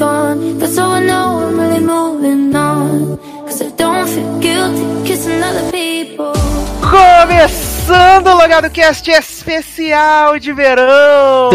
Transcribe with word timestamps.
gone. 0.00 0.58
That's 0.58 0.78
how 0.78 0.92
I 0.92 1.04
know 1.04 1.46
I'm 1.46 1.60
really 1.60 1.80
moving 1.80 2.56
on. 2.56 3.18
Cause 3.44 3.60
I 3.60 3.70
don't 3.76 4.08
feel 4.08 4.40
guilty 4.40 5.06
kissing 5.06 5.42
other 5.42 5.70
people. 5.70 6.32
Começando 6.80 8.28
o 8.28 8.34
Logado 8.34 8.70
Cast 8.70 9.10
especial 9.10 10.38
de 10.38 10.52
verão! 10.52 11.50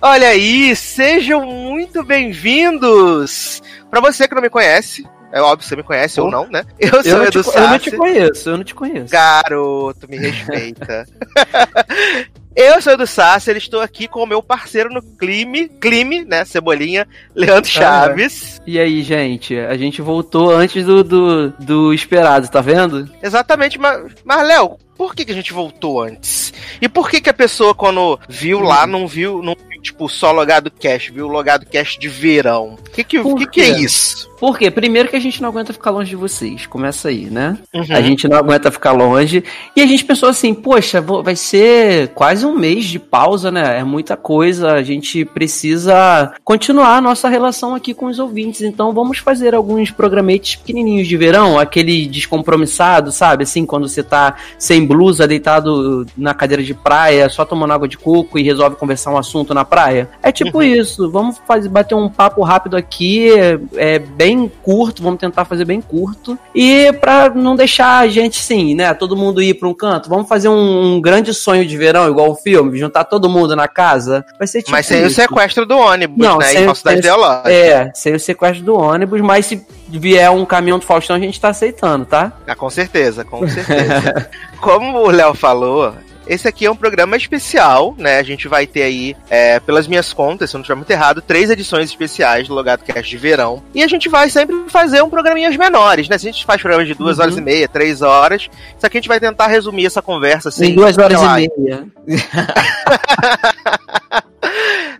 Olha 0.00 0.28
aí, 0.28 0.74
sejam 0.76 1.44
muito 1.44 2.04
bem-vindos! 2.04 3.60
Pra 3.90 4.00
você 4.00 4.28
que 4.28 4.34
não 4.34 4.42
me 4.42 4.48
conhece, 4.48 5.04
é 5.32 5.40
óbvio 5.40 5.58
que 5.58 5.64
você 5.66 5.76
me 5.76 5.82
conhece 5.82 6.20
ou 6.20 6.30
não, 6.30 6.46
né? 6.48 6.64
Eu 6.78 7.02
sou 7.02 7.12
eu 7.12 7.24
Edu 7.24 7.42
te, 7.42 7.56
Eu 7.56 7.68
não 7.68 7.78
te 7.78 7.90
conheço, 7.90 8.48
eu 8.50 8.56
não 8.56 8.64
te 8.64 8.74
conheço. 8.74 9.12
Garoto, 9.12 10.08
me 10.08 10.16
respeita. 10.16 11.06
Eu 12.56 12.80
sou 12.80 12.92
o 12.92 12.94
Edu 12.94 13.06
Sasser, 13.06 13.56
estou 13.56 13.80
aqui 13.80 14.06
com 14.06 14.22
o 14.22 14.26
meu 14.26 14.40
parceiro 14.40 14.88
no 14.88 15.02
Clime, 15.02 15.68
Clime, 15.68 16.24
né, 16.24 16.44
Cebolinha, 16.44 17.06
Leandro 17.34 17.68
Chaves. 17.68 18.60
Ah, 18.60 18.62
e 18.64 18.78
aí, 18.78 19.02
gente, 19.02 19.58
a 19.58 19.76
gente 19.76 20.00
voltou 20.00 20.52
antes 20.52 20.86
do, 20.86 21.02
do, 21.02 21.50
do 21.58 21.92
esperado, 21.92 22.48
tá 22.48 22.60
vendo? 22.60 23.10
Exatamente, 23.20 23.76
mas, 23.76 24.12
mas 24.24 24.46
Léo, 24.46 24.78
por 24.96 25.16
que, 25.16 25.24
que 25.24 25.32
a 25.32 25.34
gente 25.34 25.52
voltou 25.52 26.00
antes? 26.00 26.54
E 26.80 26.88
por 26.88 27.10
que 27.10 27.20
que 27.20 27.30
a 27.30 27.34
pessoa, 27.34 27.74
quando 27.74 28.20
viu 28.28 28.60
lá, 28.60 28.86
não 28.86 29.08
viu, 29.08 29.42
não 29.42 29.56
viu, 29.68 29.73
tipo, 29.84 30.08
só 30.08 30.32
logado 30.32 30.70
cash, 30.70 31.10
viu 31.10 31.28
logado 31.28 31.66
cash 31.66 31.98
de 31.98 32.08
verão? 32.08 32.76
O 32.80 32.90
que 32.90 33.04
que, 33.04 33.22
que, 33.22 33.46
que 33.46 33.60
é 33.60 33.78
isso? 33.78 34.34
Por 34.44 34.58
quê? 34.58 34.70
Primeiro 34.70 35.08
que 35.08 35.16
a 35.16 35.20
gente 35.20 35.40
não 35.40 35.48
aguenta 35.48 35.72
ficar 35.72 35.90
longe 35.90 36.10
de 36.10 36.16
vocês. 36.16 36.66
Começa 36.66 37.08
aí, 37.08 37.30
né? 37.30 37.56
Uhum. 37.72 37.84
A 37.88 38.02
gente 38.02 38.28
não 38.28 38.36
aguenta 38.36 38.70
ficar 38.70 38.92
longe. 38.92 39.42
E 39.74 39.80
a 39.80 39.86
gente 39.86 40.04
pensou 40.04 40.28
assim, 40.28 40.52
poxa, 40.52 41.00
vai 41.00 41.34
ser 41.34 42.08
quase 42.08 42.44
um 42.44 42.54
mês 42.54 42.84
de 42.84 42.98
pausa, 42.98 43.50
né? 43.50 43.78
É 43.78 43.84
muita 43.84 44.18
coisa. 44.18 44.72
A 44.72 44.82
gente 44.82 45.24
precisa 45.24 46.34
continuar 46.44 46.96
a 46.96 47.00
nossa 47.00 47.28
relação 47.28 47.74
aqui 47.74 47.94
com 47.94 48.04
os 48.04 48.18
ouvintes. 48.18 48.60
Então 48.60 48.92
vamos 48.92 49.18
fazer 49.18 49.54
alguns 49.54 49.90
programetes 49.90 50.56
pequenininhos 50.56 51.08
de 51.08 51.16
verão, 51.16 51.58
aquele 51.58 52.06
descompromissado, 52.06 53.12
sabe? 53.12 53.44
Assim, 53.44 53.64
quando 53.64 53.88
você 53.88 54.02
tá 54.02 54.36
sem 54.58 54.84
blusa, 54.84 55.26
deitado 55.26 56.06
na 56.16 56.34
cadeira 56.34 56.62
de 56.62 56.74
praia, 56.74 57.30
só 57.30 57.46
tomando 57.46 57.72
água 57.72 57.88
de 57.88 57.96
coco 57.96 58.38
e 58.38 58.42
resolve 58.42 58.76
conversar 58.76 59.10
um 59.10 59.16
assunto 59.18 59.54
na 59.54 59.64
praia. 59.64 59.73
É 60.22 60.32
tipo 60.32 60.58
uhum. 60.58 60.64
isso. 60.64 61.10
Vamos 61.10 61.40
fazer, 61.46 61.68
bater 61.68 61.94
um 61.94 62.08
papo 62.08 62.42
rápido 62.42 62.76
aqui, 62.76 63.30
é, 63.76 63.98
bem 63.98 64.50
curto, 64.62 65.02
vamos 65.02 65.18
tentar 65.18 65.44
fazer 65.44 65.64
bem 65.64 65.80
curto. 65.80 66.38
E 66.54 66.92
para 66.94 67.30
não 67.30 67.56
deixar 67.56 67.98
a 67.98 68.08
gente, 68.08 68.40
sim, 68.40 68.74
né, 68.74 68.92
todo 68.94 69.16
mundo 69.16 69.42
ir 69.42 69.54
para 69.54 69.68
um 69.68 69.74
canto, 69.74 70.08
vamos 70.08 70.28
fazer 70.28 70.48
um, 70.48 70.94
um, 70.94 71.00
grande 71.00 71.32
sonho 71.34 71.66
de 71.66 71.76
verão, 71.76 72.08
igual 72.08 72.30
o 72.30 72.34
filme, 72.34 72.78
juntar 72.78 73.04
todo 73.04 73.28
mundo 73.28 73.54
na 73.56 73.68
casa. 73.68 74.24
Vai 74.38 74.46
ser 74.46 74.60
tipo 74.60 74.72
Mas 74.72 74.86
sem 74.86 74.98
isso. 74.98 75.08
o 75.08 75.10
sequestro 75.10 75.66
do 75.66 75.76
ônibus, 75.76 76.18
não, 76.18 76.38
né, 76.38 76.46
sem, 76.46 76.62
em 76.62 76.64
falsidade 76.66 76.98
ideológica. 76.98 77.52
É, 77.52 77.90
sem 77.94 78.14
o 78.14 78.20
sequestro 78.20 78.64
do 78.64 78.74
ônibus, 78.74 79.20
mas 79.20 79.46
se 79.46 79.66
vier 79.88 80.30
um 80.30 80.44
caminhão 80.44 80.78
do 80.78 80.84
Faustão, 80.84 81.16
a 81.16 81.20
gente 81.20 81.40
tá 81.40 81.48
aceitando, 81.48 82.04
tá? 82.04 82.32
Ah, 82.46 82.54
com 82.54 82.70
certeza, 82.70 83.24
com 83.24 83.46
certeza. 83.48 84.30
Como 84.60 84.98
o 84.98 85.10
Léo 85.10 85.34
falou, 85.34 85.94
esse 86.26 86.48
aqui 86.48 86.66
é 86.66 86.70
um 86.70 86.76
programa 86.76 87.16
especial, 87.16 87.94
né? 87.98 88.18
A 88.18 88.22
gente 88.22 88.48
vai 88.48 88.66
ter 88.66 88.82
aí, 88.82 89.16
é, 89.28 89.60
pelas 89.60 89.86
minhas 89.86 90.12
contas, 90.12 90.50
se 90.50 90.56
eu 90.56 90.58
não 90.58 90.62
estiver 90.62 90.76
muito 90.76 90.90
errado, 90.90 91.22
três 91.22 91.50
edições 91.50 91.90
especiais 91.90 92.48
do 92.48 92.54
Logado 92.54 92.84
Cast 92.84 93.08
de 93.08 93.16
verão. 93.16 93.62
E 93.74 93.82
a 93.82 93.88
gente 93.88 94.08
vai 94.08 94.30
sempre 94.30 94.56
fazer 94.68 95.02
um 95.02 95.10
programinhas 95.10 95.56
menores, 95.56 96.08
né? 96.08 96.18
Se 96.18 96.28
a 96.28 96.32
gente 96.32 96.44
faz 96.44 96.60
programas 96.60 96.86
de 96.86 96.94
duas 96.94 97.18
uhum. 97.18 97.24
horas 97.24 97.36
e 97.36 97.40
meia, 97.40 97.68
três 97.68 98.02
horas, 98.02 98.48
isso 98.76 98.86
aqui 98.86 98.98
a 98.98 99.00
gente 99.00 99.08
vai 99.08 99.20
tentar 99.20 99.46
resumir 99.46 99.86
essa 99.86 100.02
conversa 100.02 100.48
assim. 100.48 100.66
Em 100.66 100.74
duas 100.74 100.96
horas 100.98 101.20
e 101.20 101.50
meia. 101.60 101.86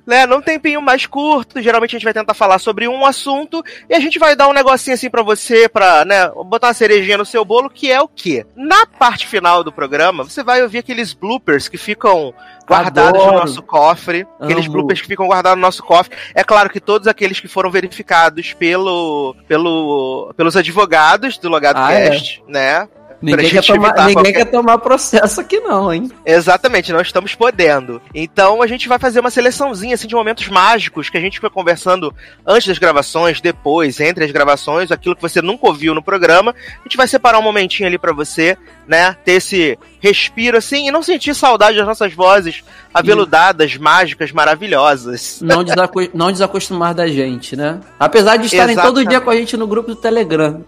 né, 0.07 0.27
num 0.27 0.41
tempinho 0.41 0.81
mais 0.81 1.07
curto. 1.07 1.61
Geralmente 1.61 1.95
a 1.95 1.99
gente 1.99 2.05
vai 2.05 2.13
tentar 2.13 2.35
falar 2.35 2.59
sobre 2.59 2.87
um 2.89 3.05
assunto 3.05 3.63
e 3.89 3.95
a 3.95 4.01
gente 4.01 4.19
vai 4.19 4.37
dar 4.37 4.49
um 4.49 4.53
negocinho 4.53 4.95
assim 4.95 5.11
para 5.11 5.23
você, 5.23 5.69
pra, 5.69 6.05
né, 6.05 6.29
botar 6.47 6.69
uma 6.69 6.75
cerejinha 6.75 7.19
no 7.19 7.25
seu 7.25 7.45
bolo, 7.45 7.71
que 7.71 7.91
é 7.91 8.01
o 8.01 8.09
quê? 8.09 8.47
Na 8.55 8.87
parte 8.87 9.27
final 9.27 9.65
do 9.65 9.73
programa, 9.73 10.25
você 10.25 10.43
vai 10.43 10.63
ouvir 10.63 10.79
aqueles 10.79 11.13
bloopers 11.13 11.69
que 11.69 11.79
ficam 11.79 12.35
guardados 12.69 13.21
Adoro. 13.21 13.33
no 13.33 13.41
nosso 13.41 13.63
cofre. 13.63 14.27
Aqueles 14.41 14.67
bloopers 14.67 15.01
que 15.01 15.07
ficam 15.07 15.27
guardados 15.27 15.57
no 15.57 15.63
nosso 15.63 15.83
cofre. 15.83 16.17
É 16.35 16.43
claro 16.43 16.71
que 16.71 16.81
todos 16.81 17.07
aqueles 17.07 17.41
que 17.41 17.49
foram 17.49 17.71
verificados 17.71 18.53
pelo, 18.53 19.35
pelo, 19.47 20.33
pelos 20.37 20.57
advogados 20.57 21.39
do 21.39 21.49
Logado 21.49 21.79
ah, 21.79 21.89
Cast, 21.89 22.43
é? 22.47 22.51
né? 22.51 22.89
Ninguém, 23.25 23.51
quer 23.51 23.65
tomar, 23.65 23.95
ninguém 23.95 24.15
qualquer... 24.15 24.33
quer 24.33 24.45
tomar 24.45 24.79
processo 24.79 25.41
aqui 25.41 25.59
não, 25.61 25.93
hein? 25.93 26.11
Exatamente, 26.27 26.93
nós 26.93 27.07
estamos 27.07 27.35
podendo. 27.35 28.03
Então 28.15 28.61
a 28.61 28.67
gente 28.67 28.87
vai 28.87 28.99
fazer 28.99 29.21
uma 29.21 29.31
seleçãozinha 29.31 29.95
assim, 29.95 30.07
de 30.07 30.15
momentos 30.15 30.47
mágicos 30.49 31.09
que 31.09 31.17
a 31.17 31.21
gente 31.21 31.41
foi 31.41 31.49
conversando 31.49 32.15
antes 32.47 32.69
das 32.69 32.79
gravações, 32.79 33.41
depois, 33.41 33.99
entre 33.99 34.25
as 34.25 34.31
gravações, 34.31 34.93
aquilo 34.93 35.17
que 35.17 35.23
você 35.23 35.41
nunca 35.41 35.67
ouviu 35.67 35.95
no 35.95 36.03
programa. 36.03 36.55
A 36.81 36.83
gente 36.85 36.97
vai 36.97 37.09
separar 37.09 37.39
um 37.39 37.43
momentinho 37.43 37.87
ali 37.87 37.99
para 37.99 38.13
você, 38.13 38.59
né? 38.87 39.17
Ter 39.25 39.33
esse 39.33 39.79
respiro 40.05 40.59
assim 40.59 40.87
e 40.87 40.91
não 40.91 41.03
sentir 41.03 41.35
saudade 41.35 41.79
das 41.79 41.87
nossas 41.87 42.13
vozes 42.13 42.63
aveludadas, 42.93 43.79
mágicas, 43.79 44.31
maravilhosas. 44.33 45.41
Não, 45.41 45.65
não 46.13 46.31
desacostumar 46.31 46.95
da 46.95 47.07
gente, 47.07 47.57
né? 47.57 47.81
Apesar 47.99 48.37
de 48.37 48.47
estarem 48.47 48.75
Exatamente. 48.75 48.95
todo 48.95 49.09
dia 49.09 49.21
com 49.21 49.31
a 49.31 49.37
gente 49.37 49.57
no 49.57 49.67
grupo 49.67 49.89
do 49.89 49.97
Telegram. 49.97 50.63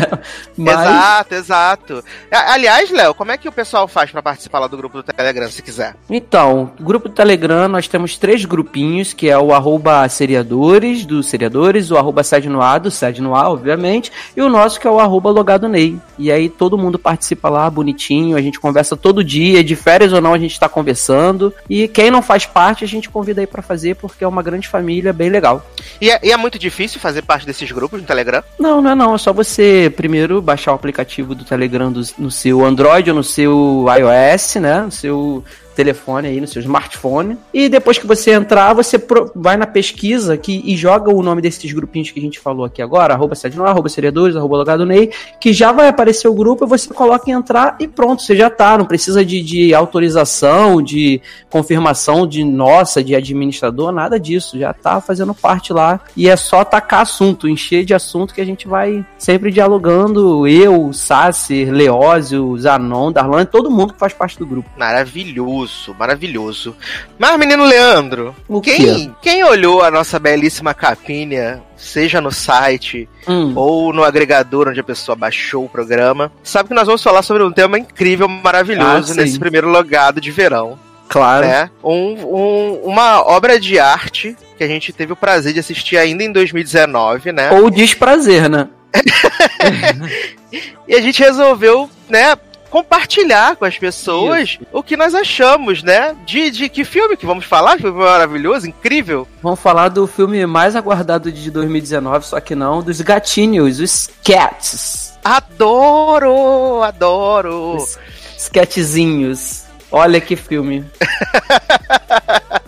Mas... 0.56 0.80
Exato, 0.80 1.34
exato. 1.34 2.04
Aliás, 2.32 2.90
Léo, 2.90 3.14
como 3.14 3.30
é 3.30 3.36
que 3.36 3.48
o 3.48 3.52
pessoal 3.52 3.86
faz 3.86 4.10
para 4.10 4.22
participar 4.22 4.58
lá 4.60 4.66
do 4.66 4.76
grupo 4.76 5.02
do 5.02 5.02
Telegram, 5.02 5.50
se 5.50 5.62
quiser? 5.62 5.94
Então, 6.08 6.72
grupo 6.80 7.10
do 7.10 7.14
Telegram, 7.14 7.68
nós 7.68 7.86
temos 7.86 8.16
três 8.16 8.46
grupinhos, 8.46 9.12
que 9.12 9.28
é 9.28 9.38
o 9.38 9.52
arroba 9.52 10.08
seriadores, 10.08 11.04
do 11.04 11.22
seriadores, 11.22 11.90
o 11.90 11.98
arroba 11.98 12.24
sede 12.24 12.48
no 12.48 12.62
ar, 12.62 12.80
do 12.80 12.90
sede 12.90 13.20
no 13.20 13.34
ar, 13.34 13.50
obviamente, 13.50 14.10
e 14.34 14.40
o 14.40 14.48
nosso 14.48 14.80
que 14.80 14.88
é 14.88 14.90
o 14.90 14.98
arroba 14.98 15.30
logado 15.30 15.68
Ney. 15.68 15.98
E 16.18 16.32
aí 16.32 16.48
todo 16.48 16.78
mundo 16.78 16.98
participa 16.98 17.50
lá, 17.50 17.68
bonitinho, 17.68 18.36
a 18.36 18.40
gente 18.40 18.58
conversa 18.58 18.77
todo 18.96 19.24
dia, 19.24 19.62
de 19.62 19.76
férias 19.76 20.12
ou 20.12 20.20
não 20.20 20.34
a 20.34 20.38
gente 20.38 20.58
tá 20.58 20.68
conversando. 20.68 21.52
E 21.68 21.88
quem 21.88 22.10
não 22.10 22.22
faz 22.22 22.46
parte, 22.46 22.84
a 22.84 22.88
gente 22.88 23.08
convida 23.08 23.40
aí 23.40 23.46
para 23.46 23.62
fazer, 23.62 23.96
porque 23.96 24.24
é 24.24 24.28
uma 24.28 24.42
grande 24.42 24.68
família 24.68 25.12
bem 25.12 25.30
legal. 25.30 25.64
E 26.00 26.10
é, 26.10 26.20
e 26.22 26.32
é, 26.32 26.36
muito 26.36 26.58
difícil 26.58 27.00
fazer 27.00 27.22
parte 27.22 27.46
desses 27.46 27.70
grupos 27.70 28.00
no 28.00 28.06
Telegram? 28.06 28.42
Não, 28.58 28.80
não 28.80 28.90
é 28.90 28.94
não. 28.94 29.14
É 29.14 29.18
só 29.18 29.32
você 29.32 29.92
primeiro 29.94 30.40
baixar 30.40 30.72
o 30.72 30.74
aplicativo 30.74 31.34
do 31.34 31.44
Telegram 31.44 31.90
do, 31.90 32.02
no 32.18 32.30
seu 32.30 32.64
Android 32.64 33.10
ou 33.10 33.16
no 33.16 33.24
seu 33.24 33.86
iOS, 33.88 34.56
né? 34.56 34.82
No 34.82 34.92
seu 34.92 35.44
telefone 35.78 36.26
aí, 36.26 36.40
no 36.40 36.46
seu 36.48 36.60
smartphone. 36.60 37.38
E 37.54 37.68
depois 37.68 37.98
que 37.98 38.06
você 38.06 38.32
entrar, 38.32 38.74
você 38.74 39.00
vai 39.32 39.56
na 39.56 39.64
pesquisa 39.64 40.34
aqui 40.34 40.60
e 40.64 40.76
joga 40.76 41.14
o 41.14 41.22
nome 41.22 41.40
desses 41.40 41.72
grupinhos 41.72 42.10
que 42.10 42.18
a 42.18 42.22
gente 42.22 42.40
falou 42.40 42.64
aqui 42.64 42.82
agora, 42.82 43.14
arroba 43.14 43.36
Sednoar, 43.36 43.70
arroba 43.70 43.88
Seriadores, 43.88 44.34
arroba 44.34 44.56
Logado 44.56 44.84
Ney, 44.84 45.12
que 45.40 45.52
já 45.52 45.70
vai 45.70 45.86
aparecer 45.86 46.26
o 46.26 46.34
grupo, 46.34 46.66
você 46.66 46.92
coloca 46.92 47.30
em 47.30 47.32
entrar 47.32 47.76
e 47.78 47.86
pronto, 47.86 48.22
você 48.22 48.34
já 48.34 48.50
tá. 48.50 48.76
Não 48.76 48.86
precisa 48.86 49.24
de, 49.24 49.40
de 49.40 49.72
autorização, 49.72 50.82
de 50.82 51.20
confirmação 51.48 52.26
de 52.26 52.42
nossa, 52.42 53.04
de 53.04 53.14
administrador, 53.14 53.92
nada 53.92 54.18
disso. 54.18 54.58
Já 54.58 54.72
tá 54.72 55.00
fazendo 55.00 55.32
parte 55.32 55.72
lá. 55.72 56.00
E 56.16 56.28
é 56.28 56.34
só 56.34 56.64
tacar 56.64 57.02
assunto, 57.02 57.48
encher 57.48 57.84
de 57.84 57.94
assunto 57.94 58.34
que 58.34 58.40
a 58.40 58.44
gente 58.44 58.66
vai 58.66 59.06
sempre 59.16 59.52
dialogando. 59.52 60.44
Eu, 60.48 60.92
Sasser, 60.92 61.70
Leózio, 61.70 62.58
Zanon, 62.58 63.12
Darlan, 63.12 63.44
todo 63.44 63.70
mundo 63.70 63.92
que 63.92 64.00
faz 64.00 64.12
parte 64.12 64.36
do 64.40 64.46
grupo. 64.46 64.68
Maravilhoso 64.76 65.67
maravilhoso, 65.68 65.94
maravilhoso. 65.98 66.76
Mas, 67.18 67.38
menino 67.38 67.64
Leandro, 67.64 68.34
o 68.48 68.60
quem, 68.60 69.14
quem 69.20 69.44
olhou 69.44 69.82
a 69.82 69.90
nossa 69.90 70.18
belíssima 70.18 70.74
capinha, 70.74 71.62
seja 71.76 72.20
no 72.20 72.30
site 72.30 73.08
hum. 73.26 73.52
ou 73.54 73.92
no 73.92 74.04
agregador 74.04 74.68
onde 74.68 74.80
a 74.80 74.84
pessoa 74.84 75.14
baixou 75.14 75.64
o 75.64 75.68
programa, 75.68 76.32
sabe 76.42 76.68
que 76.68 76.74
nós 76.74 76.86
vamos 76.86 77.02
falar 77.02 77.22
sobre 77.22 77.42
um 77.42 77.52
tema 77.52 77.78
incrível, 77.78 78.28
maravilhoso 78.28 79.12
ah, 79.12 79.16
nesse 79.16 79.38
primeiro 79.38 79.68
logado 79.68 80.20
de 80.20 80.30
verão. 80.30 80.78
Claro. 81.08 81.46
Né? 81.46 81.70
Um, 81.82 82.14
um, 82.22 82.80
uma 82.84 83.22
obra 83.22 83.58
de 83.58 83.78
arte 83.78 84.36
que 84.58 84.64
a 84.64 84.68
gente 84.68 84.92
teve 84.92 85.12
o 85.12 85.16
prazer 85.16 85.54
de 85.54 85.60
assistir 85.60 85.96
ainda 85.96 86.22
em 86.22 86.30
2019, 86.30 87.32
né? 87.32 87.50
Ou 87.52 87.70
desprazer, 87.70 88.48
né? 88.48 88.68
e 90.86 90.94
a 90.94 91.00
gente 91.00 91.22
resolveu, 91.22 91.88
né, 92.08 92.36
compartilhar 92.70 93.56
com 93.56 93.64
as 93.64 93.78
pessoas 93.78 94.50
Isso. 94.50 94.60
o 94.72 94.82
que 94.82 94.96
nós 94.96 95.14
achamos, 95.14 95.82
né? 95.82 96.16
De, 96.24 96.50
de 96.50 96.68
que 96.68 96.84
filme 96.84 97.16
que 97.16 97.26
vamos 97.26 97.44
falar? 97.44 97.76
Que 97.76 97.82
filme 97.82 97.98
maravilhoso, 97.98 98.68
incrível. 98.68 99.26
Vamos 99.42 99.60
falar 99.60 99.88
do 99.88 100.06
filme 100.06 100.44
mais 100.46 100.76
aguardado 100.76 101.32
de 101.32 101.50
2019, 101.50 102.26
só 102.26 102.40
que 102.40 102.54
não, 102.54 102.82
dos 102.82 103.00
gatinhos, 103.00 103.80
os 103.80 104.10
Cats. 104.24 105.18
Adoro, 105.24 106.82
adoro. 106.82 107.76
Os 107.76 107.98
sketchzinhos. 108.36 109.64
Olha 109.90 110.20
que 110.20 110.36
filme. 110.36 110.84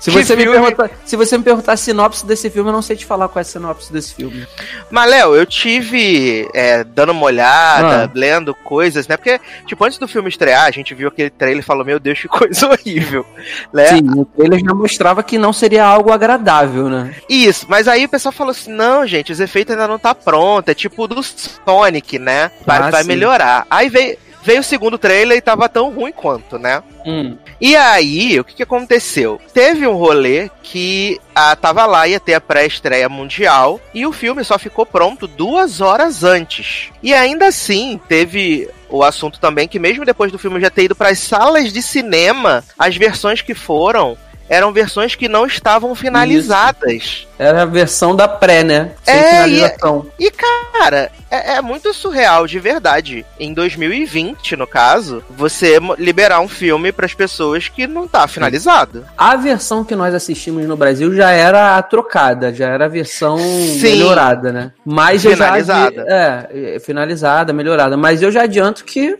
Se 0.00 0.10
você, 0.10 0.36
me 0.36 0.44
pergunta, 0.44 0.90
se 1.04 1.16
você 1.16 1.38
me 1.38 1.44
perguntar 1.44 1.72
a 1.72 1.76
sinopse 1.76 2.24
desse 2.26 2.50
filme, 2.50 2.68
eu 2.68 2.72
não 2.72 2.82
sei 2.82 2.96
te 2.96 3.06
falar 3.06 3.28
qual 3.28 3.40
é 3.40 3.42
a 3.42 3.44
sinopse 3.44 3.92
desse 3.92 4.14
filme. 4.14 4.46
Mas, 4.90 5.10
Léo, 5.10 5.34
eu 5.34 5.46
tive 5.46 6.48
é, 6.54 6.84
dando 6.84 7.12
uma 7.12 7.24
olhada, 7.24 8.04
ah. 8.04 8.10
lendo 8.14 8.54
coisas, 8.54 9.06
né? 9.08 9.16
Porque, 9.16 9.40
tipo, 9.66 9.84
antes 9.84 9.98
do 9.98 10.08
filme 10.08 10.28
estrear, 10.28 10.66
a 10.66 10.70
gente 10.70 10.94
viu 10.94 11.08
aquele 11.08 11.30
trailer 11.30 11.60
e 11.60 11.66
falou, 11.66 11.84
meu 11.84 11.98
Deus, 11.98 12.20
que 12.20 12.28
coisa 12.28 12.68
horrível. 12.68 13.24
Né? 13.72 13.86
Sim, 13.86 14.10
o 14.16 14.24
trailer 14.24 14.60
já 14.60 14.74
mostrava 14.74 15.22
que 15.22 15.38
não 15.38 15.52
seria 15.52 15.84
algo 15.84 16.12
agradável, 16.12 16.88
né? 16.88 17.14
Isso, 17.28 17.66
mas 17.68 17.88
aí 17.88 18.04
o 18.04 18.08
pessoal 18.08 18.32
falou 18.32 18.50
assim, 18.50 18.72
não, 18.72 19.06
gente, 19.06 19.32
os 19.32 19.40
efeitos 19.40 19.72
ainda 19.72 19.88
não 19.88 19.98
tá 19.98 20.14
pronto, 20.14 20.68
é 20.68 20.74
tipo 20.74 21.06
do 21.06 21.22
Sonic, 21.22 22.18
né? 22.18 22.50
Vai, 22.66 22.78
ah, 22.78 22.90
vai 22.90 23.04
melhorar. 23.04 23.66
Aí 23.70 23.88
veio 23.88 24.16
Veio 24.42 24.60
o 24.60 24.64
segundo 24.64 24.98
trailer 24.98 25.36
e 25.36 25.42
tava 25.42 25.68
tão 25.68 25.90
ruim 25.90 26.12
quanto, 26.12 26.58
né? 26.58 26.82
Hum. 27.04 27.36
E 27.60 27.76
aí, 27.76 28.40
o 28.40 28.44
que, 28.44 28.54
que 28.54 28.62
aconteceu? 28.62 29.40
Teve 29.52 29.86
um 29.86 29.94
rolê 29.94 30.50
que 30.62 31.20
a, 31.34 31.54
tava 31.54 31.84
lá, 31.86 32.08
ia 32.08 32.18
ter 32.18 32.34
a 32.34 32.40
pré-estreia 32.40 33.08
mundial, 33.08 33.80
e 33.92 34.06
o 34.06 34.12
filme 34.12 34.42
só 34.44 34.58
ficou 34.58 34.86
pronto 34.86 35.26
duas 35.26 35.80
horas 35.80 36.24
antes. 36.24 36.90
E 37.02 37.12
ainda 37.12 37.48
assim, 37.48 38.00
teve 38.08 38.68
o 38.88 39.04
assunto 39.04 39.38
também 39.38 39.68
que 39.68 39.78
mesmo 39.78 40.04
depois 40.04 40.32
do 40.32 40.38
filme 40.38 40.60
já 40.60 40.70
ter 40.70 40.84
ido 40.84 40.96
para 40.96 41.10
as 41.10 41.18
salas 41.18 41.72
de 41.72 41.82
cinema, 41.82 42.64
as 42.78 42.96
versões 42.96 43.40
que 43.40 43.54
foram 43.54 44.16
eram 44.48 44.72
versões 44.72 45.14
que 45.14 45.28
não 45.28 45.46
estavam 45.46 45.94
finalizadas. 45.94 46.92
Isso. 46.92 47.29
Era 47.40 47.62
a 47.62 47.64
versão 47.64 48.14
da 48.14 48.28
pré, 48.28 48.62
né? 48.62 48.90
Sem 49.02 49.14
é, 49.14 49.30
finalização. 49.30 50.06
E, 50.18 50.26
e 50.26 50.30
cara, 50.30 51.10
é, 51.30 51.54
é, 51.54 51.62
muito 51.62 51.94
surreal 51.94 52.46
de 52.46 52.58
verdade. 52.58 53.24
Em 53.38 53.54
2020, 53.54 54.56
no 54.56 54.66
caso, 54.66 55.24
você 55.30 55.78
liberar 55.98 56.40
um 56.40 56.48
filme 56.48 56.92
para 56.92 57.06
as 57.06 57.14
pessoas 57.14 57.66
que 57.66 57.86
não 57.86 58.06
tá 58.06 58.28
finalizado. 58.28 59.06
A 59.16 59.36
versão 59.36 59.82
que 59.82 59.96
nós 59.96 60.14
assistimos 60.14 60.66
no 60.66 60.76
Brasil 60.76 61.14
já 61.14 61.30
era 61.30 61.78
a 61.78 61.82
trocada, 61.82 62.52
já 62.52 62.68
era 62.68 62.84
a 62.84 62.88
versão 62.88 63.38
Sim. 63.38 63.80
melhorada, 63.80 64.52
né? 64.52 64.72
Mas 64.84 65.22
finalizada. 65.22 65.94
Já, 65.96 66.46
é, 66.50 66.78
finalizada, 66.78 67.54
melhorada. 67.54 67.96
Mas 67.96 68.20
eu 68.20 68.30
já 68.30 68.42
adianto 68.42 68.84
que 68.84 69.18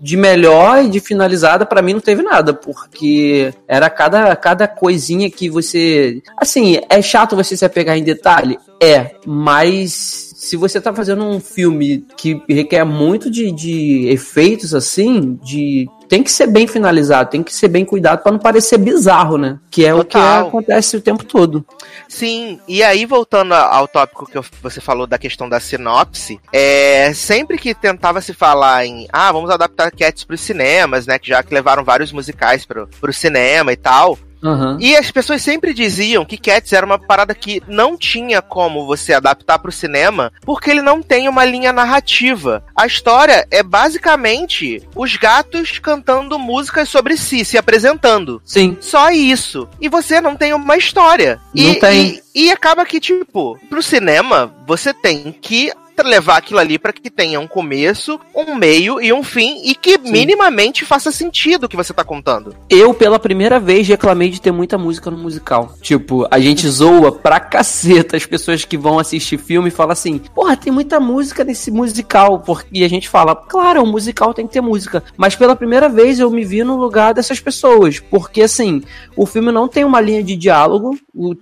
de 0.00 0.16
melhor 0.16 0.84
e 0.84 0.90
de 0.90 1.00
finalizada 1.00 1.64
para 1.64 1.80
mim 1.80 1.94
não 1.94 2.00
teve 2.00 2.22
nada, 2.22 2.52
porque 2.52 3.52
era 3.66 3.88
cada, 3.88 4.34
cada 4.36 4.68
coisinha 4.68 5.30
que 5.30 5.48
você. 5.48 6.22
Assim, 6.36 6.80
é 6.88 7.00
chato 7.00 7.21
você 7.26 7.56
se 7.56 7.64
apegar 7.64 7.96
em 7.96 8.04
detalhe? 8.04 8.58
É, 8.80 9.16
mas 9.26 10.32
se 10.42 10.56
você 10.56 10.80
tá 10.80 10.92
fazendo 10.92 11.24
um 11.24 11.38
filme 11.38 12.04
que 12.16 12.42
requer 12.48 12.84
muito 12.84 13.30
de, 13.30 13.52
de 13.52 14.08
efeitos 14.08 14.74
assim, 14.74 15.38
de 15.40 15.88
tem 16.08 16.22
que 16.22 16.32
ser 16.32 16.48
bem 16.48 16.66
finalizado, 16.66 17.30
tem 17.30 17.42
que 17.44 17.54
ser 17.54 17.68
bem 17.68 17.84
cuidado 17.84 18.22
para 18.22 18.32
não 18.32 18.40
parecer 18.40 18.76
bizarro, 18.76 19.38
né? 19.38 19.60
Que 19.70 19.86
é 19.86 19.94
Total. 19.94 20.02
o 20.02 20.04
que 20.04 20.48
acontece 20.48 20.96
o 20.96 21.00
tempo 21.00 21.24
todo. 21.24 21.64
Sim, 22.08 22.58
e 22.66 22.82
aí 22.82 23.06
voltando 23.06 23.54
ao 23.54 23.86
tópico 23.86 24.26
que 24.26 24.38
você 24.60 24.80
falou 24.80 25.06
da 25.06 25.16
questão 25.16 25.48
da 25.48 25.60
sinopse, 25.60 26.40
é 26.52 27.14
sempre 27.14 27.56
que 27.56 27.72
tentava 27.72 28.20
se 28.20 28.34
falar 28.34 28.84
em, 28.84 29.06
ah, 29.12 29.30
vamos 29.30 29.48
adaptar 29.48 29.90
Cats 29.92 30.24
para 30.24 30.34
os 30.34 30.40
cinemas, 30.40 31.06
né, 31.06 31.18
que 31.18 31.28
já 31.28 31.42
que 31.42 31.54
levaram 31.54 31.84
vários 31.84 32.12
musicais 32.12 32.66
para 32.66 32.88
o 33.00 33.12
cinema 33.12 33.72
e 33.72 33.76
tal, 33.76 34.18
Uhum. 34.42 34.76
E 34.80 34.96
as 34.96 35.10
pessoas 35.10 35.40
sempre 35.42 35.72
diziam 35.72 36.24
que 36.24 36.36
Cats 36.36 36.72
era 36.72 36.84
uma 36.84 36.98
parada 36.98 37.34
que 37.34 37.62
não 37.68 37.96
tinha 37.96 38.42
como 38.42 38.86
você 38.86 39.12
adaptar 39.12 39.58
para 39.58 39.68
o 39.68 39.72
cinema, 39.72 40.32
porque 40.42 40.70
ele 40.70 40.82
não 40.82 41.02
tem 41.02 41.28
uma 41.28 41.44
linha 41.44 41.72
narrativa. 41.72 42.64
A 42.76 42.86
história 42.86 43.46
é 43.50 43.62
basicamente 43.62 44.82
os 44.96 45.16
gatos 45.16 45.78
cantando 45.78 46.38
músicas 46.38 46.88
sobre 46.88 47.16
si, 47.16 47.44
se 47.44 47.56
apresentando. 47.56 48.42
Sim. 48.44 48.76
Só 48.80 49.10
isso. 49.10 49.68
E 49.80 49.88
você 49.88 50.20
não 50.20 50.36
tem 50.36 50.52
uma 50.52 50.76
história. 50.76 51.40
Não 51.54 51.70
e, 51.70 51.78
tem. 51.78 52.21
E, 52.34 52.50
acaba 52.50 52.84
que, 52.86 53.00
tipo, 53.00 53.58
pro 53.68 53.82
cinema, 53.82 54.54
você 54.66 54.94
tem 54.94 55.32
que 55.32 55.72
levar 56.02 56.38
aquilo 56.38 56.58
ali 56.58 56.78
para 56.78 56.92
que 56.92 57.10
tenha 57.10 57.38
um 57.38 57.46
começo, 57.46 58.18
um 58.34 58.54
meio 58.54 59.00
e 59.00 59.12
um 59.12 59.22
fim 59.22 59.60
e 59.64 59.74
que 59.74 59.92
Sim. 59.92 60.10
minimamente 60.10 60.84
faça 60.84 61.12
sentido 61.12 61.64
o 61.64 61.68
que 61.68 61.76
você 61.76 61.92
tá 61.92 62.02
contando. 62.04 62.54
Eu, 62.68 62.94
pela 62.94 63.18
primeira 63.18 63.60
vez, 63.60 63.86
reclamei 63.86 64.30
de 64.30 64.40
ter 64.40 64.52
muita 64.52 64.78
música 64.78 65.10
no 65.10 65.18
musical. 65.18 65.74
Tipo, 65.80 66.26
a 66.30 66.38
gente 66.38 66.66
zoa 66.68 67.12
pra 67.12 67.38
caceta 67.38 68.16
as 68.16 68.24
pessoas 68.26 68.64
que 68.64 68.78
vão 68.78 68.98
assistir 68.98 69.38
filme 69.38 69.68
e 69.68 69.72
falam 69.72 69.92
assim: 69.92 70.18
porra, 70.34 70.56
tem 70.56 70.72
muita 70.72 70.98
música 70.98 71.44
nesse 71.44 71.70
musical. 71.70 72.40
Porque... 72.40 72.68
E 72.72 72.84
a 72.84 72.88
gente 72.88 73.08
fala: 73.08 73.34
claro, 73.36 73.82
um 73.82 73.90
musical 73.90 74.32
tem 74.32 74.46
que 74.46 74.52
ter 74.52 74.60
música. 74.60 75.02
Mas 75.16 75.36
pela 75.36 75.56
primeira 75.56 75.88
vez 75.88 76.18
eu 76.18 76.30
me 76.30 76.44
vi 76.44 76.64
no 76.64 76.76
lugar 76.76 77.14
dessas 77.14 77.40
pessoas. 77.40 77.98
Porque, 77.98 78.42
assim, 78.42 78.82
o 79.16 79.26
filme 79.26 79.52
não 79.52 79.68
tem 79.68 79.84
uma 79.84 80.00
linha 80.00 80.22
de 80.22 80.36
diálogo. 80.36 80.98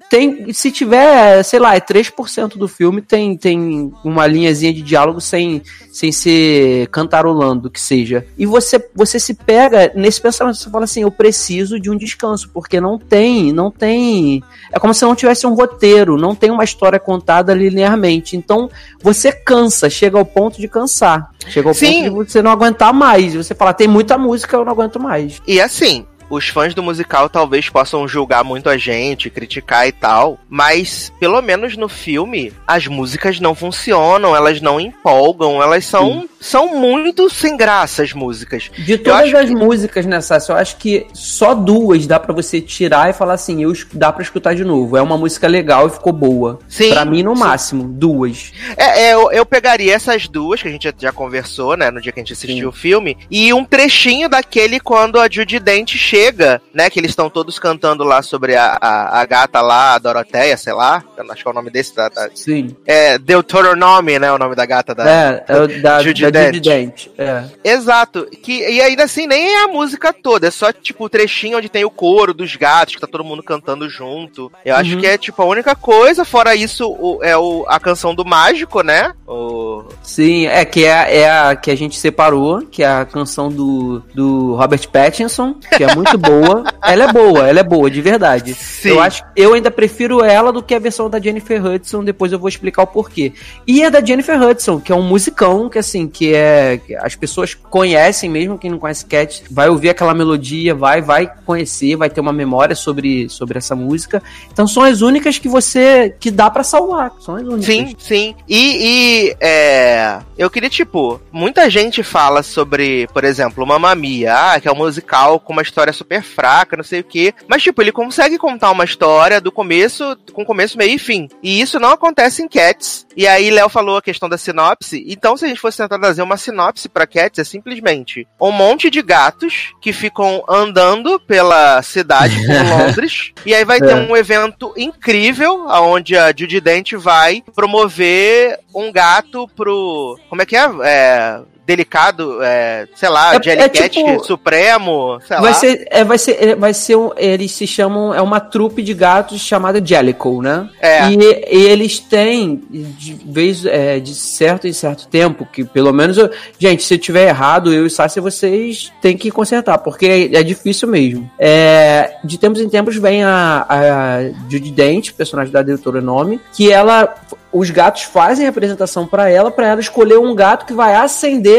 Tem, 0.09 0.53
se 0.53 0.71
tiver, 0.85 1.43
sei 1.43 1.59
lá, 1.59 1.77
é 1.77 1.81
3% 1.81 2.57
do 2.57 2.67
filme, 2.67 3.01
tem, 3.01 3.37
tem 3.37 3.93
uma 4.05 4.27
linha 4.27 4.41
linhazinha 4.41 4.73
de 4.73 4.83
diálogo 4.83 5.21
sem, 5.21 5.63
sem 5.93 6.11
ser 6.11 6.89
cantarolando, 6.89 7.71
que 7.71 7.81
seja. 7.81 8.27
E 8.37 8.47
você, 8.47 8.83
você 8.95 9.21
se 9.21 9.35
pega 9.35 9.93
nesse 9.95 10.21
pensamento, 10.21 10.57
você 10.57 10.71
fala 10.71 10.85
assim, 10.85 11.03
eu 11.03 11.11
preciso 11.11 11.79
de 11.79 11.91
um 11.91 11.97
descanso, 11.97 12.51
porque 12.53 12.81
não 12.81 12.99
tem, 12.99 13.53
não 13.53 13.71
tem. 13.71 14.43
É 14.73 14.79
como 14.79 14.93
se 14.95 15.05
não 15.05 15.15
tivesse 15.15 15.47
um 15.47 15.55
roteiro, 15.55 16.17
não 16.17 16.35
tem 16.35 16.51
uma 16.51 16.65
história 16.65 16.99
contada 16.99 17.55
linearmente. 17.55 18.37
Então, 18.37 18.71
você 19.03 19.33
cansa, 19.33 19.89
chega 19.89 20.19
ao 20.19 20.25
ponto 20.25 20.61
de 20.61 20.69
cansar. 20.69 21.31
Chega 21.49 21.69
ao 21.69 21.75
Sim. 21.75 22.11
ponto 22.11 22.25
de 22.25 22.33
você 22.33 22.43
não 22.43 22.51
aguentar 22.51 22.93
mais. 22.93 23.35
Você 23.35 23.55
fala, 23.55 23.73
tem 23.73 23.89
muita 23.89 24.19
música, 24.19 24.57
eu 24.57 24.65
não 24.65 24.73
aguento 24.73 24.99
mais. 24.99 25.41
E 25.47 25.61
assim, 25.61 26.07
os 26.31 26.49
fãs 26.49 26.75
do 26.75 26.83
musical 26.83 27.29
talvez 27.29 27.69
possam 27.69 28.07
julgar 28.07 28.45
muito 28.45 28.71
a 28.71 28.79
gente, 28.79 29.29
criticar 29.29 29.89
e 29.89 29.93
tal, 29.93 30.39
mas 30.49 31.13
pelo 31.19 31.43
menos 31.43 31.77
no 31.77 31.89
filme 31.89 32.53
as 32.67 32.87
músicas 32.87 33.41
não 33.41 33.55
funcionam, 33.55 34.35
elas 34.35 34.61
não 34.61 34.81
empolgam, 34.81 35.61
elas 35.61 35.85
são, 35.85 36.29
são 36.41 36.77
muito 36.77 37.29
sem 37.29 37.57
graça 37.57 38.03
as 38.03 38.13
músicas. 38.13 38.71
De 38.79 38.99
todas 38.99 39.33
as 39.35 39.49
que... 39.49 39.55
músicas 39.55 40.07
nessa, 40.07 40.39
eu 40.49 40.57
acho 40.57 40.77
que 40.77 41.07
só 41.13 41.55
duas 41.55 42.07
dá 42.07 42.19
para 42.19 42.33
você 42.33 42.61
tirar 42.61 43.11
e 43.11 43.13
falar 43.13 43.35
assim, 43.35 43.63
eu 43.63 43.73
dá 43.93 44.13
para 44.13 44.23
escutar 44.23 44.55
de 44.55 44.65
novo. 44.65 44.97
É 44.97 45.03
uma 45.03 45.17
música 45.17 45.47
legal 45.47 45.87
e 45.87 45.91
ficou 45.91 46.13
boa. 46.13 46.59
Sim. 46.69 46.91
Para 46.91 47.05
mim 47.05 47.23
no 47.23 47.35
sim. 47.35 47.41
máximo, 47.41 47.85
duas. 47.85 48.53
É, 48.77 49.09
é 49.09 49.15
eu, 49.15 49.31
eu, 49.31 49.47
pegaria 49.47 49.95
essas 49.95 50.27
duas 50.27 50.63
que 50.63 50.69
a 50.69 50.71
gente 50.71 50.85
já, 50.85 50.95
já 50.97 51.13
conversou, 51.13 51.77
né, 51.77 51.91
no 51.91 52.01
dia 52.01 52.13
que 52.13 52.21
a 52.21 52.23
gente 52.23 52.33
assistiu 52.33 52.57
sim. 52.57 52.67
o 52.67 52.73
filme, 52.73 53.17
e 53.31 53.53
um 53.53 53.65
trechinho 53.65 54.29
daquele 54.29 54.81
quando 54.81 55.19
a 55.21 55.29
Judy 55.29 55.59
Dent 55.59 55.95
chega 55.97 56.61
né? 56.73 56.89
Que 56.89 56.99
eles 56.99 57.11
estão 57.11 57.29
todos 57.29 57.59
cantando 57.59 58.05
lá 58.05 58.23
sobre 58.23 58.57
a, 58.57 58.79
a, 58.81 59.21
a, 59.21 59.27
gata 59.27 59.61
lá, 59.61 59.95
a 59.95 59.99
Doroteia, 59.99 60.57
sei 60.57 60.73
lá. 60.73 61.03
Acho 61.31 61.43
que 61.43 61.49
é 61.49 61.51
o 61.51 61.55
nome 61.55 61.71
desse. 61.71 61.95
Da, 61.95 62.09
da, 62.09 62.31
Sim. 62.35 62.77
É 62.87 63.19
Deuteronome, 63.19 64.19
né? 64.19 64.33
O 64.33 64.39
nome 64.39 64.55
da 64.55 64.65
gata 64.65 64.95
da. 64.95 65.09
É, 65.09 65.45
é 65.49 65.67
da 65.81 66.03
Judy 66.03 66.23
da 66.23 66.30
Dent. 66.31 67.09
É. 67.17 67.45
Exato. 67.65 68.27
Que, 68.43 68.69
e 68.69 68.81
ainda 68.83 69.05
assim, 69.05 69.27
nem 69.27 69.55
é 69.55 69.65
a 69.65 69.69
música 69.69 70.13
toda. 70.13 70.49
É 70.49 70.51
só, 70.51 70.73
tipo, 70.73 71.05
o 71.05 71.09
trechinho 71.09 71.59
onde 71.59 71.69
tem 71.69 71.85
o 71.85 71.91
coro 71.91 72.35
dos 72.35 72.55
gatos, 72.57 72.95
que 72.95 73.01
tá 73.01 73.07
todo 73.07 73.25
mundo 73.25 73.43
cantando 73.43 73.89
junto. 73.89 74.53
Eu 74.65 74.75
uhum. 74.75 74.81
acho 74.81 74.97
que 74.99 75.07
é, 75.07 75.17
tipo, 75.17 75.41
a 75.41 75.47
única 75.47 75.75
coisa. 75.75 76.25
Fora 76.25 76.55
isso, 76.55 76.89
o, 76.89 77.23
é 77.23 77.37
o, 77.37 77.65
a 77.69 77.81
canção 77.81 78.15
do 78.15 78.25
mágico, 78.25 78.83
né? 78.83 79.13
O... 79.27 79.85
Sim, 80.03 80.47
é 80.47 80.65
que 80.65 80.85
é, 80.85 81.21
é 81.21 81.31
a 81.31 81.57
que 81.57 81.71
a 81.71 81.77
gente 81.77 81.99
separou, 81.99 82.63
que 82.63 82.83
é 82.83 82.89
a 82.89 83.05
canção 83.05 83.51
do, 83.51 84.03
do 84.15 84.55
Robert 84.55 84.89
Pattinson, 84.89 85.55
que 85.55 85.85
é 85.85 85.95
muito 85.95 86.11
muito 86.11 86.17
boa. 86.19 86.65
Ela 86.83 87.05
é 87.05 87.13
boa, 87.13 87.49
ela 87.49 87.61
é 87.61 87.63
boa, 87.63 87.91
de 87.91 88.01
verdade. 88.01 88.55
Sim. 88.55 88.91
Eu 88.91 89.01
acho 89.01 89.23
eu 89.37 89.55
ainda 89.55 89.71
prefiro 89.71 90.25
ela 90.25 90.53
do 90.53 90.63
que 90.63 90.75
a 90.75 90.79
versão 90.79 91.09
da 91.09 91.21
Jennifer 91.21 91.65
Hudson, 91.65 92.03
depois 92.03 92.33
eu 92.33 92.39
vou 92.39 92.49
explicar 92.49 92.83
o 92.83 92.87
porquê. 92.87 93.33
E 93.67 93.85
a 93.85 93.91
da 93.91 94.05
Jennifer 94.05 94.41
Hudson, 94.41 94.81
que 94.81 94.93
é 94.93 94.95
um 94.95 95.03
musicão, 95.03 95.69
que 95.69 95.79
assim, 95.79 96.09
que 96.09 96.20
é. 96.29 96.79
Que 96.79 96.95
as 96.97 97.15
pessoas 97.15 97.55
conhecem, 97.55 98.29
mesmo 98.29 98.59
quem 98.59 98.71
não 98.71 98.79
conhece 98.79 99.07
Cat, 99.07 99.43
vai 99.51 99.69
ouvir 99.69 99.91
aquela 99.91 100.15
melodia, 100.15 100.75
vai, 100.75 101.01
vai 101.01 101.31
conhecer, 101.45 101.97
vai 101.97 102.11
ter 102.11 102.21
uma 102.21 102.33
memória 102.33 102.75
sobre, 102.75 103.29
sobre 103.29 103.59
essa 103.59 103.75
música. 103.75 104.23
Então 104.53 104.67
são 104.67 104.83
as 104.83 105.01
únicas 105.01 105.39
que 105.39 105.49
você. 105.49 106.15
que 106.21 106.31
dá 106.31 106.51
para 106.51 106.63
salvar. 106.63 107.13
São 107.21 107.37
as 107.37 107.43
únicas. 107.43 107.65
Sim, 107.65 107.97
sim. 107.99 108.35
E, 108.49 109.31
e 109.31 109.37
é, 109.41 110.21
eu 110.37 110.51
queria, 110.51 110.71
tipo, 110.71 111.21
muita 111.33 111.69
gente 111.69 112.03
fala 112.03 112.43
sobre, 112.43 113.07
por 113.13 113.25
exemplo, 113.25 113.67
Mamma 113.67 113.95
Mia, 113.95 114.35
ah, 114.35 114.61
que 114.61 114.69
é 114.69 114.73
um 114.73 114.77
musical 114.77 115.39
com 115.41 115.53
uma 115.53 115.63
história 115.63 115.93
super 115.93 116.23
fraca, 116.23 116.77
não 116.77 116.85
sei 116.85 117.01
o 117.01 117.05
quê. 117.05 117.35
Mas, 117.47 117.63
tipo, 117.63 117.83
ele 117.83 117.93
consegue 117.93 118.39
contar 118.39 118.71
uma 118.71 118.85
história 118.85 119.41
do 119.41 119.53
começo, 119.53 120.17
com 120.33 120.45
começo, 120.45 120.79
meio 120.79 120.95
e 120.95 120.99
fim. 120.99 121.29
E 121.43 121.61
isso 121.61 121.79
não 121.79 121.91
acontece 121.91 122.43
em 122.43 122.49
Cats. 122.49 123.07
E 123.17 123.27
aí, 123.27 123.51
Léo 123.51 123.69
falou 123.69 123.97
a 123.97 124.03
questão 124.03 124.29
da 124.29 124.39
sinopse. 124.39 125.05
Então, 125.07 125.37
se 125.37 125.45
a 125.45 125.49
gente 125.49 125.61
fosse 125.61 125.79
tentar 125.79 125.99
trazer 126.11 126.23
uma 126.23 126.37
sinopse 126.37 126.89
para 126.89 127.07
Cats, 127.07 127.39
é 127.39 127.45
simplesmente 127.45 128.27
um 128.41 128.51
monte 128.51 128.91
de 128.91 129.01
gatos 129.01 129.73
que 129.81 129.93
ficam 129.93 130.43
andando 130.49 131.21
pela 131.21 131.81
cidade, 131.83 132.35
por 132.47 132.87
Londres. 132.87 133.33
e 133.47 133.55
aí 133.55 133.65
vai 133.65 133.79
ter 133.79 133.93
é. 133.93 133.95
um 133.95 134.17
evento 134.17 134.75
incrível, 134.77 135.67
onde 135.69 136.17
a 136.17 136.29
Judy 136.29 136.61
Dent 136.61 136.93
vai 136.95 137.43
promover 137.55 138.59
um 138.75 138.91
gato 138.93 139.49
pro. 139.55 140.19
Como 140.29 140.43
é 140.43 140.47
que 140.47 140.57
é? 140.57 140.69
É 140.83 141.41
delicado, 141.71 142.43
é, 142.43 142.89
sei 142.97 143.09
lá, 143.09 143.37
É- 143.37 143.43
Jellycat 143.43 143.79
é 143.83 143.89
tipo- 143.89 144.25
Supremo, 144.25 145.21
sei 145.27 145.37
Vai 145.37 145.51
lá. 145.53 145.55
ser, 145.55 145.87
é, 145.91 146.05
vai 146.05 146.19
ser, 146.19 146.37
é, 146.49 146.55
vai 146.57 146.75
ser 146.75 146.97
um, 146.97 147.11
eles 147.17 147.53
se 147.53 147.67
chamam, 147.67 148.13
é 148.13 148.21
uma 148.21 148.41
trupe 148.41 148.83
de 148.83 148.93
gatos 148.93 149.41
chamada 149.41 149.81
Jellicle, 149.85 150.39
né? 150.41 150.69
É. 150.81 151.09
E, 151.09 151.17
e 151.17 151.67
eles 151.67 152.01
têm, 152.01 152.61
de 152.71 153.15
vez, 153.25 153.65
é, 153.65 154.01
de 154.01 154.15
certo 154.15 154.67
em 154.67 154.73
certo 154.73 155.07
tempo, 155.07 155.47
que 155.47 155.65
pelo 155.65 155.93
menos, 155.93 156.19
eu- 156.19 156.31
gente, 156.59 156.83
se 156.83 156.95
eu 156.95 156.99
tiver 156.99 157.29
errado, 157.29 157.73
eu 157.73 157.87
e 157.87 157.91
Sassi, 157.91 158.19
vocês 158.21 158.93
têm 159.01 159.17
que 159.17 159.31
consertar, 159.31 159.79
porque 159.79 160.07
é, 160.07 160.39
é 160.39 160.43
difícil 160.43 160.89
mesmo. 160.89 161.31
É, 161.39 162.17
de 162.25 162.37
tempos 162.39 162.61
em 162.61 162.69
tempos 162.69 162.97
vem 162.97 163.23
a, 163.23 163.65
a 163.69 164.23
Judy 164.51 164.71
Dent, 164.73 165.13
personagem 165.13 165.53
da 165.53 165.63
Deuteronome, 165.63 166.41
que 166.53 166.73
ela 166.73 167.15
os 167.53 167.69
gatos 167.69 168.03
fazem 168.05 168.47
a 168.47 168.51
apresentação 168.51 169.09
pra 169.09 169.29
ela, 169.29 169.51
pra 169.51 169.67
ela 169.67 169.81
escolher 169.81 170.17
um 170.19 170.33
gato 170.37 170.65
que 170.65 170.73
vai 170.73 170.95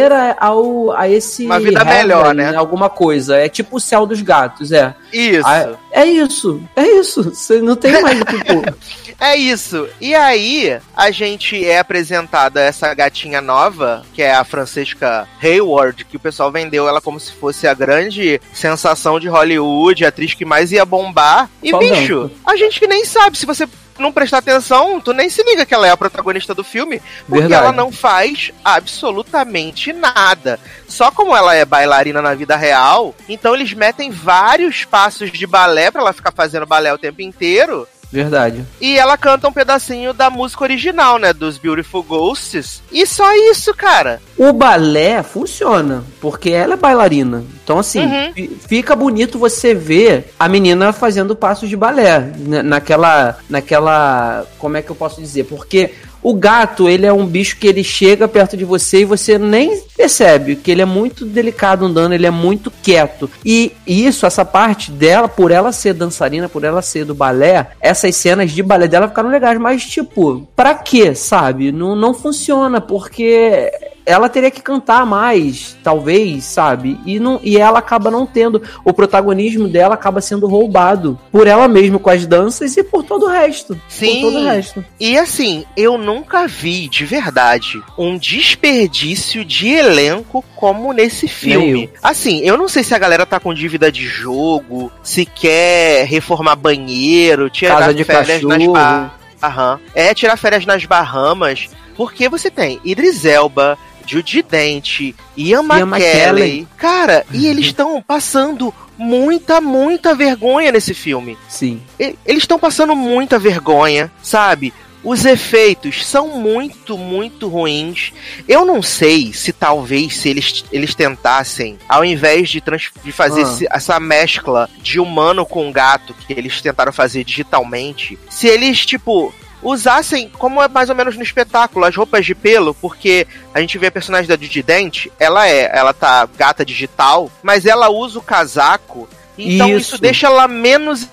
a, 0.10 0.38
ao, 0.40 0.92
a 0.92 1.10
esse 1.10 1.46
Uma 1.46 1.60
vida 1.60 1.82
heaven, 1.82 1.94
melhor, 1.94 2.34
né? 2.34 2.56
Alguma 2.56 2.90
coisa. 2.90 3.36
É 3.36 3.50
tipo 3.50 3.76
o 3.76 3.80
céu 3.80 4.06
dos 4.06 4.22
gatos, 4.22 4.72
é. 4.72 4.96
Isso. 5.12 5.46
Ah, 5.46 5.76
é 5.92 6.06
isso, 6.06 6.62
é 6.76 6.84
isso. 6.84 7.24
Você 7.24 7.62
não 7.62 7.76
tem 7.76 8.02
mais 8.02 8.20
tipo. 8.20 8.64
É 9.22 9.36
isso. 9.36 9.88
E 10.02 10.16
aí, 10.16 10.80
a 10.96 11.12
gente 11.12 11.64
é 11.64 11.78
apresentada 11.78 12.60
essa 12.60 12.92
gatinha 12.92 13.40
nova, 13.40 14.04
que 14.16 14.24
é 14.24 14.34
a 14.34 14.44
Francesca 14.44 15.28
Hayward, 15.40 16.06
que 16.06 16.18
o 16.18 16.20
pessoal 16.20 16.52
vendeu 16.52 16.88
ela 16.88 17.00
como 17.00 17.20
se 17.20 17.32
fosse 17.32 17.68
a 17.68 17.74
grande 17.76 18.42
sensação 18.52 19.20
de 19.20 19.28
Hollywood, 19.28 20.04
a 20.04 20.08
atriz 20.08 20.34
que 20.34 20.44
mais 20.44 20.72
ia 20.72 20.84
bombar. 20.84 21.48
E, 21.62 21.70
Só 21.70 21.78
bicho, 21.78 22.32
a 22.44 22.56
gente 22.56 22.80
que 22.80 22.88
nem 22.88 23.06
sabe, 23.06 23.38
se 23.38 23.46
você 23.46 23.68
não 24.02 24.12
prestar 24.12 24.40
atenção, 24.40 25.00
tu 25.00 25.14
nem 25.14 25.30
se 25.30 25.44
liga 25.44 25.66
que 25.66 25.74
ela 25.74 25.88
é 25.88 25.92
a 25.92 25.98
protagonista 25.98 26.54
do 26.54 26.64
filme, 26.64 27.02
porque 27.28 27.42
Verdade. 27.42 27.54
ela 27.64 27.72
não 27.72 27.92
faz 27.92 28.52
absolutamente 28.64 29.94
nada. 29.94 30.60
Só 30.88 31.12
como 31.12 31.36
ela 31.36 31.56
é 31.56 31.64
bailarina 31.64 32.22
na 32.22 32.34
vida 32.34 32.56
real, 32.56 33.16
então 33.30 33.56
eles 33.56 33.74
metem 33.74 34.12
vários 34.12 34.84
passos 34.84 35.32
de 35.32 35.48
balé 35.48 35.90
pra 35.92 36.02
ela 36.02 36.14
ficar 36.14 36.32
fazendo 36.32 36.66
balé 36.66 36.94
o 36.94 36.98
tempo 36.98 37.22
inteiro. 37.22 37.88
Verdade. 38.12 38.66
E 38.82 38.98
ela 38.98 39.18
canta 39.18 39.48
um 39.48 39.54
pedacinho 39.54 40.12
da 40.14 40.30
música 40.30 40.64
original, 40.64 41.18
né? 41.18 41.32
Dos 41.32 41.58
Beautiful 41.58 42.04
Ghosts. 42.04 42.82
E 42.92 43.06
só 43.06 43.34
isso, 43.52 43.74
cara. 43.74 44.22
O 44.38 44.52
balé 44.52 45.24
funciona, 45.24 46.04
porque 46.20 46.50
ela 46.50 46.74
é 46.74 46.78
bailarina. 46.78 47.44
Então, 47.64 47.80
assim, 47.80 48.02
Uhum. 48.06 48.34
fi- 48.34 48.58
fica 48.68 48.96
bonito 48.96 49.40
você 49.40 49.74
ver 49.74 50.34
a 50.38 50.50
menina 50.50 50.92
fazendo 50.92 51.36
passos 51.36 51.70
de 51.70 51.78
balé. 51.78 52.32
na- 52.38 52.64
Naquela. 52.64 53.38
Naquela. 53.50 54.46
Como 54.60 54.76
é 54.78 54.82
que 54.82 54.90
eu 54.92 54.96
posso 54.96 55.22
dizer? 55.22 55.46
Porque. 55.46 55.92
O 56.24 56.34
gato, 56.34 56.88
ele 56.88 57.06
é 57.06 57.14
um 57.14 57.26
bicho 57.26 57.58
que 57.58 57.68
ele 57.68 57.84
chega 57.84 58.28
perto 58.28 58.56
de 58.56 58.64
você 58.64 59.02
e 59.02 59.06
você 59.06 59.38
nem 59.38 59.82
percebe, 59.98 60.56
que 60.56 60.70
ele 60.70 60.82
é 60.82 60.86
muito 60.86 61.26
delicado 61.26 61.86
andando, 61.86 62.14
ele 62.14 62.28
é 62.28 62.32
muito 62.32 62.72
quieto. 62.84 63.30
E 63.46 63.72
isso, 63.86 64.26
essa 64.26 64.46
parte 64.46 64.92
dela, 64.92 65.28
por 65.28 65.52
ela 65.52 65.72
ser 65.72 65.94
dançarina, 65.94 66.48
por 66.48 66.64
ela 66.64 66.82
ser 66.82 67.06
do 67.06 67.16
balé, 67.16 67.72
essas 67.80 68.16
cenas 68.16 68.52
de 68.52 68.62
balé 68.62 68.88
dela 68.88 69.08
ficaram 69.08 69.30
legais, 69.30 69.60
mas 69.60 69.84
tipo, 69.84 70.48
pra 70.56 70.76
quê, 70.76 71.16
sabe? 71.16 71.72
Não, 71.72 71.96
não 71.96 72.14
funciona, 72.14 72.80
porque 72.80 73.72
ela 74.06 74.30
teria 74.30 74.52
que 74.52 74.62
cantar 74.62 75.06
mais, 75.06 75.78
talvez, 75.84 76.44
sabe? 76.46 77.00
E, 77.06 77.20
não, 77.20 77.40
e 77.44 77.58
ela 77.58 77.80
acaba 77.80 78.10
não 78.10 78.26
tendo. 78.26 78.62
O 78.84 78.94
protagonismo 78.94 79.68
dela 79.68 79.96
acaba 79.96 80.22
sendo 80.22 80.48
roubado 80.48 81.20
por 81.32 81.48
ela 81.48 81.68
mesma 81.68 82.00
com 82.00 82.10
as 82.10 82.26
danças 82.26 82.76
e 82.78 82.84
por 82.84 83.04
todo 83.04 83.26
o 83.26 83.30
resto. 83.30 83.80
Sim. 83.88 84.22
Por 84.22 84.32
todo 84.32 84.42
o 84.42 84.46
resto. 84.46 84.86
E 85.00 85.18
assim, 85.18 85.66
eu 85.76 85.98
nunca 85.98 86.48
vi, 86.48 86.88
de 86.88 87.06
verdade, 87.06 87.82
um 87.98 88.18
desperdício 88.18 89.46
de 89.46 89.70
elenco 89.70 90.44
como 90.56 90.94
nesse 90.94 91.28
filme. 91.28 91.74
Nem 91.74 91.90
Assim, 92.02 92.40
eu 92.42 92.58
não 92.58 92.68
sei 92.68 92.84
se 92.84 92.94
a 92.94 93.00
galera 93.00 93.26
tá 93.26 93.40
com 93.40 93.54
dívida 93.54 93.92
de 93.92 94.06
jogo, 94.06 94.92
se 95.04 95.26
quer 95.26 96.06
reformar 96.06 96.56
banheiro, 96.56 97.50
tirar 97.50 97.80
Casa 97.80 97.94
de 97.94 98.04
férias 98.04 98.42
nas 98.44 98.58
cachorro. 98.58 98.74
Bahamas. 98.74 99.12
Aham. 99.42 99.80
É, 99.96 100.14
tirar 100.14 100.38
férias 100.38 100.66
nas 100.66 100.86
Bahamas. 100.86 101.70
Porque 101.96 102.30
você 102.30 102.50
tem 102.50 102.80
Idris 102.84 103.26
Elba, 103.26 103.78
Judy 104.12 104.42
Dent, 104.42 105.00
Ian 105.00 105.16
Ian 105.38 105.62
McKellen. 105.64 105.88
McKellen. 105.88 106.68
Cara, 106.78 107.26
e 107.32 107.48
eles 107.48 107.68
estão 107.68 108.02
passando 108.02 108.74
muita, 108.98 109.62
muita 109.62 110.14
vergonha 110.14 110.72
nesse 110.72 110.94
filme. 110.94 111.38
Sim. 111.48 111.82
E- 112.00 112.16
Eles 112.26 112.44
estão 112.44 112.60
passando 112.60 112.96
muita 112.96 113.40
vergonha, 113.40 114.12
sabe? 114.22 114.74
Os 115.04 115.26
efeitos 115.26 116.06
são 116.06 116.28
muito, 116.40 116.96
muito 116.96 117.48
ruins. 117.48 118.12
Eu 118.48 118.64
não 118.66 118.84
sei 118.84 119.34
se 119.34 119.52
talvez 119.52 120.16
se 120.18 120.30
eles, 120.30 120.64
eles 120.72 120.94
tentassem, 120.94 121.80
ao 121.90 122.06
invés 122.06 122.50
de, 122.50 122.62
trans- 122.62 122.92
de 123.04 123.12
fazer 123.12 123.40
Ah. 123.44 123.44
esse- 123.44 123.68
essa 123.72 124.00
mescla 124.00 124.70
de 124.84 125.00
humano 125.00 125.44
com 125.46 125.72
gato 125.72 126.14
que 126.14 126.34
eles 126.34 126.62
tentaram 126.62 126.92
fazer 126.94 127.24
digitalmente, 127.24 128.20
se 128.30 128.48
eles, 128.48 128.86
tipo, 128.86 129.34
usassem, 129.62 130.30
como 130.30 130.62
é 130.62 130.68
mais 130.68 130.90
ou 130.90 130.96
menos 130.96 131.16
no 131.16 131.24
espetáculo, 131.24 131.86
as 131.86 131.96
roupas 131.96 132.26
de 132.26 132.34
pelo, 132.34 132.74
porque 132.74 133.28
a 133.54 133.60
gente 133.60 133.78
vê 133.78 133.88
a 133.88 133.92
personagem 133.92 134.28
da 134.28 134.36
Judy 134.36 134.64
Dent, 134.64 135.08
ela 135.20 135.48
é, 135.48 135.70
ela 135.74 135.94
tá 135.94 136.28
gata 136.38 136.66
digital, 136.66 137.32
mas 137.44 137.66
ela 137.66 137.90
usa 137.90 138.20
o 138.20 138.24
casaco, 138.24 139.08
então 139.38 139.70
isso, 139.70 139.96
Isso. 139.96 140.02
deixa 140.02 140.28
ela 140.28 140.48
menos 140.48 141.08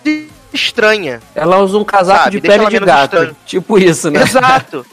estranha. 0.53 1.21
Ela 1.35 1.59
usa 1.59 1.79
um 1.79 1.85
casaco 1.85 2.25
Sabe, 2.25 2.31
de 2.33 2.41
deixa 2.41 2.59
pele 2.59 2.79
de 2.79 2.85
gato. 2.85 3.15
estranha. 3.15 3.37
Tipo 3.47 3.79
isso, 3.79 4.11
né? 4.11 4.23
Exato. 4.23 4.85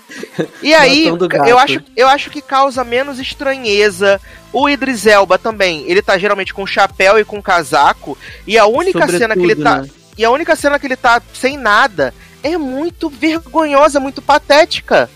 E 0.62 0.74
aí, 0.75 1.07
eu 1.47 1.57
acho, 1.57 1.81
eu 1.95 2.07
acho 2.07 2.29
que 2.29 2.41
causa 2.41 2.83
menos 2.83 3.19
estranheza. 3.19 4.19
O 4.51 4.69
Idris 4.69 5.05
Elba 5.05 5.38
também, 5.38 5.83
ele 5.88 6.01
tá 6.01 6.17
geralmente 6.17 6.53
com 6.53 6.65
chapéu 6.65 7.19
e 7.19 7.25
com 7.25 7.41
casaco, 7.41 8.17
e 8.47 8.57
a 8.57 8.65
única 8.65 9.07
cena 9.07 9.33
que 9.35 9.41
ele 9.41 9.55
Sobretudo, 9.55 9.63
tá, 9.63 9.81
né? 9.81 9.89
e 10.17 10.24
a 10.24 10.31
única 10.31 10.55
cena 10.55 10.79
que 10.79 10.88
ele 10.88 10.95
tá 10.95 11.21
sem 11.33 11.57
nada 11.57 12.13
é 12.53 12.57
muito 12.57 13.09
vergonhosa, 13.09 13.99
muito 13.99 14.21
patética. 14.21 15.09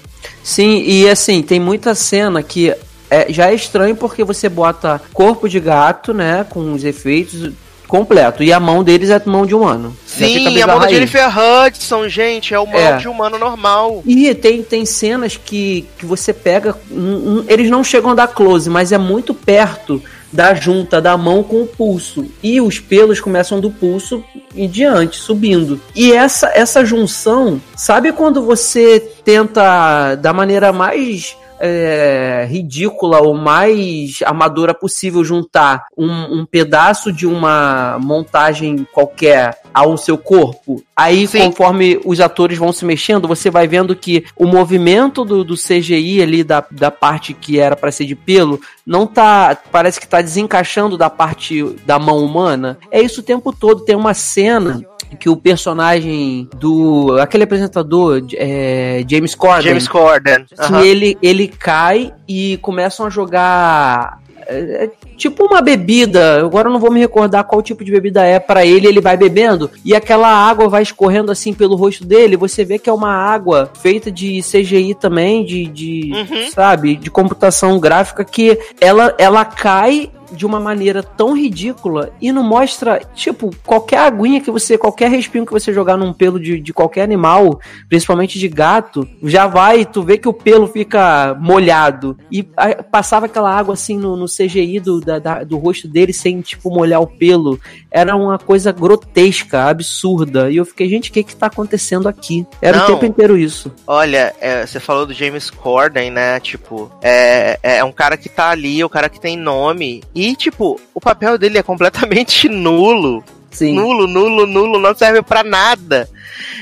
Sim, 0.43 0.81
e 0.85 1.07
assim, 1.09 1.41
tem 1.41 1.59
muita 1.59 1.93
cena 1.95 2.41
que 2.41 2.73
é, 3.09 3.31
já 3.31 3.49
é 3.49 3.53
estranho 3.53 3.95
porque 3.95 4.23
você 4.23 4.49
bota 4.49 5.01
corpo 5.13 5.47
de 5.47 5.59
gato, 5.59 6.13
né, 6.13 6.45
com 6.49 6.73
os 6.73 6.83
efeitos 6.83 7.51
completo, 7.87 8.43
e 8.43 8.53
a 8.53 8.59
mão 8.59 8.83
deles 8.83 9.09
é 9.09 9.19
mão 9.25 9.47
de 9.47 9.55
humano. 9.55 9.97
Sim, 10.05 10.61
a 10.61 10.67
mão 10.67 10.79
da. 10.79 10.89
Jennifer 10.89 11.27
Hudson, 11.27 12.07
gente, 12.07 12.53
é 12.53 12.59
o 12.59 12.67
mão 12.67 12.79
É. 12.79 12.97
de 12.97 13.07
humano 13.07 13.39
normal. 13.39 14.03
E 14.05 14.33
tem, 14.35 14.61
tem 14.61 14.85
cenas 14.85 15.37
que, 15.43 15.87
que 15.97 16.05
você 16.05 16.31
pega. 16.31 16.75
hum, 16.91 17.39
hum, 17.39 17.45
Eles 17.47 17.67
não 17.69 17.83
chegam 17.83 18.11
a 18.11 18.15
dar 18.15 18.27
close, 18.27 18.69
mas 18.69 18.91
é 18.91 18.97
muito 18.99 19.33
perto 19.33 20.03
da 20.31 20.53
junta 20.53 21.01
da 21.01 21.17
mão 21.17 21.43
com 21.43 21.61
o 21.63 21.67
pulso. 21.67 22.25
E 22.41 22.61
os 22.61 22.79
pelos 22.79 23.19
começam 23.19 23.59
do 23.59 23.71
pulso 23.71 24.23
em 24.55 24.67
diante, 24.69 25.17
subindo. 25.17 25.79
E 25.95 26.11
essa, 26.11 26.51
essa 26.53 26.85
junção, 26.85 27.61
sabe 27.75 28.11
quando 28.11 28.43
você 28.43 28.99
tenta, 29.23 30.15
da 30.15 30.33
maneira 30.33 30.71
mais 30.71 31.35
é, 31.59 32.47
ridícula 32.49 33.19
ou 33.19 33.33
mais 33.35 34.19
amadora 34.25 34.73
possível 34.73 35.23
juntar 35.23 35.85
um, 35.97 36.39
um 36.39 36.45
pedaço 36.45 37.11
de 37.11 37.27
uma 37.27 37.97
montagem 37.99 38.87
qualquer 38.91 39.59
ao 39.73 39.97
seu 39.97 40.17
corpo. 40.17 40.83
Aí, 40.95 41.27
Sim. 41.27 41.45
conforme 41.45 41.99
os 42.03 42.19
atores 42.19 42.57
vão 42.57 42.73
se 42.73 42.83
mexendo, 42.83 43.27
você 43.27 43.49
vai 43.49 43.67
vendo 43.67 43.95
que 43.95 44.25
o 44.35 44.45
movimento 44.45 45.23
do, 45.23 45.43
do 45.43 45.55
CGI 45.55 46.21
ali, 46.21 46.43
da, 46.43 46.63
da 46.69 46.91
parte 46.91 47.33
que 47.33 47.59
era 47.59 47.75
pra 47.75 47.91
ser 47.91 48.05
de 48.05 48.15
pelo, 48.15 48.59
não 48.85 49.07
tá. 49.07 49.57
Parece 49.71 49.99
que 49.99 50.07
tá 50.07 50.21
desencaixando 50.21 50.97
da 50.97 51.09
parte 51.09 51.63
da 51.85 51.97
mão 51.97 52.23
humana. 52.23 52.77
É 52.91 53.01
isso 53.01 53.21
o 53.21 53.23
tempo 53.23 53.53
todo. 53.53 53.85
Tem 53.85 53.95
uma 53.95 54.13
cena 54.13 54.81
que 55.17 55.29
o 55.29 55.35
personagem 55.35 56.47
do. 56.57 57.17
aquele 57.19 57.43
apresentador, 57.43 58.21
é, 58.33 59.03
James 59.07 59.35
Corden 59.35 59.69
James 59.69 59.87
Corden. 59.87 60.45
que 60.45 60.61
aham. 60.61 60.83
ele, 60.83 61.17
ele 61.21 61.47
cai 61.47 62.13
e 62.27 62.57
começam 62.57 63.05
a 63.05 63.09
jogar 63.09 64.19
é 64.49 64.89
tipo 65.19 65.45
uma 65.45 65.61
bebida. 65.61 66.39
Agora 66.41 66.67
eu 66.69 66.73
não 66.73 66.79
vou 66.79 66.89
me 66.91 66.99
recordar 66.99 67.43
qual 67.43 67.61
tipo 67.61 67.83
de 67.83 67.91
bebida 67.91 68.23
é 68.25 68.39
para 68.39 68.65
ele. 68.65 68.87
Ele 68.87 69.01
vai 69.01 69.15
bebendo 69.17 69.69
e 69.85 69.93
aquela 69.93 70.27
água 70.29 70.67
vai 70.69 70.81
escorrendo 70.81 71.31
assim 71.31 71.53
pelo 71.53 71.75
rosto 71.75 72.03
dele. 72.05 72.37
Você 72.37 72.63
vê 72.65 72.79
que 72.79 72.89
é 72.89 72.93
uma 72.93 73.11
água 73.13 73.69
feita 73.81 74.09
de 74.11 74.41
CGI 74.41 74.95
também, 74.95 75.45
de, 75.45 75.65
de 75.67 76.11
Uhum. 76.13 76.49
sabe, 76.51 76.95
de 76.95 77.11
computação 77.11 77.79
gráfica 77.79 78.23
que 78.23 78.57
ela, 78.81 79.13
ela 79.19 79.43
cai 79.45 80.09
de 80.31 80.45
uma 80.45 80.59
maneira 80.59 81.01
tão 81.01 81.35
ridícula 81.35 82.11
e 82.21 82.31
não 82.31 82.43
mostra, 82.43 83.01
tipo, 83.15 83.49
qualquer 83.65 83.97
aguinha 83.97 84.39
que 84.39 84.51
você, 84.51 84.77
qualquer 84.77 85.09
respingo 85.09 85.47
que 85.47 85.51
você 85.51 85.73
jogar 85.73 85.97
num 85.97 86.13
pelo 86.13 86.39
de, 86.39 86.59
de 86.59 86.71
qualquer 86.71 87.01
animal, 87.01 87.59
principalmente 87.89 88.37
de 88.37 88.47
gato, 88.47 89.07
já 89.23 89.47
vai, 89.47 89.85
tu 89.85 90.03
vê 90.03 90.19
que 90.19 90.29
o 90.29 90.33
pelo 90.33 90.67
fica 90.67 91.35
molhado. 91.39 92.15
E 92.31 92.47
a- 92.55 92.83
passava 92.83 93.25
aquela 93.25 93.51
água 93.51 93.73
assim 93.73 93.97
no, 93.97 94.15
no 94.15 94.25
CGI 94.27 94.79
do, 94.79 94.99
da, 95.09 95.17
da, 95.17 95.43
do 95.43 95.57
rosto 95.57 95.87
dele 95.87 96.13
sem, 96.13 96.39
tipo, 96.41 96.69
molhar 96.69 97.01
o 97.01 97.07
pelo. 97.07 97.59
Era 97.89 98.15
uma 98.15 98.37
coisa 98.37 98.71
grotesca, 98.71 99.65
absurda. 99.65 100.51
E 100.51 100.57
eu 100.57 100.65
fiquei, 100.65 100.87
gente, 100.87 101.09
o 101.09 101.13
que 101.13 101.23
que 101.23 101.35
tá 101.35 101.47
acontecendo 101.47 102.07
aqui? 102.07 102.45
Era 102.61 102.77
Não, 102.77 102.83
o 102.85 102.87
tempo 102.87 103.05
inteiro 103.05 103.37
isso. 103.37 103.71
Olha, 103.87 104.33
é, 104.39 104.65
você 104.65 104.79
falou 104.79 105.07
do 105.07 105.13
James 105.13 105.49
Corden, 105.49 106.11
né? 106.11 106.39
Tipo, 106.39 106.91
é, 107.01 107.57
é 107.63 107.83
um 107.83 107.91
cara 107.91 108.15
que 108.15 108.29
tá 108.29 108.51
ali, 108.51 108.83
o 108.83 108.89
cara 108.89 109.09
que 109.09 109.19
tem 109.19 109.35
nome. 109.35 110.03
E, 110.13 110.35
tipo, 110.35 110.79
o 110.93 111.01
papel 111.01 111.37
dele 111.37 111.57
é 111.57 111.63
completamente 111.63 112.47
nulo. 112.49 113.23
Sim. 113.51 113.73
Nulo, 113.73 114.07
nulo, 114.07 114.45
nulo, 114.45 114.79
não 114.79 114.95
serve 114.95 115.21
para 115.21 115.43
nada. 115.43 116.09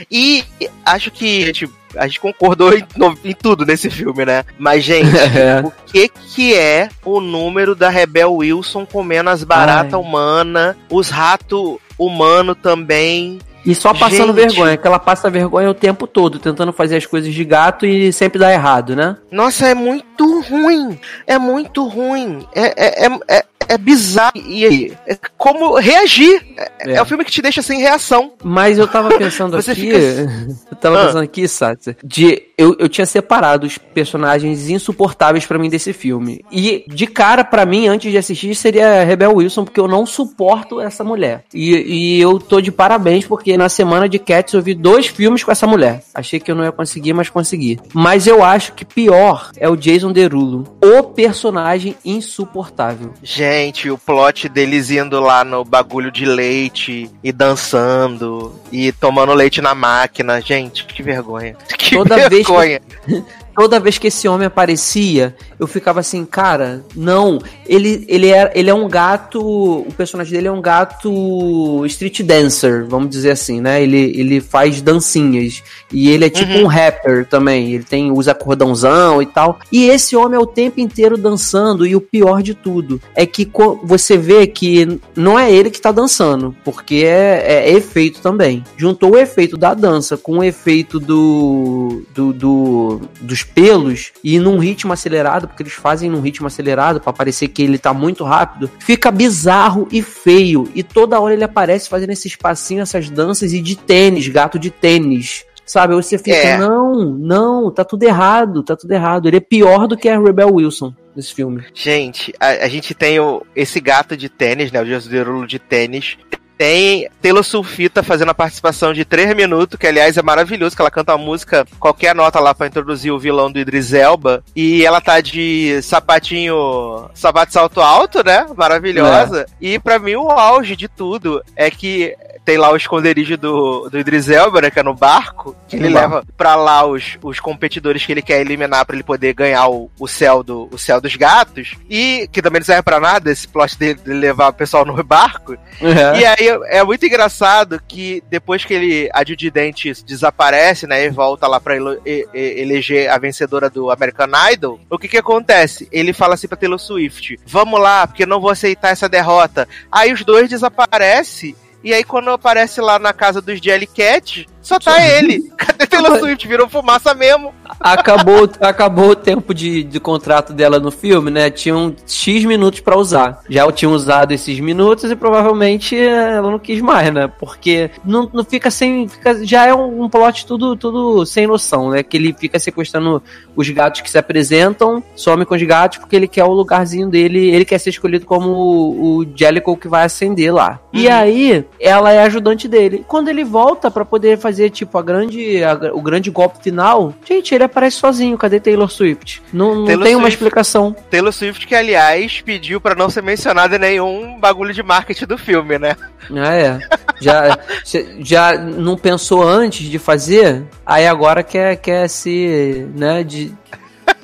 E 0.10 0.44
acho 0.86 1.12
que 1.12 1.44
a 1.44 1.46
gente, 1.48 1.70
a 1.96 2.08
gente 2.08 2.20
concordou 2.20 2.74
em, 2.74 2.86
em, 3.24 3.34
tudo 3.34 3.66
nesse 3.66 3.90
filme, 3.90 4.26
né? 4.26 4.44
Mas, 4.58 4.84
gente, 4.84 5.16
é. 5.18 5.62
o 5.64 5.72
que 5.86 6.10
que 6.10 6.56
é 6.56 6.90
o 7.04 7.20
número 7.20 7.76
da 7.76 7.90
Rebel 7.90 8.34
Wilson 8.34 8.86
comendo 8.86 9.30
as 9.30 9.44
baratas 9.44 10.00
humanas, 10.00 10.76
os 10.90 11.10
ratos 11.10 11.78
humanos 11.98 12.56
também, 12.62 13.40
e 13.68 13.76
só 13.76 13.94
passando 13.94 14.34
Gente. 14.34 14.56
vergonha, 14.56 14.78
que 14.78 14.88
ela 14.88 14.98
passa 14.98 15.30
vergonha 15.30 15.70
o 15.70 15.74
tempo 15.74 16.08
todo, 16.08 16.40
tentando 16.40 16.72
fazer 16.72 16.96
as 16.96 17.06
coisas 17.06 17.34
de 17.34 17.44
gato 17.44 17.86
e 17.86 18.14
sempre 18.14 18.40
dá 18.40 18.54
errado, 18.54 18.96
né? 18.96 19.18
Nossa, 19.30 19.68
é 19.68 19.74
muito 19.74 20.40
ruim. 20.40 20.98
É 21.28 21.38
muito 21.38 21.86
ruim. 21.86 22.48
É, 22.56 23.06
é, 23.06 23.08
é, 23.08 23.20
é 23.28 23.46
é 23.68 23.78
bizarro. 23.78 24.32
E 24.36 24.66
aí, 24.66 24.94
é 25.06 25.18
como 25.38 25.78
reagir? 25.78 26.42
É, 26.58 26.72
é. 26.80 26.96
é, 26.96 27.02
o 27.02 27.06
filme 27.06 27.24
que 27.24 27.32
te 27.32 27.42
deixa 27.42 27.62
sem 27.62 27.80
reação. 27.80 28.34
Mas 28.44 28.78
eu 28.78 28.88
tava 28.88 29.18
pensando 29.18 29.56
aqui. 29.58 29.76
Fica... 29.76 29.98
Eu 30.70 30.78
tava 30.78 31.02
ah. 31.02 31.06
pensando 31.06 31.24
aqui, 31.24 31.48
Satya, 31.48 31.98
de. 32.04 32.44
Eu, 32.58 32.76
eu 32.80 32.90
tinha 32.90 33.06
separado 33.06 33.66
os 33.68 33.78
personagens 33.78 34.70
insuportáveis 34.70 35.46
para 35.46 35.60
mim 35.60 35.70
desse 35.70 35.94
filme. 35.94 36.44
E 36.52 36.84
de 36.88 37.08
cara, 37.08 37.44
para 37.44 37.66
mim, 37.66 37.88
antes 37.88 38.12
de 38.12 38.18
assistir, 38.18 38.54
seria 38.56 39.04
Rebel 39.04 39.36
Wilson, 39.36 39.64
porque 39.64 39.80
eu 39.80 39.88
não 39.88 40.06
suporto 40.06 40.82
essa 40.82 41.04
mulher. 41.04 41.44
E, 41.54 41.76
e 41.76 42.22
eu 42.22 42.40
tô 42.40 42.60
de 42.60 42.72
parabéns, 42.72 43.26
porque 43.26 43.56
na 43.58 43.70
semana 43.70 44.10
de 44.10 44.18
Cats 44.20 44.54
eu 44.54 44.62
vi 44.62 44.74
dois 44.74 45.08
filmes 45.08 45.44
com 45.44 45.52
essa 45.52 45.68
mulher. 45.68 46.04
Achei 46.14 46.40
que 46.40 46.52
eu 46.52 46.56
não 46.56 46.64
ia 46.64 46.72
conseguir, 46.72 47.14
mas 47.14 47.30
consegui. 47.30 47.80
Mas 47.94 48.28
eu 48.28 48.44
acho 48.44 48.74
que 48.74 48.84
pior 48.84 49.52
é 49.58 49.70
o 49.70 49.76
Jason 49.76 50.12
Derulo. 50.12 50.78
O 50.84 51.04
personagem 51.04 51.96
insuportável. 52.04 53.14
Gente 53.22 53.57
Gente, 53.58 53.90
o 53.90 53.98
plot 53.98 54.48
deles 54.48 54.92
indo 54.92 55.20
lá 55.20 55.44
no 55.44 55.66
bagulho 55.66 56.12
de 56.12 56.26
leite 56.26 57.10
e 57.24 57.32
dançando 57.32 58.54
e 58.72 58.92
tomando 58.92 59.34
leite 59.34 59.62
na 59.62 59.74
máquina. 59.74 60.40
Gente, 60.40 60.86
que 60.86 61.02
vergonha. 61.02 61.56
Que 61.76 61.96
Toda 61.96 62.30
vergonha. 62.30 62.80
Vez 63.08 63.24
que... 63.24 63.38
toda 63.58 63.80
vez 63.80 63.98
que 63.98 64.06
esse 64.06 64.28
homem 64.28 64.46
aparecia, 64.46 65.36
eu 65.60 65.66
ficava 65.66 66.00
assim, 66.00 66.24
cara, 66.24 66.86
não. 66.96 67.40
Ele, 67.66 68.06
ele, 68.08 68.30
é, 68.30 68.52
ele 68.54 68.70
é 68.70 68.74
um 68.74 68.88
gato. 68.88 69.42
O 69.42 69.92
personagem 69.98 70.32
dele 70.32 70.48
é 70.48 70.52
um 70.52 70.62
gato 70.62 71.84
street 71.88 72.22
dancer, 72.22 72.86
vamos 72.86 73.10
dizer 73.10 73.32
assim, 73.32 73.60
né? 73.60 73.82
Ele, 73.82 73.98
ele 74.16 74.40
faz 74.40 74.80
dancinhas. 74.80 75.64
E 75.92 76.08
ele 76.08 76.26
é 76.26 76.30
tipo 76.30 76.52
uhum. 76.52 76.66
um 76.66 76.68
rapper 76.68 77.26
também. 77.26 77.74
Ele 77.74 77.84
tem 77.84 78.12
usa 78.12 78.36
cordãozão 78.36 79.24
e 79.24 79.26
tal. 79.26 79.58
E 79.72 79.86
esse 79.86 80.16
homem 80.16 80.38
é 80.38 80.40
o 80.40 80.46
tempo 80.46 80.80
inteiro 80.80 81.18
dançando. 81.18 81.84
E 81.84 81.96
o 81.96 82.02
pior 82.02 82.44
de 82.44 82.54
tudo 82.54 83.02
é 83.16 83.26
que 83.26 83.50
você 83.84 84.18
vê 84.18 84.46
que 84.46 85.00
não 85.16 85.38
é 85.38 85.52
ele 85.52 85.72
que 85.72 85.82
tá 85.82 85.92
dançando, 85.92 86.56
porque 86.64 87.04
é, 87.08 87.70
é 87.70 87.74
efeito 87.74 88.22
também. 88.22 88.64
Juntou 88.78 89.14
o 89.14 89.18
efeito 89.18 89.58
da 89.58 89.74
dança 89.74 90.16
com 90.16 90.38
o 90.38 90.44
efeito 90.44 91.00
do, 91.00 92.04
do, 92.14 92.34
do 92.34 93.02
dos 93.20 93.47
pelos 93.54 94.12
e 94.24 94.40
num 94.40 94.58
ritmo 94.58 94.94
acelerado, 94.94 95.48
porque 95.48 95.64
eles 95.64 95.74
fazem 95.74 96.10
num 96.10 96.22
ritmo 96.22 96.48
acelerado 96.48 97.00
para 97.00 97.14
parecer 97.14 97.48
que 97.48 97.64
ele 97.64 97.78
tá 97.78 97.94
muito 97.94 98.24
rápido, 98.24 98.70
fica 98.80 99.12
bizarro 99.12 99.88
e 99.92 100.02
feio. 100.02 100.70
E 100.76 100.84
toda 100.84 101.20
hora 101.20 101.34
ele 101.34 101.44
aparece 101.44 101.90
fazendo 101.90 102.12
esse 102.12 102.28
espacinho, 102.28 102.82
essas 102.82 103.10
danças 103.10 103.54
e 103.54 103.62
de 103.62 103.76
tênis, 103.76 104.28
gato 104.28 104.60
de 104.60 104.70
tênis. 104.70 105.46
Sabe, 105.66 105.94
você 105.96 106.18
fica, 106.18 106.32
é. 106.32 106.58
não, 106.58 107.04
não, 107.04 107.70
tá 107.70 107.84
tudo 107.84 108.04
errado, 108.04 108.64
tá 108.64 108.74
tudo 108.74 108.90
errado. 108.90 109.28
Ele 109.28 109.36
é 109.36 109.42
pior 109.42 109.86
do 109.86 109.98
que 109.98 110.08
a 110.08 110.18
Rebel 110.18 110.54
Wilson 110.54 110.94
nesse 111.14 111.34
filme. 111.34 111.66
Gente, 111.74 112.34
a, 112.40 112.48
a 112.48 112.68
gente 112.70 112.94
tem 112.94 113.20
o, 113.20 113.46
esse 113.54 113.82
gato 113.82 114.16
de 114.16 114.30
tênis, 114.30 114.72
né? 114.72 114.82
O 114.82 114.86
Jesus 114.86 115.12
Derulo 115.12 115.46
de 115.46 115.60
tênis. 115.60 116.18
Tem 116.58 117.08
Taylor 117.22 117.44
Sulfita 117.44 118.02
fazendo 118.02 118.30
a 118.30 118.34
participação 118.34 118.94
de 118.94 119.06
3 119.06 119.36
minutos, 119.36 119.78
que 119.78 119.86
aliás 119.86 120.18
é 120.18 120.22
maravilhoso, 120.22 120.76
que 120.76 120.82
ela 120.82 120.92
canta 120.92 121.14
a 121.14 121.18
música, 121.18 121.68
qualquer 121.80 122.16
nota 122.16 122.40
lá 122.40 122.54
para 122.54 122.68
introduzir 122.68 123.12
o 123.12 123.20
vilão 123.20 123.52
do 123.52 123.60
Idris 123.60 123.94
Elba. 123.94 124.44
E 124.56 124.86
ela 124.86 125.00
tá 125.00 125.22
de 125.22 125.80
sapatinho, 125.84 127.10
sapato 127.14 127.54
salto 127.54 127.80
alto, 127.82 128.24
né? 128.24 128.46
Maravilhosa. 128.56 129.46
É. 129.62 129.66
E 129.66 129.80
para 129.80 130.00
mim 130.00 130.16
o 130.16 130.30
auge 130.32 130.76
de 130.76 130.88
tudo 130.88 131.44
é 131.56 131.70
que 131.70 132.16
tem 132.48 132.58
lá 132.58 132.72
o 132.72 132.78
esconderijo 132.78 133.36
do, 133.36 133.90
do 133.90 134.00
Idris 134.00 134.30
Elba, 134.30 134.62
né, 134.62 134.72
que 134.72 134.80
é 134.80 134.84
no 134.84 134.94
barco, 134.94 135.54
que 135.68 135.76
ele 135.76 135.90
leva 135.90 136.24
para 136.38 136.56
lá 136.56 136.86
os, 136.86 137.18
os 137.22 137.42
competidores 137.42 138.06
que 138.06 138.14
ele 138.14 138.22
quer 138.22 138.40
eliminar 138.40 138.86
para 138.86 138.96
ele 138.96 139.04
poder 139.04 139.34
ganhar 139.34 139.68
o, 139.68 139.92
o 140.00 140.08
céu 140.08 140.42
do 140.42 140.70
o 140.72 140.78
céu 140.78 141.02
dos 141.02 141.14
gatos, 141.18 141.76
e 141.90 142.26
que 142.32 142.42
também 142.42 142.62
não 142.62 142.66
serve 142.66 142.84
pra 142.84 143.02
nada, 143.02 143.30
esse 143.30 143.46
plot 143.50 143.78
dele 143.78 144.00
de 144.02 144.14
levar 144.14 144.48
o 144.48 144.54
pessoal 144.54 144.86
no 144.86 144.96
barco. 145.04 145.58
Uhum. 145.82 146.16
E 146.16 146.26
aí 146.26 146.48
é 146.68 146.82
muito 146.86 147.06
engraçado 147.06 147.82
que 147.86 148.24
depois 148.30 148.64
que 148.64 148.74
ele, 148.74 149.10
a 149.14 149.26
Judy 149.26 149.52
Dent 149.52 149.84
desaparece, 150.06 150.88
né, 150.88 151.04
e 151.04 151.10
volta 151.10 151.50
lá 151.50 151.60
pra 151.60 151.76
ele, 151.76 152.02
eleger 152.34 153.12
a 153.12 153.18
vencedora 153.18 153.70
do 153.70 153.92
American 153.92 154.30
Idol, 154.54 154.80
o 154.90 154.98
que 154.98 155.10
que 155.10 155.18
acontece? 155.18 155.86
Ele 155.92 156.14
fala 156.14 156.36
assim 156.36 156.48
pra 156.48 156.56
Taylor 156.56 156.80
Swift, 156.80 157.38
vamos 157.46 157.78
lá, 157.78 158.08
porque 158.08 158.24
eu 158.24 158.28
não 158.28 158.40
vou 158.40 158.52
aceitar 158.52 158.92
essa 158.92 159.10
derrota. 159.10 159.68
Aí 159.92 160.14
os 160.14 160.24
dois 160.24 160.50
desaparecem 160.50 161.54
e 161.84 161.94
aí, 161.94 162.04
quando 162.04 162.30
aparece 162.30 162.82
lá 162.82 162.98
na 163.00 163.14
casa 163.14 163.42
dos 163.42 163.60
Jellycat, 163.60 164.48
só 164.68 164.78
tá 164.78 165.02
ele. 165.02 165.50
Cadê 165.56 165.88
Taylor 165.88 166.20
Swift? 166.20 166.46
Virou 166.46 166.68
fumaça 166.68 167.14
mesmo. 167.14 167.54
Acabou, 167.80 168.50
acabou 168.60 169.12
o 169.12 169.16
tempo 169.16 169.54
de, 169.54 169.82
de 169.82 169.98
contrato 169.98 170.52
dela 170.52 170.78
no 170.78 170.92
filme, 170.92 171.32
né? 171.32 171.50
Tinham 171.50 171.96
X 172.06 172.44
minutos 172.44 172.82
para 172.82 172.98
usar. 172.98 173.40
Já 173.50 173.72
tinham 173.72 173.94
usado 173.94 174.34
esses 174.34 174.60
minutos 174.60 175.10
e 175.10 175.16
provavelmente 175.16 175.96
ela 175.98 176.52
não 176.52 176.60
quis 176.60 176.82
mais, 176.82 177.14
né? 177.14 177.32
Porque 177.40 177.90
não, 178.04 178.30
não 178.34 178.44
fica 178.44 178.70
sem. 178.70 179.08
Fica, 179.08 179.46
já 179.46 179.66
é 179.66 179.74
um, 179.74 180.04
um 180.04 180.10
plot 180.10 180.46
tudo, 180.46 180.76
tudo 180.76 181.26
sem 181.26 181.48
noção, 181.48 181.92
né? 181.92 182.04
Que 182.04 182.18
ele 182.18 182.36
fica 182.38 182.60
sequestrando 182.60 183.24
os 183.56 183.70
gatos 183.70 184.02
que 184.02 184.12
se 184.12 184.18
apresentam, 184.18 185.02
some 185.16 185.46
com 185.46 185.56
os 185.56 185.64
gatos 185.64 186.00
porque 186.00 186.16
ele 186.16 186.28
quer 186.28 186.44
o 186.44 186.52
lugarzinho 186.52 187.08
dele, 187.08 187.50
ele 187.52 187.64
quer 187.64 187.80
ser 187.80 187.92
escolhido 187.92 188.26
como 188.26 188.50
o, 188.50 189.20
o 189.20 189.28
Jellicle 189.34 189.78
que 189.78 189.88
vai 189.88 190.04
acender 190.04 190.54
lá. 190.54 190.80
Uhum. 190.94 191.00
E 191.00 191.08
aí, 191.08 191.66
ela 191.80 192.12
é 192.12 192.20
ajudante 192.24 192.68
dele. 192.68 193.06
Quando 193.08 193.30
ele 193.30 193.46
volta 193.46 193.90
para 193.90 194.04
poder 194.04 194.38
fazer 194.38 194.57
fazer, 194.58 194.70
tipo, 194.72 194.98
a 194.98 195.02
grande, 195.04 195.64
a, 195.64 195.94
o 195.94 196.02
grande 196.02 196.32
golpe 196.32 196.64
final, 196.64 197.14
gente, 197.28 197.54
ele 197.54 197.64
aparece 197.64 197.98
sozinho. 197.98 198.38
Cadê 198.38 198.60
Taylor 198.60 198.90
Swift? 198.90 199.42
Não, 199.54 199.76
não 199.76 199.86
Taylor 199.86 200.04
tem 200.04 200.14
Swift, 200.14 200.24
uma 200.24 200.30
explicação. 200.30 200.96
Taylor 201.12 201.32
Swift, 201.32 201.68
que 201.68 201.76
aliás 201.76 202.42
pediu 202.42 202.82
para 202.82 202.96
não 202.96 203.10
ser 203.10 203.22
mencionada 203.22 203.76
em 203.76 203.80
nenhum 203.80 204.40
bagulho 204.40 204.74
de 204.74 204.82
marketing 204.82 205.26
do 205.26 205.38
filme, 205.38 205.78
né? 205.78 205.96
Ah, 206.36 206.56
é. 206.56 206.80
Já, 207.22 207.58
já 208.20 208.58
não 208.58 208.98
pensou 208.98 209.48
antes 209.48 209.88
de 209.88 210.00
fazer, 210.00 210.64
aí 210.86 211.08
agora 211.08 211.44
quer, 211.44 211.76
quer 211.78 212.08
se, 212.10 212.88
né, 212.96 213.24
de, 213.24 213.54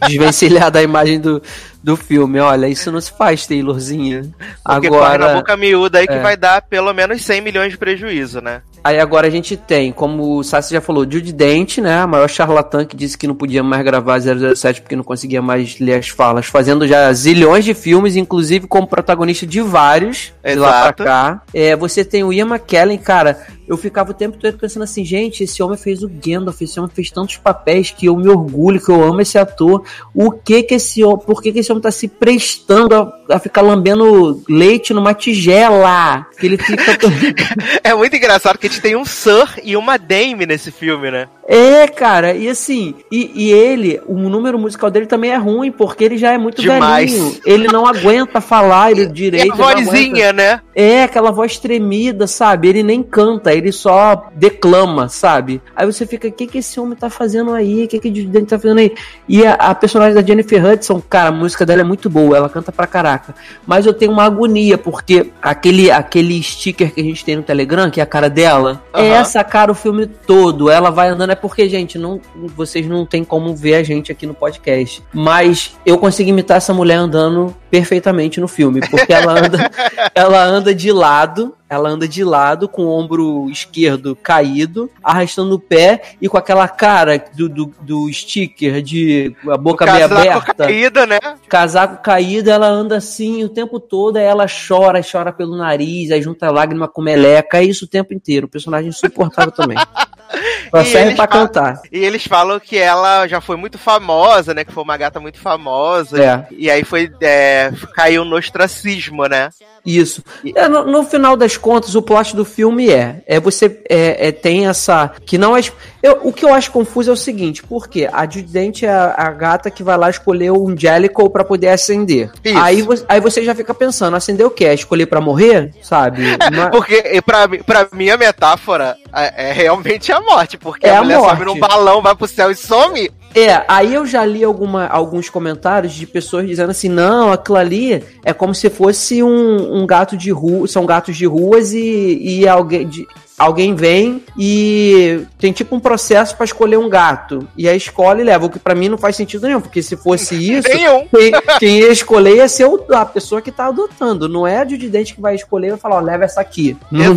desvencilhar 0.08 0.72
da 0.72 0.82
imagem 0.82 1.19
do, 1.19 1.41
do 1.84 1.96
filme. 1.96 2.39
Olha, 2.39 2.67
isso 2.67 2.91
não 2.91 3.00
se 3.00 3.12
faz, 3.12 3.46
Taylorzinha. 3.46 4.24
Porque 4.63 4.88
Agora, 4.88 5.28
na 5.28 5.34
boca 5.36 5.56
miúda 5.56 6.00
aí 6.00 6.06
é. 6.06 6.08
que 6.08 6.19
vai 6.19 6.36
dar 6.36 6.62
pelo 6.63 6.91
menos 6.93 7.22
100 7.22 7.41
milhões 7.41 7.72
de 7.72 7.78
prejuízo, 7.78 8.41
né? 8.41 8.62
Aí 8.84 9.00
agora 9.00 9.28
a 9.28 9.30
gente 9.30 9.56
tem, 9.56 9.93
como 9.93 10.38
o 10.38 10.43
Sassi 10.43 10.74
já 10.74 10.82
falou, 10.82 11.10
Judy 11.10 11.32
Dent, 11.32 11.78
né? 11.78 12.02
A 12.02 12.08
maior 12.08 12.30
charlatã 12.30 12.84
que 12.86 12.98
disse 12.98 13.17
que 13.17 13.26
não 13.26 13.34
podia 13.34 13.63
mais 13.63 13.84
gravar 13.84 14.19
007 14.19 14.82
porque 14.82 14.96
não 14.96 15.06
conseguia 15.06 15.41
mais 15.41 15.80
ler 15.80 16.00
as 16.00 16.10
falas, 16.10 16.48
fazendo 16.48 16.86
já 16.86 17.12
zilhões 17.13 17.63
de 17.63 17.74
filmes, 17.74 18.17
inclusive 18.17 18.67
como 18.67 18.86
protagonista 18.86 19.46
de 19.46 19.62
vários 19.62 20.34
Exato. 20.43 20.54
de 20.54 20.60
lá 20.60 20.93
pra 20.93 21.06
cá. 21.06 21.41
É, 21.54 21.76
você 21.78 22.04
tem 22.04 22.26
o 22.26 22.34
Ian 22.34 22.48
McKellen, 22.48 22.98
cara. 22.98 23.48
Eu 23.65 23.78
ficava 23.78 24.12
o 24.12 24.13
tempo 24.13 24.38
todo 24.38 24.58
pensando 24.58 24.84
assim, 24.84 25.06
gente, 25.06 25.46
esse 25.46 25.63
homem 25.63 25.78
fez 25.78 26.04
o 26.04 26.10
Gandalf, 26.10 26.62
esse 26.62 26.78
homem 26.78 26.91
fez 26.93 27.10
tantos 27.10 27.38
papéis 27.38 27.91
que 27.91 28.08
eu 28.08 28.17
me 28.17 28.28
orgulho, 28.28 28.82
que 28.84 28.89
eu 28.89 29.02
amo 29.02 29.22
esse 29.22 29.38
ator. 29.38 29.84
O 30.13 30.32
que 30.32 30.63
que 30.63 30.76
esse 30.76 31.02
homem, 31.02 31.26
por 31.26 31.41
que 31.41 31.54
que 31.54 31.60
esse 31.60 31.72
homem 31.72 31.82
tá 31.82 31.89
se 31.89 32.10
prestando 32.10 32.93
a, 32.93 33.36
a 33.36 33.39
ficar 33.39 33.62
lambendo 33.62 34.43
leite 34.50 34.93
numa 34.93 35.13
tigela? 35.13 36.28
Que 36.38 36.48
ele 36.48 36.58
fica. 36.58 36.98
é 37.82 37.93
muito 37.93 38.13
engraçado 38.17 38.58
que 38.58 38.73
gente 38.74 38.82
tem 38.82 38.96
um 38.96 39.06
Sir 39.06 39.60
e 39.64 39.78
uma 39.78 39.98
Dame 39.98 40.46
nesse 40.46 40.72
filme, 40.72 41.12
né? 41.12 41.28
É, 41.46 41.88
cara, 41.88 42.34
e 42.34 42.48
assim, 42.48 42.96
e, 43.12 43.32
e, 43.36 43.52
ele, 43.52 44.02
o 44.08 44.14
número 44.14 44.58
musical 44.58 44.90
dele 44.90 45.06
também 45.06 45.32
é 45.32 45.36
ruim, 45.36 45.72
porque 45.72 46.04
ele 46.06 46.18
já 46.18 46.32
é 46.32 46.38
muito 46.38 46.62
Demais. 46.62 47.12
velhinho. 47.12 47.38
Ele 47.46 47.68
não 47.68 47.86
aguenta 47.86 48.40
falar 48.40 48.92
ele 48.92 49.06
direito. 49.12 49.52
É 49.52 49.52
a 49.52 49.76
vozinha, 49.76 50.32
né? 50.32 50.62
É, 50.74 51.04
aquela 51.04 51.32
voz 51.32 51.58
tremida, 51.58 52.28
sabe? 52.28 52.70
Ele 52.70 52.82
nem 52.82 53.04
canta, 53.04 53.54
ele 53.54 53.74
só 53.74 54.30
declama, 54.34 55.10
sabe? 55.10 55.62
Aí 55.76 55.86
você 55.86 56.06
fica, 56.06 56.30
o 56.30 56.32
que, 56.32 56.48
que 56.48 56.60
esse 56.60 56.80
homem 56.80 56.96
tá 56.96 57.10
fazendo 57.10 57.52
aí? 57.52 57.84
O 57.84 57.88
que, 57.90 58.00
que 58.00 58.08
o 58.08 58.28
Dente 58.28 58.48
tá 58.48 58.58
fazendo 58.58 58.78
aí? 58.78 58.94
E 59.28 59.46
a, 59.46 59.56
a, 59.56 59.76
personagem 59.76 60.16
da 60.16 60.26
Jennifer 60.26 60.66
Hudson, 60.66 61.02
cara, 61.02 61.28
a 61.28 61.34
música 61.34 61.66
dela 61.66 61.82
é 61.82 61.86
muito 61.86 62.10
boa, 62.10 62.38
ela 62.38 62.50
canta 62.50 62.72
pra 62.72 62.88
caraca. 62.88 63.36
Mas 63.68 63.86
eu 63.86 63.94
tenho 63.94 64.14
uma 64.14 64.24
agonia, 64.24 64.78
porque 64.78 65.30
aquele, 65.42 65.92
aquele 65.92 66.42
sticker 66.42 66.94
que 66.94 67.02
a 67.02 67.04
gente 67.04 67.26
tem 67.26 67.36
no 67.36 67.44
Telegram, 67.44 67.92
que 67.92 68.00
é 68.00 68.04
a 68.04 68.08
cara 68.08 68.30
dela, 68.30 68.62
uhum. 68.71 68.80
é 68.93 69.08
essa 69.10 69.43
cara 69.43 69.71
o 69.71 69.76
filme 69.76 70.08
todo. 70.08 70.69
Ela 70.69 70.89
vai 70.89 71.10
andando, 71.10 71.32
é 71.32 71.36
porque, 71.36 71.67
gente, 71.69 71.97
não, 71.97 72.19
vocês 72.56 72.88
não 72.88 73.06
tem 73.06 73.23
como 73.23 73.56
ver 73.56 73.76
a 73.76 73.84
gente 73.84 74.12
aqui 74.12 74.26
no 74.26 74.34
podcast. 74.34 75.04
Mas 75.13 75.78
eu 75.86 75.97
consegui 75.97 76.30
imitar 76.30 76.58
essa 76.58 76.73
mulher 76.73 76.95
andando 76.95 77.56
perfeitamente 77.74 78.40
no 78.40 78.48
filme, 78.48 78.82
porque 78.88 79.12
ela 79.12 79.32
anda, 79.32 79.72
ela 80.14 80.46
anda 80.46 80.76
de 80.76 80.92
lado, 80.92 81.56
ela 81.68 81.90
anda 81.90 82.08
de 82.08 82.24
lado 82.24 82.70
com 82.70 82.86
o 82.86 82.92
ombro 82.92 83.50
esquerdo 83.50 84.16
caído, 84.16 84.92
arrastando 85.04 85.56
o 85.56 85.60
pé 85.60 86.14
e 86.22 86.30
com 86.30 86.38
aquela 86.38 86.68
cara 86.68 87.18
do, 87.36 87.50
do, 87.50 87.74
do 87.82 88.14
sticker 88.14 88.80
de 88.80 89.36
a 89.50 89.58
boca 89.58 89.92
meio 89.92 90.06
aberta. 90.06 90.54
Caída, 90.54 91.08
né? 91.08 91.18
Casaco 91.50 92.04
caído, 92.04 92.52
ela 92.52 92.68
anda 92.68 92.98
assim 92.98 93.44
o 93.44 93.50
tempo 93.50 93.80
todo, 93.80 94.18
aí 94.18 94.24
ela 94.24 94.46
chora, 94.46 95.02
chora 95.02 95.34
pelo 95.34 95.58
nariz, 95.58 96.12
aí 96.12 96.22
junta 96.22 96.52
lágrima 96.52 96.88
com 96.88 97.02
meleca, 97.02 97.58
é 97.58 97.64
isso 97.64 97.86
o 97.86 97.88
tempo 97.90 98.14
inteiro. 98.14 98.46
O 98.46 98.50
personagem 98.50 98.90
insuportável 98.90 99.52
também. 99.52 99.78
Só 100.69 100.84
serve 100.84 101.15
pra 101.15 101.28
falam, 101.28 101.47
cantar. 101.47 101.82
E 101.91 101.99
eles 101.99 102.26
falam 102.26 102.60
que 102.60 102.78
ela 102.78 103.28
já 103.28 103.41
foi 103.41 103.56
muito 103.56 103.78
famosa, 103.78 104.54
né? 104.54 104.63
Que 104.63 104.71
foi 104.71 104.84
uma 104.84 104.97
gata 104.97 105.19
muito 105.19 105.39
famosa. 105.39 106.23
É. 106.23 106.47
E, 106.52 106.65
e 106.65 106.71
aí 106.71 106.84
foi. 106.84 107.12
É, 107.21 107.71
caiu 107.93 108.26
no 108.26 108.36
ostracismo, 108.36 109.26
né? 109.26 109.49
Isso. 109.86 110.23
É, 110.56 110.67
no, 110.67 110.86
no, 110.86 111.04
final 111.04 111.36
das 111.36 111.58
contas, 111.58 111.93
o 111.95 112.02
plot 112.02 112.36
do 112.36 112.45
filme 112.45 112.89
é. 112.89 113.21
É 113.28 113.39
você 113.39 113.82
é, 113.89 114.28
é 114.28 114.32
tem 114.32 114.67
essa. 114.67 115.12
Que 115.26 115.38
não 115.38 115.56
é. 115.56 115.62
Eu, 116.02 116.19
o 116.23 116.34
que 116.34 116.45
eu 116.45 116.54
acho 116.54 116.71
confuso 116.71 117.10
é 117.10 117.13
o 117.13 117.17
seguinte: 117.17 117.63
porque 117.63 118.10
a 118.12 118.30
Judente 118.30 118.86
é 118.86 118.89
a, 118.89 119.13
a, 119.17 119.32
gata 119.32 119.69
que 119.69 119.84
vai 119.84 119.97
lá 119.97 120.10
escolher 120.10 120.52
o 120.52 120.69
Angelical 120.69 121.30
para 121.30 121.43
poder 121.43 121.69
ascender. 121.69 122.32
Aí, 122.56 122.86
aí 123.08 123.19
você 123.19 123.43
já 123.43 123.54
fica 123.54 123.73
pensando: 123.73 124.15
acender 124.15 124.45
o 124.45 124.52
quê? 124.52 124.65
É 124.65 124.73
escolher 124.73 125.06
para 125.06 125.21
morrer? 125.21 125.73
Sabe? 125.82 126.23
Porque, 126.71 127.21
pra, 127.26 127.47
pra 127.65 127.88
mim, 127.91 128.10
a 128.10 128.17
metáfora 128.17 128.95
é, 129.13 129.49
é 129.49 129.52
realmente 129.52 130.12
a 130.12 130.21
morte. 130.21 130.53
Porque 130.58 130.86
é 130.86 130.96
a 130.96 131.04
mulher 131.04 131.18
a 131.18 131.22
sobe 131.22 131.46
num 131.46 131.60
balão, 131.60 132.02
vai 132.02 132.16
pro 132.16 132.28
céu 132.28 132.52
e 132.52 132.56
some. 132.56 133.10
É, 133.36 133.63
aí 133.68 133.94
eu 133.94 134.06
já 134.06 134.24
li 134.24 134.44
alguma, 134.44 134.86
alguns 134.88 135.30
comentários 135.30 135.94
de 135.94 136.06
pessoas 136.06 136.48
dizendo 136.48 136.70
assim, 136.70 136.88
não, 136.88 137.32
aquilo 137.32 137.58
ali 137.58 138.04
é 138.24 138.32
como 138.32 138.54
se 138.54 138.70
fosse 138.70 139.24
um, 139.24 139.82
um 139.82 139.88
gato 139.88 140.16
de 140.16 140.30
rua, 140.32 140.68
são 140.68 140.86
gatos 140.86 141.18
de 141.18 141.26
ruas 141.26 141.74
e, 141.74 142.18
e 142.22 142.48
alguém 142.48 142.88
de, 142.88 143.08
alguém 143.38 143.76
vem 143.76 144.24
e 144.38 145.22
tem 145.38 145.52
tipo 145.52 145.76
um 145.76 145.80
processo 145.80 146.36
para 146.36 146.46
escolher 146.46 146.78
um 146.78 146.89
gato. 146.89 147.48
E 147.58 147.67
a 147.67 147.76
escolhe 147.76 148.24
leva, 148.24 148.46
o 148.46 148.50
que 148.50 148.60
para 148.60 148.76
mim 148.76 148.89
não 148.89 148.98
faz 148.98 149.15
sentido 149.15 149.48
nenhum, 149.48 149.62
porque 149.62 149.82
se 149.82 149.98
fosse 149.98 150.36
isso, 150.52 150.67
quem, 150.67 151.32
quem, 151.60 151.80
ia 151.80 151.91
escolher 151.91 152.38
ia 152.38 152.48
ser 152.48 152.67
a 152.93 153.06
pessoa 153.06 153.41
que 153.41 153.52
tá 153.52 153.67
adotando. 153.67 154.30
Não 154.30 154.48
é 154.48 154.60
a 154.60 154.63
de 154.63 154.78
dente 154.89 155.15
que 155.15 155.22
vai 155.22 155.36
escolher 155.36 155.67
e 155.67 155.69
vai 155.72 155.80
falar, 155.80 155.98
ó, 155.98 156.00
leva 156.00 156.24
essa 156.24 156.41
aqui. 156.41 156.78
Não, 156.91 157.13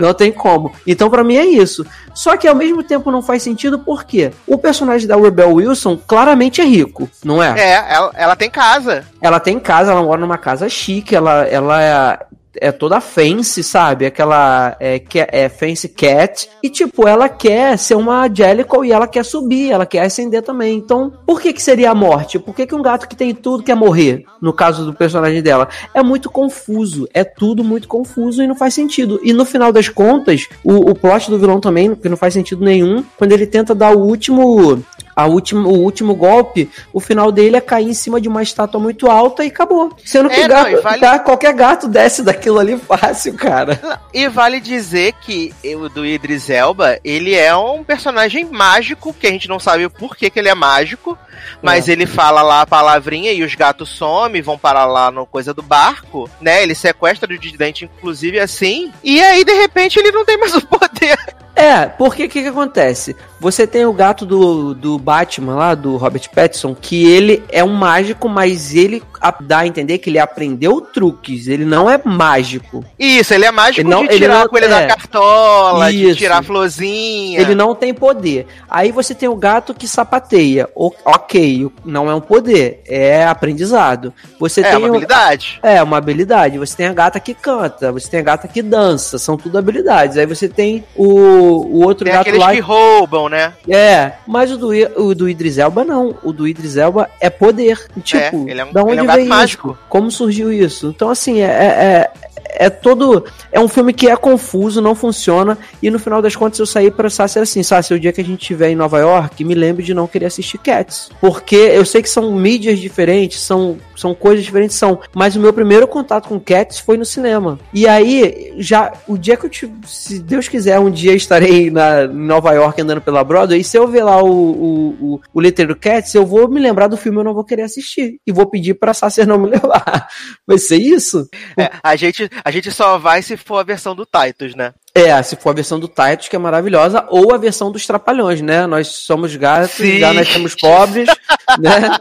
não 0.00 0.14
tem 0.14 0.32
como. 0.32 0.72
Então 0.86 1.10
para 1.10 1.24
mim 1.24 1.36
é 1.36 1.46
isso. 1.46 1.86
Só 2.14 2.36
que 2.36 2.48
ao 2.48 2.54
mesmo 2.54 2.82
tempo 2.82 3.10
não 3.10 3.22
faz 3.22 3.42
sentido 3.42 3.78
porque 3.78 4.32
o 4.46 4.58
personagem 4.58 5.06
da 5.06 5.16
Rebel 5.16 5.54
Wilson 5.54 5.98
claramente 6.06 6.60
é 6.60 6.64
rico, 6.64 7.08
não 7.24 7.42
é? 7.42 7.54
É, 7.58 7.94
ela, 7.94 8.10
ela 8.14 8.36
tem 8.36 8.50
casa. 8.50 9.04
Ela 9.20 9.38
tem 9.38 9.58
casa, 9.58 9.92
ela 9.92 10.02
mora 10.02 10.20
numa 10.20 10.38
casa 10.38 10.68
chique, 10.68 11.14
ela, 11.14 11.44
ela 11.44 11.82
é 11.82 12.18
é 12.60 12.72
toda 12.72 13.00
fancy, 13.00 13.62
sabe? 13.62 14.06
Aquela 14.06 14.76
é, 14.80 15.00
é 15.32 15.48
fancy 15.48 15.88
cat. 15.88 16.48
E, 16.62 16.68
tipo, 16.68 17.06
ela 17.06 17.28
quer 17.28 17.78
ser 17.78 17.94
uma 17.94 18.28
Jellicle 18.32 18.86
e 18.88 18.92
ela 18.92 19.06
quer 19.06 19.24
subir, 19.24 19.70
ela 19.70 19.86
quer 19.86 20.00
ascender 20.00 20.42
também. 20.42 20.76
Então, 20.76 21.12
por 21.26 21.40
que 21.40 21.52
que 21.52 21.62
seria 21.62 21.90
a 21.90 21.94
morte? 21.94 22.38
Por 22.38 22.54
que 22.54 22.66
que 22.66 22.74
um 22.74 22.82
gato 22.82 23.08
que 23.08 23.16
tem 23.16 23.34
tudo 23.34 23.62
quer 23.62 23.74
morrer? 23.74 24.24
No 24.40 24.52
caso 24.52 24.84
do 24.84 24.94
personagem 24.94 25.42
dela. 25.42 25.68
É 25.94 26.02
muito 26.02 26.30
confuso. 26.30 27.08
É 27.12 27.24
tudo 27.24 27.64
muito 27.64 27.88
confuso 27.88 28.42
e 28.42 28.46
não 28.46 28.54
faz 28.54 28.74
sentido. 28.74 29.20
E 29.22 29.32
no 29.32 29.44
final 29.44 29.72
das 29.72 29.88
contas, 29.88 30.48
o, 30.62 30.90
o 30.90 30.94
plot 30.94 31.30
do 31.30 31.38
vilão 31.38 31.60
também, 31.60 31.94
que 31.94 32.08
não 32.08 32.16
faz 32.16 32.34
sentido 32.34 32.64
nenhum, 32.64 33.04
quando 33.16 33.32
ele 33.32 33.46
tenta 33.46 33.74
dar 33.74 33.96
o 33.96 34.00
último 34.00 34.82
a 35.18 35.26
último, 35.26 35.68
o 35.68 35.80
último 35.80 36.14
golpe, 36.14 36.70
o 36.92 37.00
final 37.00 37.32
dele 37.32 37.56
é 37.56 37.60
cair 37.60 37.88
em 37.88 37.92
cima 37.92 38.20
de 38.20 38.28
uma 38.28 38.40
estátua 38.40 38.80
muito 38.80 39.10
alta 39.10 39.44
e 39.44 39.48
acabou. 39.48 39.92
Sendo 40.04 40.30
que 40.30 40.38
é, 40.38 40.46
gato, 40.46 40.70
não, 40.70 40.80
vale... 40.80 41.00
Tá, 41.00 41.18
qualquer 41.18 41.52
gato 41.54 41.88
desce 41.88 42.22
daquilo 42.22 42.60
ali 42.60 42.78
fácil, 42.78 43.34
cara. 43.34 44.00
E 44.14 44.28
vale 44.28 44.60
dizer 44.60 45.14
que 45.14 45.52
o 45.74 45.88
do 45.88 46.06
Idris 46.06 46.48
Elba, 46.48 47.00
ele 47.02 47.34
é 47.34 47.52
um 47.56 47.82
personagem 47.82 48.44
mágico, 48.44 49.12
que 49.12 49.26
a 49.26 49.30
gente 49.30 49.48
não 49.48 49.58
sabe 49.58 49.88
por 49.88 50.16
que, 50.16 50.30
que 50.30 50.38
ele 50.38 50.50
é 50.50 50.54
mágico, 50.54 51.18
mas 51.60 51.88
é. 51.88 51.92
ele 51.92 52.06
fala 52.06 52.40
lá 52.40 52.60
a 52.60 52.66
palavrinha 52.66 53.32
e 53.32 53.42
os 53.42 53.56
gatos 53.56 53.88
somem, 53.88 54.40
vão 54.40 54.56
parar 54.56 54.86
lá 54.86 55.10
no 55.10 55.26
coisa 55.26 55.52
do 55.52 55.62
barco, 55.62 56.30
né? 56.40 56.62
Ele 56.62 56.76
sequestra 56.76 57.34
o 57.34 57.38
Didente, 57.38 57.84
inclusive, 57.84 58.38
assim, 58.38 58.92
e 59.02 59.20
aí, 59.20 59.42
de 59.42 59.52
repente, 59.52 59.98
ele 59.98 60.12
não 60.12 60.24
tem 60.24 60.38
mais 60.38 60.54
o 60.54 60.64
poder. 60.64 61.18
É, 61.58 61.86
porque 61.86 62.24
o 62.24 62.28
que, 62.28 62.42
que 62.42 62.46
acontece? 62.46 63.16
Você 63.40 63.66
tem 63.66 63.84
o 63.84 63.92
gato 63.92 64.24
do, 64.24 64.74
do 64.74 64.96
Batman 65.08 65.54
lá, 65.54 65.74
do 65.74 65.96
Robert 65.96 66.28
Pattinson, 66.34 66.74
que 66.74 67.06
ele 67.06 67.42
é 67.48 67.64
um 67.64 67.72
mágico, 67.72 68.28
mas 68.28 68.74
ele 68.74 69.02
dá 69.40 69.58
a 69.58 69.66
entender 69.66 69.98
que 69.98 70.10
ele 70.10 70.18
aprendeu 70.18 70.80
truques, 70.80 71.48
ele 71.48 71.64
não 71.64 71.88
é 71.88 72.00
mágico. 72.04 72.84
Isso, 72.98 73.34
ele 73.34 73.44
é 73.44 73.50
mágico 73.50 73.80
ele 73.80 73.88
não, 73.88 74.06
de 74.06 74.16
tirar 74.16 74.42
a 74.42 74.48
coelha 74.48 74.66
é, 74.66 74.68
da 74.68 74.86
cartola, 74.86 75.90
isso. 75.90 76.12
de 76.12 76.16
tirar 76.16 76.38
a 76.38 76.42
florzinha. 76.42 77.40
Ele 77.40 77.54
não 77.54 77.74
tem 77.74 77.92
poder. 77.94 78.46
Aí 78.68 78.92
você 78.92 79.14
tem 79.14 79.28
o 79.28 79.36
gato 79.36 79.74
que 79.74 79.86
sapateia. 79.86 80.68
O, 80.74 80.92
ok, 81.04 81.70
não 81.84 82.10
é 82.10 82.14
um 82.14 82.20
poder, 82.20 82.82
é 82.86 83.24
aprendizado. 83.24 84.12
Você 84.38 84.60
é 84.60 84.70
tem 84.70 84.76
uma 84.76 84.88
habilidade. 84.88 85.60
O, 85.62 85.66
é, 85.66 85.82
uma 85.82 85.96
habilidade. 85.96 86.58
Você 86.58 86.76
tem 86.76 86.86
a 86.86 86.92
gata 86.92 87.20
que 87.20 87.34
canta, 87.34 87.92
você 87.92 88.08
tem 88.08 88.20
a 88.20 88.22
gata 88.22 88.48
que 88.48 88.62
dança, 88.62 89.18
são 89.18 89.36
tudo 89.36 89.58
habilidades. 89.58 90.16
Aí 90.16 90.26
você 90.26 90.48
tem 90.48 90.84
o, 90.94 91.06
o 91.06 91.84
outro 91.84 92.04
tem 92.04 92.12
gato 92.12 92.22
aqueles 92.22 92.40
lá. 92.40 92.52
que 92.52 92.60
roubam, 92.60 93.28
né? 93.28 93.52
É, 93.68 94.12
mas 94.26 94.52
o 94.52 94.56
do, 94.56 94.68
o 95.02 95.14
do 95.14 95.28
Idris 95.28 95.58
Elba 95.58 95.84
não. 95.84 96.14
O 96.22 96.32
do 96.32 96.46
Idris 96.46 96.76
Elba 96.76 97.08
é 97.20 97.30
poder. 97.30 97.86
Tipo, 98.02 98.48
é, 98.48 98.50
ele 98.50 98.60
é 98.60 98.64
um, 98.64 98.72
da 98.72 98.82
onde 98.82 99.06
é 99.14 99.16
gato 99.16 99.28
mágico. 99.28 99.70
Isso? 99.70 99.78
Como 99.88 100.10
surgiu 100.10 100.52
isso? 100.52 100.88
Então, 100.88 101.10
assim, 101.10 101.40
é, 101.40 101.46
é, 101.46 102.10
é 102.58 102.70
todo. 102.70 103.24
É 103.52 103.60
um 103.60 103.68
filme 103.68 103.92
que 103.92 104.08
é 104.08 104.16
confuso, 104.16 104.80
não 104.80 104.94
funciona. 104.94 105.58
E 105.82 105.90
no 105.90 105.98
final 105.98 106.22
das 106.22 106.34
contas 106.34 106.58
eu 106.58 106.66
saí 106.66 106.90
pra 106.90 107.10
Sácia 107.10 107.42
assim: 107.42 107.62
Sácia, 107.62 107.96
o 107.96 108.00
dia 108.00 108.12
que 108.12 108.20
a 108.20 108.24
gente 108.24 108.40
estiver 108.40 108.70
em 108.70 108.76
Nova 108.76 108.98
York, 108.98 109.44
me 109.44 109.54
lembre 109.54 109.84
de 109.84 109.94
não 109.94 110.06
querer 110.06 110.26
assistir 110.26 110.58
Cats. 110.58 111.10
Porque 111.20 111.56
eu 111.56 111.84
sei 111.84 112.02
que 112.02 112.10
são 112.10 112.32
mídias 112.32 112.78
diferentes, 112.78 113.40
são, 113.40 113.78
são 113.96 114.14
coisas 114.14 114.44
diferentes, 114.44 114.76
são. 114.76 114.98
Mas 115.14 115.36
o 115.36 115.40
meu 115.40 115.52
primeiro 115.52 115.86
contato 115.86 116.28
com 116.28 116.40
Cats 116.40 116.78
foi 116.78 116.96
no 116.96 117.04
cinema. 117.04 117.58
E 117.72 117.86
aí, 117.86 118.54
já. 118.58 118.92
O 119.06 119.16
dia 119.16 119.36
que 119.36 119.46
eu 119.46 119.50
te. 119.50 119.72
Se 119.86 120.18
Deus 120.18 120.48
quiser, 120.48 120.78
um 120.80 120.90
dia 120.90 121.14
estarei 121.14 121.70
na, 121.70 122.04
em 122.04 122.08
Nova 122.08 122.52
York 122.52 122.80
andando 122.80 123.00
pela 123.00 123.24
Broadway. 123.24 123.60
E 123.60 123.64
se 123.64 123.76
eu 123.76 123.86
ver 123.86 124.02
lá 124.02 124.22
o, 124.22 124.28
o, 124.28 124.88
o, 125.00 125.20
o 125.34 125.40
letreiro 125.40 125.76
Cats, 125.76 126.14
eu 126.14 126.26
vou 126.26 126.48
me 126.48 126.60
lembrar 126.60 126.88
do 126.88 126.96
filme 126.96 127.18
eu 127.18 127.24
não 127.24 127.34
vou 127.34 127.44
querer 127.44 127.62
assistir. 127.62 128.20
E 128.26 128.32
vou 128.32 128.46
pedir 128.46 128.74
pra 128.74 128.94
Sácia 128.98 129.24
não 129.24 129.38
me 129.38 129.50
levar. 129.50 130.08
Vai 130.46 130.58
ser 130.58 130.76
isso? 130.76 131.28
É, 131.56 131.70
a 131.82 131.96
gente 131.96 132.28
a 132.44 132.50
gente 132.50 132.70
só 132.70 132.98
vai 132.98 133.22
se 133.22 133.36
for 133.36 133.58
a 133.58 133.62
versão 133.62 133.94
do 133.94 134.06
Titus, 134.06 134.54
né? 134.54 134.74
É, 134.94 135.22
se 135.22 135.36
for 135.36 135.50
a 135.50 135.54
versão 135.54 135.78
do 135.78 135.88
Titus, 135.88 136.28
que 136.28 136.36
é 136.36 136.38
maravilhosa, 136.38 137.06
ou 137.08 137.32
a 137.32 137.38
versão 137.38 137.70
dos 137.70 137.86
Trapalhões, 137.86 138.40
né? 138.40 138.66
Nós 138.66 138.88
somos 138.88 139.34
gatos, 139.36 139.76
Sim. 139.76 139.98
já 139.98 140.12
nós 140.12 140.28
somos 140.28 140.54
pobres, 140.54 141.08
né? 141.58 141.98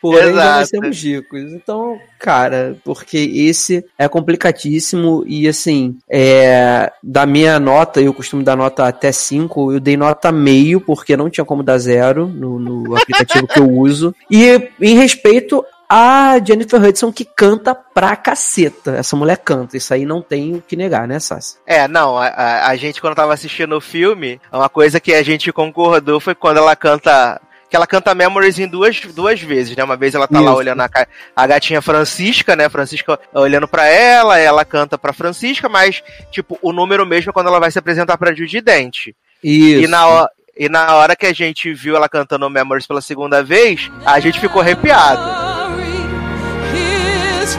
Porém, 0.00 0.30
Exato. 0.30 0.36
já 0.36 0.56
nascemos 0.58 1.02
ricos. 1.02 1.52
Então, 1.52 1.98
cara, 2.18 2.76
porque 2.84 3.16
esse 3.18 3.84
é 3.98 4.06
complicadíssimo 4.06 5.24
e, 5.26 5.48
assim, 5.48 5.96
é, 6.08 6.92
da 7.02 7.26
minha 7.26 7.58
nota, 7.58 8.00
eu 8.00 8.14
costumo 8.14 8.42
dar 8.42 8.56
nota 8.56 8.86
até 8.86 9.10
5, 9.10 9.72
eu 9.72 9.80
dei 9.80 9.96
nota 9.96 10.30
meio, 10.30 10.80
porque 10.80 11.16
não 11.16 11.30
tinha 11.30 11.44
como 11.44 11.62
dar 11.62 11.78
zero 11.78 12.28
no, 12.28 12.58
no 12.58 12.96
aplicativo 12.96 13.46
que 13.48 13.58
eu 13.58 13.68
uso. 13.68 14.14
E 14.30 14.70
em 14.80 14.96
respeito 14.96 15.64
a 15.88 16.38
Jennifer 16.44 16.82
Hudson 16.82 17.12
que 17.12 17.24
canta 17.24 17.74
pra 17.74 18.16
caceta. 18.16 18.92
Essa 18.96 19.16
mulher 19.16 19.38
canta, 19.38 19.76
isso 19.76 19.92
aí 19.94 20.04
não 20.04 20.20
tem 20.20 20.54
o 20.54 20.62
que 20.62 20.76
negar, 20.76 21.06
né, 21.06 21.18
Sassi? 21.18 21.58
É, 21.66 21.86
não, 21.86 22.18
a, 22.18 22.26
a, 22.26 22.68
a, 22.68 22.76
gente 22.76 23.00
quando 23.00 23.14
tava 23.14 23.32
assistindo 23.32 23.76
o 23.76 23.80
filme, 23.80 24.40
uma 24.52 24.68
coisa 24.68 25.00
que 25.00 25.14
a 25.14 25.22
gente 25.22 25.52
concordou 25.52 26.20
foi 26.20 26.34
quando 26.34 26.58
ela 26.58 26.74
canta 26.74 27.40
que 27.68 27.74
ela 27.74 27.86
canta 27.86 28.14
Memories 28.14 28.60
em 28.60 28.68
duas, 28.68 29.00
duas 29.00 29.40
vezes, 29.40 29.76
né? 29.76 29.82
Uma 29.82 29.96
vez 29.96 30.14
ela 30.14 30.28
tá 30.28 30.38
Isso. 30.38 30.44
lá 30.44 30.54
olhando 30.54 30.82
a, 30.82 30.88
a 31.34 31.46
gatinha 31.48 31.82
Francisca, 31.82 32.54
né? 32.54 32.68
Francisca 32.68 33.18
olhando 33.34 33.66
para 33.66 33.86
ela, 33.86 34.38
ela 34.38 34.64
canta 34.64 34.96
pra 34.96 35.12
Francisca, 35.12 35.68
mas, 35.68 36.02
tipo, 36.30 36.56
o 36.62 36.72
número 36.72 37.04
mesmo 37.04 37.30
é 37.30 37.32
quando 37.32 37.48
ela 37.48 37.58
vai 37.58 37.70
se 37.70 37.78
apresentar 37.78 38.16
pra 38.18 38.32
Judy 38.32 38.60
Dent. 38.60 39.08
Isso. 39.42 39.82
E 39.82 39.86
na, 39.88 40.28
e 40.56 40.68
na 40.68 40.94
hora 40.94 41.16
que 41.16 41.26
a 41.26 41.32
gente 41.32 41.72
viu 41.74 41.96
ela 41.96 42.08
cantando 42.08 42.48
Memories 42.48 42.86
pela 42.86 43.00
segunda 43.00 43.42
vez, 43.42 43.90
a 44.04 44.18
gente 44.20 44.40
ficou 44.40 44.62
arrepiado. 44.62 45.45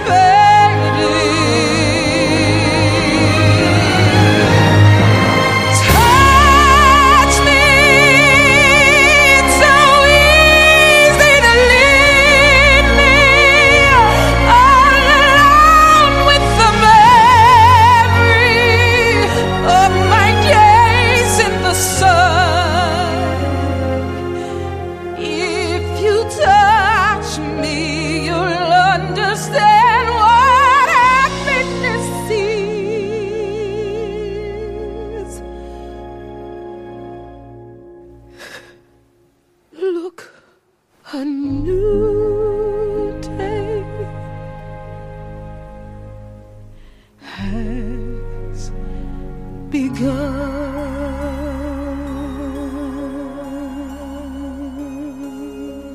A 0.09 0.46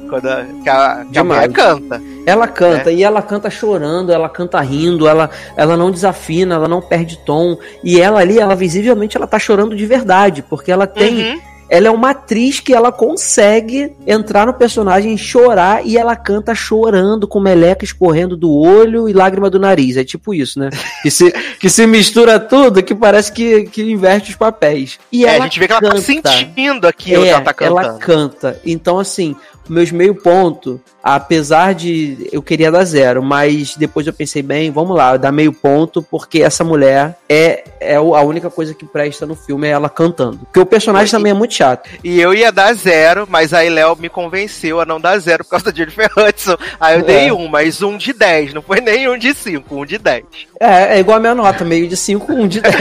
Quando 0.09 0.29
a, 0.29 0.45
que 0.63 0.69
a, 0.69 1.07
que 1.11 1.19
a 1.19 1.25
mulher 1.25 1.51
canta. 1.53 2.03
Ela 2.27 2.47
canta, 2.47 2.91
é. 2.91 2.95
e 2.95 3.03
ela 3.03 3.23
canta 3.23 3.49
chorando, 3.49 4.13
ela 4.13 4.29
canta 4.29 4.61
rindo, 4.61 5.09
ela, 5.09 5.31
ela 5.57 5.77
não 5.77 5.91
desafina, 5.91 6.55
ela 6.57 6.69
não 6.69 6.83
perde 6.83 7.19
tom. 7.19 7.57
E 7.83 8.01
ela 8.01 8.21
ali, 8.21 8.39
ela 8.39 8.55
visivelmente, 8.55 9.17
ela 9.17 9.27
tá 9.27 9.39
chorando 9.39 9.75
de 9.75 9.87
verdade, 9.87 10.43
porque 10.43 10.71
ela 10.71 10.87
tem. 10.87 11.33
Uhum. 11.33 11.52
Ela 11.73 11.89
é 11.89 11.91
uma 11.91 12.11
atriz 12.11 12.61
que 12.61 12.75
ela 12.75 12.93
consegue 12.93 13.95
entrar 14.07 14.47
no 14.47 14.53
personagem, 14.53 15.17
chorar 15.17 15.87
e 15.87 15.97
ela 15.97 16.15
canta 16.15 16.55
chorando, 16.55 17.27
com 17.27 17.41
meleca 17.41 17.83
escorrendo 17.83 18.37
do 18.37 18.53
olho 18.53 19.09
e 19.09 19.15
lágrima 19.15 19.49
do 19.49 19.59
nariz. 19.59 19.97
É 19.97 20.05
tipo 20.05 20.35
isso, 20.35 20.59
né? 20.59 20.69
Que 21.03 21.11
se, 21.11 21.33
que 21.59 21.71
se 21.71 21.87
mistura 21.87 22.39
tudo, 22.39 22.83
que 22.83 22.95
parece 22.95 23.33
que, 23.33 23.65
que 23.65 23.91
inverte 23.91 24.33
os 24.33 24.37
papéis. 24.37 24.99
E 25.11 25.25
é, 25.25 25.37
a 25.37 25.41
gente 25.41 25.59
vê 25.59 25.67
que 25.67 25.73
ela 25.73 25.81
tá 25.81 25.97
sentindo 25.97 26.87
aqui 26.87 27.15
é, 27.15 27.29
ela 27.29 27.41
tá 27.41 27.55
cantando. 27.55 27.81
Ela 27.81 27.99
canta. 27.99 28.61
Então, 28.67 28.99
assim, 28.99 29.35
meus 29.69 29.91
meio 29.91 30.15
ponto, 30.15 30.81
apesar 31.03 31.75
de 31.75 32.29
eu 32.33 32.43
queria 32.43 32.71
dar 32.71 32.85
zero, 32.85 33.23
mas 33.23 33.77
depois 33.77 34.07
eu 34.07 34.13
pensei 34.13 34.43
bem, 34.43 34.71
vamos 34.71 34.97
lá, 34.97 35.17
dar 35.17 35.33
meio 35.33 35.53
ponto, 35.53 36.03
porque 36.03 36.43
essa 36.43 36.63
mulher 36.63 37.19
é, 37.29 37.65
é 37.81 37.97
a 37.97 38.23
única 38.23 38.51
coisa 38.51 38.75
que 38.75 38.85
presta 38.85 39.27
no 39.27 39.35
filme 39.35 39.67
é 39.67 39.71
ela 39.71 39.89
cantando. 39.89 40.39
Porque 40.39 40.61
o 40.61 40.67
personagem 40.67 41.09
e, 41.09 41.11
também 41.11 41.31
é 41.33 41.35
muito 41.35 41.55
chato. 41.55 41.89
E 42.03 42.21
eu 42.21 42.35
ia 42.35 42.53
dar 42.53 42.75
zero, 42.75 43.27
mas 43.29 43.53
aí 43.53 43.69
Léo 43.69 43.97
me 43.97 44.09
convenceu 44.09 44.81
a 44.81 44.85
não 44.85 45.01
dar 45.01 45.19
zero 45.19 45.45
por 45.45 45.51
causa 45.51 45.67
da 45.67 45.73
Jennifer 45.73 46.11
Hudson. 46.17 46.57
Aí 46.81 46.95
eu 46.97 47.01
é. 47.01 47.05
dei 47.05 47.33
um, 47.33 47.49
mas 47.49 47.83
um 47.83 47.97
de 47.97 48.13
10, 48.13 48.55
não 48.55 48.63
foi 48.63 48.81
nem 48.81 49.09
um 49.09 49.19
de 49.19 49.35
5, 49.35 49.75
um 49.75 49.85
de 49.85 49.99
10. 49.99 50.25
É, 50.61 50.97
é 50.97 51.01
igual 51.01 51.17
a 51.17 51.21
minha 51.21 51.35
nota, 51.35 51.65
meio 51.65 51.89
de 51.89 51.97
5, 51.97 52.33
um 52.33 52.47
de 52.47 52.61
10. 52.61 52.75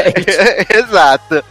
Exato. 0.70 1.44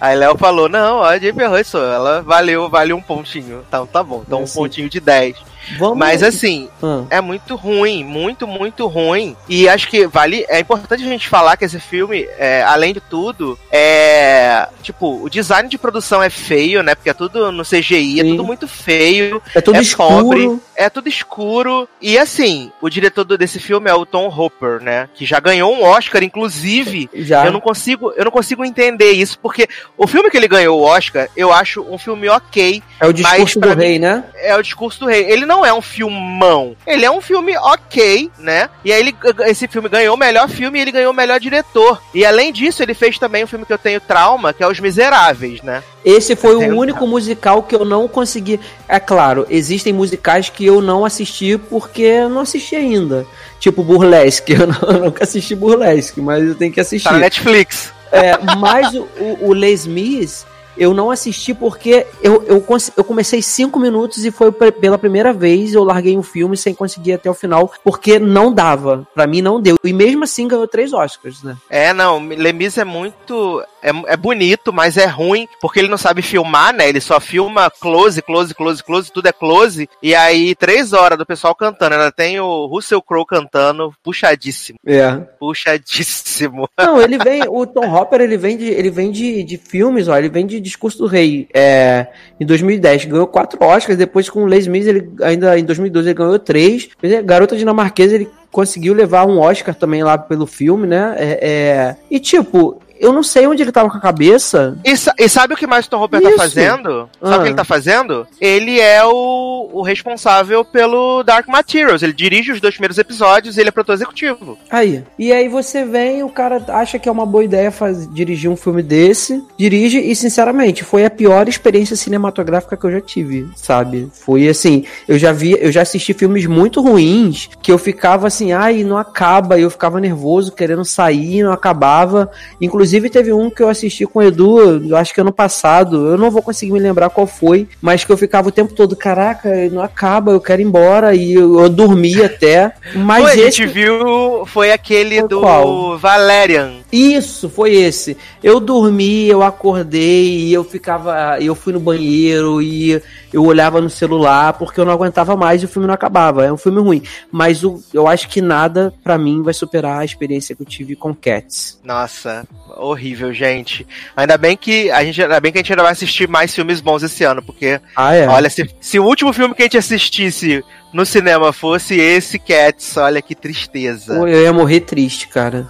Aí 0.00 0.16
Léo 0.16 0.36
falou: 0.36 0.68
não, 0.68 1.02
a 1.02 1.18
Jennifer 1.18 1.52
Hudson, 1.52 1.82
ela 1.82 2.22
valeu, 2.22 2.68
valeu 2.68 2.96
um 2.96 3.02
pontinho. 3.02 3.64
Então 3.66 3.86
tá 3.86 4.02
bom, 4.02 4.22
então 4.26 4.38
é 4.38 4.40
um 4.42 4.44
assim. 4.44 4.54
pontinho 4.54 4.88
de 4.88 5.00
10. 5.00 5.36
Vamos... 5.78 5.98
Mas 5.98 6.22
assim, 6.22 6.68
hum. 6.82 7.06
é 7.10 7.20
muito 7.20 7.56
ruim, 7.56 8.04
muito, 8.04 8.46
muito 8.46 8.86
ruim. 8.86 9.36
E 9.48 9.68
acho 9.68 9.88
que 9.88 10.06
vale. 10.06 10.44
É 10.48 10.60
importante 10.60 11.04
a 11.04 11.08
gente 11.08 11.28
falar 11.28 11.56
que 11.56 11.64
esse 11.64 11.80
filme, 11.80 12.28
é, 12.38 12.62
além 12.62 12.94
de 12.94 13.00
tudo, 13.00 13.58
é. 13.70 14.68
Tipo, 14.82 15.22
o 15.22 15.28
design 15.28 15.68
de 15.68 15.78
produção 15.78 16.22
é 16.22 16.30
feio, 16.30 16.82
né? 16.82 16.94
Porque 16.94 17.10
é 17.10 17.14
tudo 17.14 17.50
no 17.50 17.64
CGI, 17.64 18.12
Sim. 18.14 18.20
é 18.20 18.24
tudo 18.24 18.44
muito 18.44 18.68
feio. 18.68 19.42
É 19.54 19.60
tudo 19.60 19.78
é 19.78 19.80
escuro. 19.80 20.24
Pobre, 20.24 20.60
é 20.76 20.88
tudo 20.88 21.08
escuro. 21.08 21.88
E 22.00 22.18
assim, 22.18 22.70
o 22.80 22.88
diretor 22.88 23.24
desse 23.36 23.58
filme 23.58 23.90
é 23.90 23.94
o 23.94 24.06
Tom 24.06 24.28
Hopper, 24.28 24.80
né? 24.80 25.08
Que 25.14 25.24
já 25.24 25.40
ganhou 25.40 25.72
um 25.74 25.82
Oscar, 25.82 26.22
inclusive. 26.22 27.10
Já. 27.14 27.46
Eu 27.46 27.52
não 27.52 27.60
consigo, 27.60 28.12
eu 28.16 28.24
não 28.24 28.30
consigo 28.30 28.64
entender 28.64 29.12
isso, 29.12 29.38
porque 29.38 29.68
o 29.96 30.06
filme 30.06 30.30
que 30.30 30.36
ele 30.36 30.48
ganhou 30.48 30.80
o 30.80 30.82
Oscar, 30.84 31.28
eu 31.36 31.52
acho 31.52 31.82
um 31.82 31.98
filme 31.98 32.28
ok. 32.28 32.82
É 33.00 33.06
o 33.06 33.12
discurso 33.12 33.60
do 33.60 33.74
rei, 33.74 33.98
né? 33.98 34.24
É 34.36 34.56
o 34.56 34.62
discurso 34.62 35.00
do 35.00 35.06
rei. 35.06 35.24
Ele 35.30 35.46
não 35.46 35.55
não 35.56 35.64
é 35.64 35.72
um 35.72 35.80
filmão. 35.80 36.76
Ele 36.86 37.04
é 37.04 37.10
um 37.10 37.20
filme 37.20 37.56
ok, 37.56 38.30
né? 38.38 38.68
E 38.84 38.92
aí 38.92 39.00
ele, 39.00 39.16
esse 39.46 39.66
filme 39.66 39.88
ganhou 39.88 40.14
o 40.14 40.18
melhor 40.18 40.48
filme 40.48 40.78
e 40.78 40.82
ele 40.82 40.92
ganhou 40.92 41.12
o 41.12 41.16
melhor 41.16 41.40
diretor. 41.40 42.02
E 42.14 42.26
além 42.26 42.52
disso, 42.52 42.82
ele 42.82 42.92
fez 42.92 43.18
também 43.18 43.42
um 43.42 43.46
filme 43.46 43.64
que 43.64 43.72
eu 43.72 43.78
tenho 43.78 43.98
trauma, 43.98 44.52
que 44.52 44.62
é 44.62 44.68
Os 44.68 44.78
Miseráveis, 44.78 45.62
né? 45.62 45.82
Esse 46.04 46.36
foi 46.36 46.54
o 46.54 46.76
único 46.76 47.06
musical 47.06 47.62
que 47.62 47.74
eu 47.74 47.84
não 47.84 48.06
consegui. 48.06 48.60
É 48.86 49.00
claro, 49.00 49.46
existem 49.48 49.92
musicais 49.92 50.50
que 50.50 50.66
eu 50.66 50.82
não 50.82 51.04
assisti 51.04 51.56
porque 51.56 52.02
eu 52.02 52.28
não 52.28 52.42
assisti 52.42 52.76
ainda. 52.76 53.26
Tipo 53.58 53.82
Burlesque. 53.82 54.52
Eu, 54.56 54.66
não, 54.66 54.88
eu 54.88 55.04
nunca 55.04 55.24
assisti 55.24 55.54
Burlesque, 55.54 56.20
mas 56.20 56.42
eu 56.42 56.54
tenho 56.54 56.72
que 56.72 56.80
assistir. 56.80 57.04
Tá 57.04 57.12
na 57.12 57.18
Netflix. 57.18 57.92
É, 58.12 58.38
mas 58.56 58.94
o, 58.94 59.02
o, 59.18 59.48
o 59.48 59.52
Les 59.52 59.86
Mis 59.86 60.46
eu 60.76 60.94
não 60.94 61.10
assisti 61.10 61.54
porque 61.54 62.06
eu, 62.22 62.42
eu, 62.44 62.64
eu 62.96 63.04
comecei 63.04 63.42
cinco 63.42 63.78
minutos 63.78 64.24
e 64.24 64.30
foi 64.30 64.52
pela 64.52 64.98
primeira 64.98 65.32
vez 65.32 65.74
eu 65.74 65.84
larguei 65.84 66.16
um 66.16 66.22
filme 66.22 66.56
sem 66.56 66.74
conseguir 66.74 67.14
até 67.14 67.30
o 67.30 67.34
final, 67.34 67.72
porque 67.84 68.18
não 68.18 68.52
dava. 68.52 69.06
para 69.14 69.26
mim 69.26 69.42
não 69.42 69.60
deu. 69.60 69.76
E 69.82 69.92
mesmo 69.92 70.24
assim 70.24 70.48
ganhou 70.48 70.66
três 70.66 70.92
Oscars, 70.92 71.42
né? 71.42 71.56
É, 71.70 71.92
não, 71.92 72.18
Lemis 72.26 72.78
é 72.78 72.84
muito. 72.84 73.64
É, 73.82 73.90
é 74.12 74.16
bonito, 74.16 74.72
mas 74.72 74.96
é 74.96 75.06
ruim, 75.06 75.48
porque 75.60 75.78
ele 75.78 75.88
não 75.88 75.98
sabe 75.98 76.20
filmar, 76.22 76.74
né? 76.74 76.88
Ele 76.88 77.00
só 77.00 77.20
filma 77.20 77.70
close, 77.70 78.20
close, 78.20 78.54
close, 78.54 78.82
close, 78.82 79.12
tudo 79.12 79.28
é 79.28 79.32
close. 79.32 79.88
E 80.02 80.14
aí, 80.14 80.54
três 80.54 80.92
horas 80.92 81.18
do 81.18 81.26
pessoal 81.26 81.54
cantando. 81.54 81.94
Ela 81.94 82.10
tem 82.10 82.40
o 82.40 82.66
Russell 82.66 83.00
Crowe 83.00 83.24
cantando, 83.24 83.92
puxadíssimo. 84.02 84.78
É. 84.84 85.12
Puxadíssimo. 85.38 86.68
Não, 86.76 87.00
ele 87.00 87.18
vem. 87.18 87.42
O 87.48 87.64
Tom 87.66 87.88
Hopper, 87.94 88.20
ele 88.20 88.36
vem 88.36 88.56
de, 88.56 88.66
ele 88.66 88.90
vem 88.90 89.10
de, 89.10 89.44
de 89.44 89.56
filmes, 89.56 90.08
ó. 90.08 90.16
Ele 90.16 90.28
vem 90.28 90.46
de 90.46 90.60
Discurso 90.66 90.98
do 90.98 91.06
Rei 91.06 91.48
é, 91.54 92.08
em 92.40 92.44
2010, 92.44 93.04
ganhou 93.04 93.26
quatro 93.26 93.62
Oscars, 93.64 93.96
depois 93.96 94.28
com 94.28 94.44
Les 94.46 94.66
Mis, 94.66 94.86
ele 94.86 95.08
ainda 95.22 95.58
em 95.58 95.64
2012 95.64 96.08
ele 96.08 96.14
ganhou 96.14 96.38
três. 96.38 96.88
Garota 97.24 97.56
dinamarquesa, 97.56 98.16
ele 98.16 98.28
conseguiu 98.50 98.94
levar 98.94 99.26
um 99.26 99.38
Oscar 99.38 99.74
também 99.74 100.02
lá 100.02 100.18
pelo 100.18 100.46
filme, 100.46 100.86
né? 100.86 101.14
É, 101.18 101.48
é... 101.48 101.96
E 102.10 102.18
tipo, 102.18 102.80
eu 103.00 103.12
não 103.12 103.22
sei 103.22 103.46
onde 103.46 103.62
ele 103.62 103.72
tava 103.72 103.90
com 103.90 103.96
a 103.96 104.00
cabeça. 104.00 104.76
E, 104.84 104.92
e 104.92 105.28
sabe 105.28 105.54
o 105.54 105.56
que 105.56 105.66
mais 105.66 105.88
o 105.90 105.96
Hopper 105.96 106.20
tá 106.20 106.30
fazendo? 106.36 107.08
Sabe 107.20 107.36
o 107.36 107.38
que 107.40 107.46
ele 107.46 107.52
ah. 107.52 107.56
tá 107.56 107.64
fazendo? 107.64 108.26
Ele 108.40 108.80
é 108.80 109.04
o, 109.04 109.70
o, 109.72 109.82
responsável 109.82 110.64
pelo 110.64 111.22
Dark 111.22 111.46
Materials. 111.48 112.02
Ele 112.02 112.12
dirige 112.12 112.52
os 112.52 112.60
dois 112.60 112.74
primeiros 112.74 112.98
episódios 112.98 113.56
e 113.56 113.60
ele 113.60 113.68
é 113.68 113.72
produtor 113.72 113.94
executivo. 113.94 114.58
Aí. 114.70 115.04
E 115.18 115.32
aí 115.32 115.48
você 115.48 115.84
vem, 115.84 116.22
o 116.22 116.28
cara 116.28 116.62
acha 116.68 116.98
que 116.98 117.08
é 117.08 117.12
uma 117.12 117.26
boa 117.26 117.44
ideia 117.44 117.70
faz, 117.70 118.12
dirigir 118.12 118.50
um 118.50 118.56
filme 118.56 118.82
desse, 118.82 119.42
dirige 119.58 119.98
e, 119.98 120.14
sinceramente, 120.14 120.84
foi 120.84 121.04
a 121.04 121.10
pior 121.10 121.48
experiência 121.48 121.96
cinematográfica 121.96 122.76
que 122.76 122.84
eu 122.84 122.92
já 122.92 123.00
tive, 123.00 123.48
sabe? 123.54 124.08
Foi 124.12 124.48
assim, 124.48 124.84
eu 125.06 125.18
já 125.18 125.32
vi, 125.32 125.56
eu 125.58 125.70
já 125.70 125.82
assisti 125.82 126.12
filmes 126.12 126.46
muito 126.46 126.80
ruins 126.80 127.48
que 127.62 127.70
eu 127.70 127.78
ficava 127.78 128.26
assim, 128.26 128.52
ai, 128.52 128.84
não 128.84 128.98
acaba, 128.98 129.58
e 129.58 129.62
eu 129.62 129.70
ficava 129.70 130.00
nervoso, 130.00 130.52
querendo 130.52 130.84
sair, 130.84 131.42
não 131.42 131.52
acabava. 131.52 132.30
Inclusive, 132.60 132.85
Inclusive, 132.86 133.10
teve 133.10 133.32
um 133.32 133.50
que 133.50 133.64
eu 133.64 133.68
assisti 133.68 134.06
com 134.06 134.20
o 134.20 134.22
Edu, 134.22 134.94
acho 134.96 135.12
que 135.12 135.20
ano 135.20 135.32
passado, 135.32 136.06
eu 136.06 136.16
não 136.16 136.30
vou 136.30 136.40
conseguir 136.40 136.70
me 136.70 136.78
lembrar 136.78 137.10
qual 137.10 137.26
foi, 137.26 137.66
mas 137.82 138.04
que 138.04 138.12
eu 138.12 138.16
ficava 138.16 138.48
o 138.48 138.52
tempo 138.52 138.74
todo, 138.74 138.94
caraca, 138.94 139.50
não 139.72 139.82
acaba, 139.82 140.30
eu 140.30 140.40
quero 140.40 140.62
ir 140.62 140.66
embora, 140.66 141.12
e 141.12 141.34
eu, 141.34 141.58
eu 141.58 141.68
dormi 141.68 142.22
até. 142.22 142.72
Mas 142.94 143.24
foi, 143.24 143.32
esse... 143.32 143.40
a 143.40 143.44
gente 143.50 143.66
viu, 143.66 144.46
foi 144.46 144.70
aquele 144.70 145.18
foi 145.18 145.28
do 145.28 145.40
qual? 145.40 145.98
Valerian. 145.98 146.74
Isso, 146.92 147.48
foi 147.50 147.74
esse. 147.74 148.16
Eu 148.40 148.60
dormi, 148.60 149.26
eu 149.26 149.42
acordei, 149.42 150.46
e 150.46 150.52
eu 150.52 150.62
ficava, 150.62 151.38
eu 151.40 151.56
fui 151.56 151.72
no 151.72 151.80
banheiro, 151.80 152.62
e 152.62 153.02
eu 153.36 153.44
olhava 153.44 153.82
no 153.82 153.90
celular, 153.90 154.54
porque 154.54 154.80
eu 154.80 154.84
não 154.86 154.94
aguentava 154.94 155.36
mais 155.36 155.60
e 155.60 155.66
o 155.66 155.68
filme 155.68 155.86
não 155.86 155.92
acabava. 155.92 156.46
É 156.46 156.50
um 156.50 156.56
filme 156.56 156.80
ruim. 156.80 157.02
Mas 157.30 157.62
o, 157.62 157.82
eu 157.92 158.08
acho 158.08 158.30
que 158.30 158.40
nada, 158.40 158.94
para 159.04 159.18
mim, 159.18 159.42
vai 159.42 159.52
superar 159.52 160.00
a 160.00 160.04
experiência 160.06 160.56
que 160.56 160.62
eu 160.62 160.66
tive 160.66 160.96
com 160.96 161.14
Cats. 161.14 161.78
Nossa, 161.84 162.48
horrível, 162.78 163.34
gente. 163.34 163.86
Ainda 164.16 164.38
bem 164.38 164.56
que 164.56 164.90
a 164.90 165.04
gente, 165.04 165.22
ainda 165.22 165.38
bem 165.38 165.52
que 165.52 165.58
a 165.58 165.60
gente 165.60 165.70
ainda 165.70 165.82
vai 165.82 165.92
assistir 165.92 166.26
mais 166.26 166.54
filmes 166.54 166.80
bons 166.80 167.02
esse 167.02 167.24
ano, 167.24 167.42
porque 167.42 167.78
ah, 167.94 168.14
é? 168.14 168.26
olha, 168.26 168.48
se, 168.48 168.70
se 168.80 168.98
o 168.98 169.04
último 169.04 169.34
filme 169.34 169.54
que 169.54 169.60
a 169.60 169.66
gente 169.66 169.76
assistisse 169.76 170.64
no 170.96 171.04
cinema 171.04 171.52
fosse 171.52 171.94
esse 172.00 172.38
Cats, 172.38 172.96
olha 172.96 173.20
que 173.20 173.34
tristeza. 173.34 174.14
Eu 174.14 174.42
ia 174.42 174.52
morrer 174.52 174.80
triste, 174.80 175.28
cara. 175.28 175.68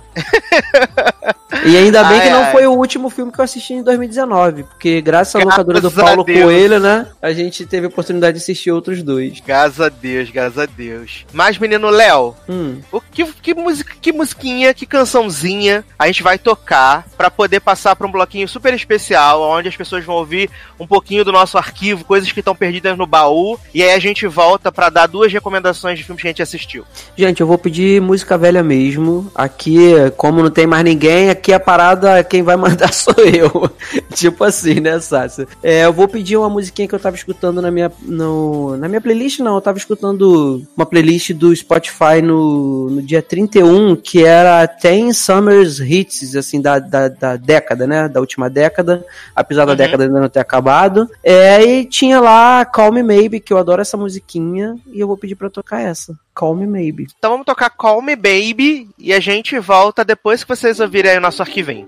e 1.66 1.76
ainda 1.76 2.04
bem 2.04 2.20
ai, 2.20 2.26
que 2.26 2.32
não 2.32 2.44
ai. 2.44 2.52
foi 2.52 2.66
o 2.66 2.72
último 2.72 3.10
filme 3.10 3.32
que 3.32 3.40
eu 3.40 3.44
assisti 3.44 3.74
em 3.74 3.82
2019, 3.82 4.62
porque 4.62 5.00
graças 5.00 5.34
à 5.34 5.44
locadora 5.44 5.80
do 5.80 5.90
Paulo 5.90 6.24
Coelho, 6.24 6.78
né, 6.78 7.08
a 7.20 7.32
gente 7.32 7.66
teve 7.66 7.86
a 7.86 7.88
oportunidade 7.88 8.38
de 8.38 8.42
assistir 8.42 8.70
outros 8.70 9.02
dois. 9.02 9.40
Graças 9.40 9.80
a 9.80 9.88
Deus, 9.88 10.30
graças 10.30 10.58
a 10.58 10.66
Deus. 10.66 11.26
Mas, 11.32 11.58
menino 11.58 11.90
Léo, 11.90 12.36
hum. 12.48 12.80
o 12.92 13.00
que, 13.00 13.24
que, 13.24 13.52
musica, 13.52 13.94
que 14.00 14.12
musiquinha, 14.12 14.72
que 14.72 14.86
cançãozinha 14.86 15.84
a 15.98 16.06
gente 16.06 16.22
vai 16.22 16.38
tocar 16.38 17.04
para 17.18 17.32
poder 17.32 17.58
passar 17.58 17.96
para 17.96 18.06
um 18.06 18.12
bloquinho 18.12 18.48
super 18.48 18.72
especial, 18.74 19.42
onde 19.42 19.68
as 19.68 19.76
pessoas 19.76 20.04
vão 20.04 20.14
ouvir 20.14 20.48
um 20.78 20.86
pouquinho 20.86 21.24
do 21.24 21.32
nosso 21.32 21.58
arquivo, 21.58 22.04
coisas 22.04 22.30
que 22.30 22.38
estão 22.38 22.54
perdidas 22.54 22.96
no 22.96 23.08
baú, 23.08 23.58
e 23.74 23.82
aí 23.82 23.90
a 23.90 23.98
gente 23.98 24.24
volta 24.28 24.70
para 24.70 24.88
dar 24.88 25.06
duas 25.16 25.32
recomendações 25.32 25.98
de 25.98 26.04
filmes 26.04 26.20
que 26.20 26.28
a 26.28 26.30
gente 26.30 26.42
assistiu. 26.42 26.84
Gente, 27.16 27.40
eu 27.40 27.46
vou 27.46 27.56
pedir 27.56 28.02
música 28.02 28.36
velha 28.36 28.62
mesmo. 28.62 29.30
Aqui, 29.34 29.94
como 30.16 30.42
não 30.42 30.50
tem 30.50 30.66
mais 30.66 30.84
ninguém, 30.84 31.30
aqui 31.30 31.54
a 31.54 31.58
parada, 31.58 32.22
quem 32.22 32.42
vai 32.42 32.54
mandar 32.54 32.92
sou 32.94 33.14
eu. 33.14 33.70
tipo 34.12 34.44
assim, 34.44 34.78
né, 34.78 35.00
Sácia? 35.00 35.48
É, 35.62 35.86
eu 35.86 35.92
vou 35.92 36.06
pedir 36.06 36.36
uma 36.36 36.50
musiquinha 36.50 36.86
que 36.86 36.94
eu 36.94 37.00
tava 37.00 37.16
escutando 37.16 37.62
na 37.62 37.70
minha, 37.70 37.90
no, 38.02 38.76
na 38.76 38.88
minha 38.88 39.00
playlist, 39.00 39.40
não. 39.40 39.54
Eu 39.54 39.60
tava 39.62 39.78
escutando 39.78 40.62
uma 40.76 40.84
playlist 40.84 41.32
do 41.32 41.56
Spotify 41.56 42.20
no, 42.22 42.90
no 42.90 43.02
dia 43.02 43.22
31, 43.22 43.96
que 43.96 44.22
era 44.22 44.66
10 44.66 45.16
Summers 45.16 45.80
Hits, 45.80 46.36
assim, 46.36 46.60
da, 46.60 46.78
da, 46.78 47.08
da 47.08 47.36
década, 47.36 47.86
né? 47.86 48.06
Da 48.06 48.20
última 48.20 48.50
década, 48.50 49.02
apesar 49.34 49.64
da 49.64 49.72
uhum. 49.72 49.78
década 49.78 50.04
ainda 50.04 50.20
não 50.20 50.28
ter 50.28 50.40
acabado. 50.40 51.08
É, 51.24 51.64
e 51.64 51.84
tinha 51.86 52.20
lá 52.20 52.66
Call 52.66 52.92
Me 52.92 53.02
Maybe, 53.02 53.40
que 53.40 53.52
eu 53.52 53.58
adoro 53.58 53.80
essa 53.80 53.96
musiquinha, 53.96 54.76
e 54.96 55.00
eu 55.00 55.06
vou 55.06 55.18
pedir 55.18 55.36
pra 55.36 55.50
tocar 55.50 55.80
essa. 55.80 56.18
Call 56.34 56.56
Me 56.56 56.66
Maybe. 56.66 57.06
Então 57.18 57.32
vamos 57.32 57.44
tocar 57.44 57.68
Call 57.68 58.00
Me 58.00 58.16
Baby 58.16 58.88
e 58.98 59.12
a 59.12 59.20
gente 59.20 59.58
volta 59.58 60.02
depois 60.02 60.42
que 60.42 60.48
vocês 60.48 60.80
ouvirem 60.80 61.10
aí 61.10 61.18
o 61.18 61.20
nosso 61.20 61.42
arquivinho. 61.42 61.86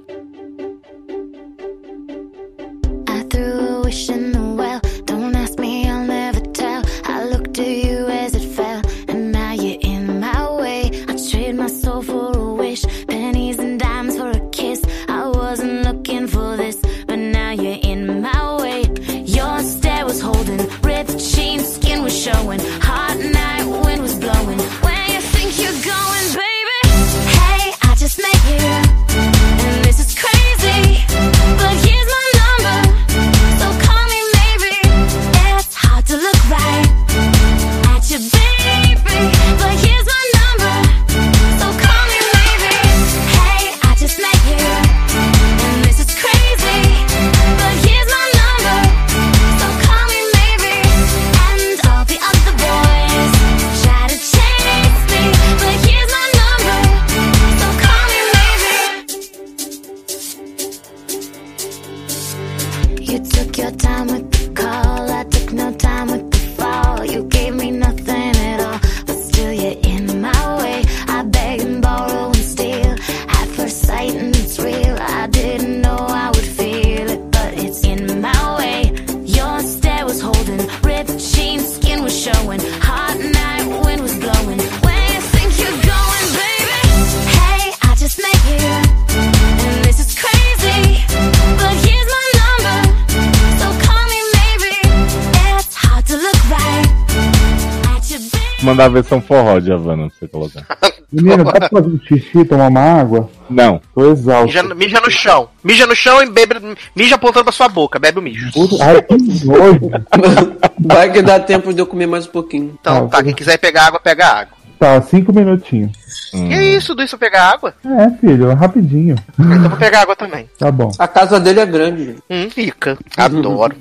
Mandar 98.79 98.85
a 98.85 98.88
versão 98.91 99.21
forró 99.21 99.59
de 99.59 99.73
Havana 99.73 100.09
pra 100.09 100.17
você 100.17 100.29
colocar. 100.29 100.64
Menino, 101.11 101.43
dá 101.43 101.53
pra 101.53 101.69
fazer 101.69 101.88
um 101.88 101.99
xixi, 102.01 102.45
tomar 102.45 102.69
uma 102.69 102.81
água? 102.81 103.29
Não. 103.51 103.81
Tô 103.95 104.12
exausto. 104.12 104.47
Mija, 104.47 104.75
mija 104.75 105.01
no 105.01 105.11
chão. 105.11 105.49
Mija 105.64 105.87
no 105.87 105.97
chão 105.97 106.23
e 106.23 106.31
bebe. 106.31 106.55
Mija 106.95 107.14
apontando 107.17 107.45
pra 107.45 107.53
sua 107.53 107.69
boca, 107.69 107.99
bebe 107.99 108.19
o 108.19 108.23
mijo. 108.23 108.53
Puta- 108.53 108.85
Ai, 108.85 109.03
que 109.03 109.17
nojo. 109.47 109.91
Vai 110.87 111.11
que 111.11 111.23
dá 111.23 111.41
tempo 111.41 111.73
de 111.75 111.81
eu 111.81 111.87
comer 111.87 112.07
mais 112.07 112.27
um 112.27 112.31
pouquinho. 112.31 112.77
Então, 112.81 113.07
Ah, 113.07 113.09
tá, 113.09 113.23
quem 113.23 113.35
quiser 113.35 113.57
pegar 113.59 113.87
água, 113.87 113.99
pega 113.99 114.27
água. 114.27 114.58
Tá, 114.79 115.03
cinco 115.03 115.33
minutinhos. 115.33 115.93
Hum. 116.33 116.49
Que 116.49 116.55
isso, 116.77 116.95
do 116.95 117.03
isso 117.03 117.19
pegar 117.19 117.51
água? 117.51 117.75
É, 117.85 118.11
filho, 118.19 118.51
é 118.51 118.55
rapidinho. 118.55 119.17
Então 119.38 119.69
vou 119.71 119.79
pegar 119.79 120.03
água 120.03 120.14
também. 120.14 120.49
Tá 120.59 120.71
bom. 120.71 120.91
A 120.99 121.09
casa 121.09 121.38
dele 121.41 121.61
é 121.61 121.67
grande. 121.67 122.17
Hum, 122.29 122.51
fica. 122.51 122.99
Adoro. 123.17 123.77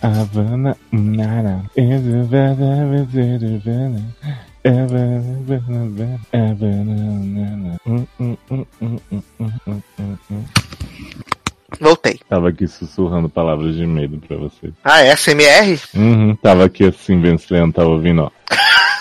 Havana, 0.00 0.76
Nara. 0.90 1.62
Voltei. 11.80 12.20
Tava 12.28 12.48
aqui 12.50 12.68
sussurrando 12.68 13.28
palavras 13.28 13.74
de 13.74 13.86
medo 13.86 14.18
pra 14.26 14.36
você. 14.36 14.72
Ah, 14.84 15.00
é? 15.02 15.16
SMR? 15.16 15.80
Uhum, 15.94 16.36
tava 16.36 16.64
aqui 16.66 16.84
assim, 16.84 17.20
vencendo, 17.20 17.72
tava 17.72 17.88
ouvindo, 17.88 18.22
ó. 18.22 18.30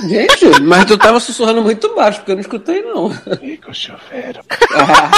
Gente, 0.08 0.62
mas 0.62 0.86
tu 0.86 0.98
tava 0.98 1.20
sussurrando 1.20 1.62
muito 1.62 1.94
baixo, 1.96 2.20
porque 2.20 2.32
eu 2.32 2.36
não 2.36 2.42
escutei, 2.42 2.82
não. 2.82 3.10
Fica 3.12 3.72
o 3.72 3.74
chuveiro. 3.74 4.40
Ah. 4.74 5.12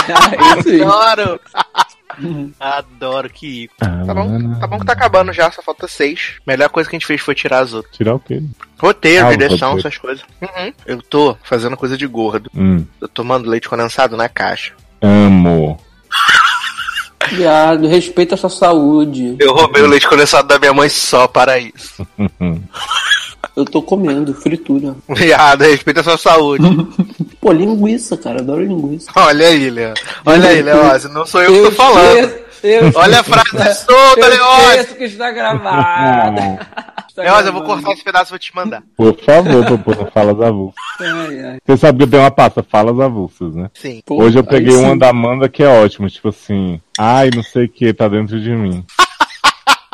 Adoro. 0.60 1.39
Adoro, 2.60 3.30
que 3.30 3.63
ico. 3.63 3.74
Tá 3.78 4.13
bom, 4.13 4.60
tá 4.60 4.67
bom 4.67 4.80
que 4.80 4.86
tá 4.86 4.93
acabando 4.93 5.34
já, 5.34 5.50
só 5.52 5.62
falta 5.63 5.88
seis. 5.88 6.34
Melhor 6.46 6.69
coisa 6.69 6.88
que 6.89 6.96
a 6.96 7.00
gente 7.00 7.08
fez 7.08 7.19
foi 7.22 7.34
tirar 7.34 7.60
as 7.63 7.74
outras. 7.74 7.96
Tirar 7.96 8.13
o 8.15 8.19
quê? 8.19 8.41
Roteiro, 8.78 9.26
Ah, 9.28 9.32
direção, 9.32 9.69
roteiro. 9.72 9.80
essas 9.88 9.98
coisas. 9.98 10.24
Uhum. 10.41 10.74
Eu 10.86 11.02
tô 11.02 11.36
fazendo 11.43 11.76
coisa 11.76 11.98
de 11.98 12.06
gordo. 12.06 12.52
Hum, 12.56 12.86
tô 13.00 13.08
tomando 13.08 13.50
leite 13.50 13.67
condensado 13.67 14.15
na 14.15 14.30
caixa. 14.30 14.74
amo. 15.02 15.80
Viado, 17.32 17.88
respeita 17.88 18.36
a 18.36 18.38
sua 18.38 18.50
saúde. 18.50 19.36
Eu 19.39 19.54
roubei 19.54 19.82
o 19.82 19.88
leite 19.88 20.08
condensado 20.08 20.48
da 20.48 20.60
minha 20.60 20.74
mãe 20.74 20.89
só 20.89 21.26
para 21.28 21.58
isso. 21.58 22.06
Eu 23.56 23.65
tô 23.65 23.82
comendo 23.82 24.34
fritura. 24.34 24.95
Viado, 25.10 25.62
respeita 25.62 26.01
a 26.01 26.03
sua 26.03 26.17
saúde. 26.17 26.63
Pô, 27.39 27.51
linguiça, 27.51 28.15
cara, 28.17 28.39
adoro 28.39 28.63
linguiça. 28.63 29.12
Olha 29.15 29.47
aí, 29.47 29.69
Léo. 29.69 29.93
Olha 30.25 30.49
aí, 30.49 30.62
Leózio. 30.62 31.10
Não 31.10 31.25
sou 31.25 31.41
eu 31.43 31.51
que 31.53 31.62
tô 31.69 31.71
falando. 31.71 32.17
esqueço- 32.17 32.43
eu 32.63 32.91
Olha 32.95 33.19
a 33.19 33.23
frase 33.23 33.49
solta, 33.86 34.21
eu 34.21 34.29
Leózio. 34.29 34.79
esqueço 34.79 34.95
que 34.95 35.03
está 35.03 35.32
gravado. 35.32 36.38
Está 37.13 37.21
Leózio, 37.21 37.49
eu 37.49 37.53
vou 37.53 37.62
cortar 37.62 37.91
esse 37.91 38.03
pedaço 38.03 38.29
e 38.29 38.32
vou 38.32 38.39
te 38.39 38.56
mandar. 38.56 38.82
Por 38.97 39.15
favor, 39.19 39.77
pôr 39.79 40.12
falas 40.12 40.41
avulsas. 40.41 40.73
Ai, 40.99 41.39
ai. 41.45 41.58
Você 41.63 41.77
sabe 41.77 41.99
que 41.99 42.03
eu 42.06 42.10
tenho 42.10 42.23
uma 42.23 42.32
pasta, 42.32 42.63
falas 42.63 42.99
avulsas, 42.99 43.53
né? 43.53 43.69
Sim. 43.71 44.01
Hoje 44.10 44.39
eu 44.39 44.43
peguei 44.43 44.75
uma 44.75 44.97
da 44.97 45.10
Amanda 45.10 45.47
que 45.47 45.62
é 45.62 45.67
ótima, 45.67 46.10
tipo 46.10 46.29
assim, 46.29 46.82
ai, 46.97 47.29
não 47.36 47.43
sei 47.43 47.65
o 47.65 47.69
que, 47.69 47.93
tá 47.93 48.08
dentro 48.08 48.41
de 48.41 48.49
mim. 48.49 48.84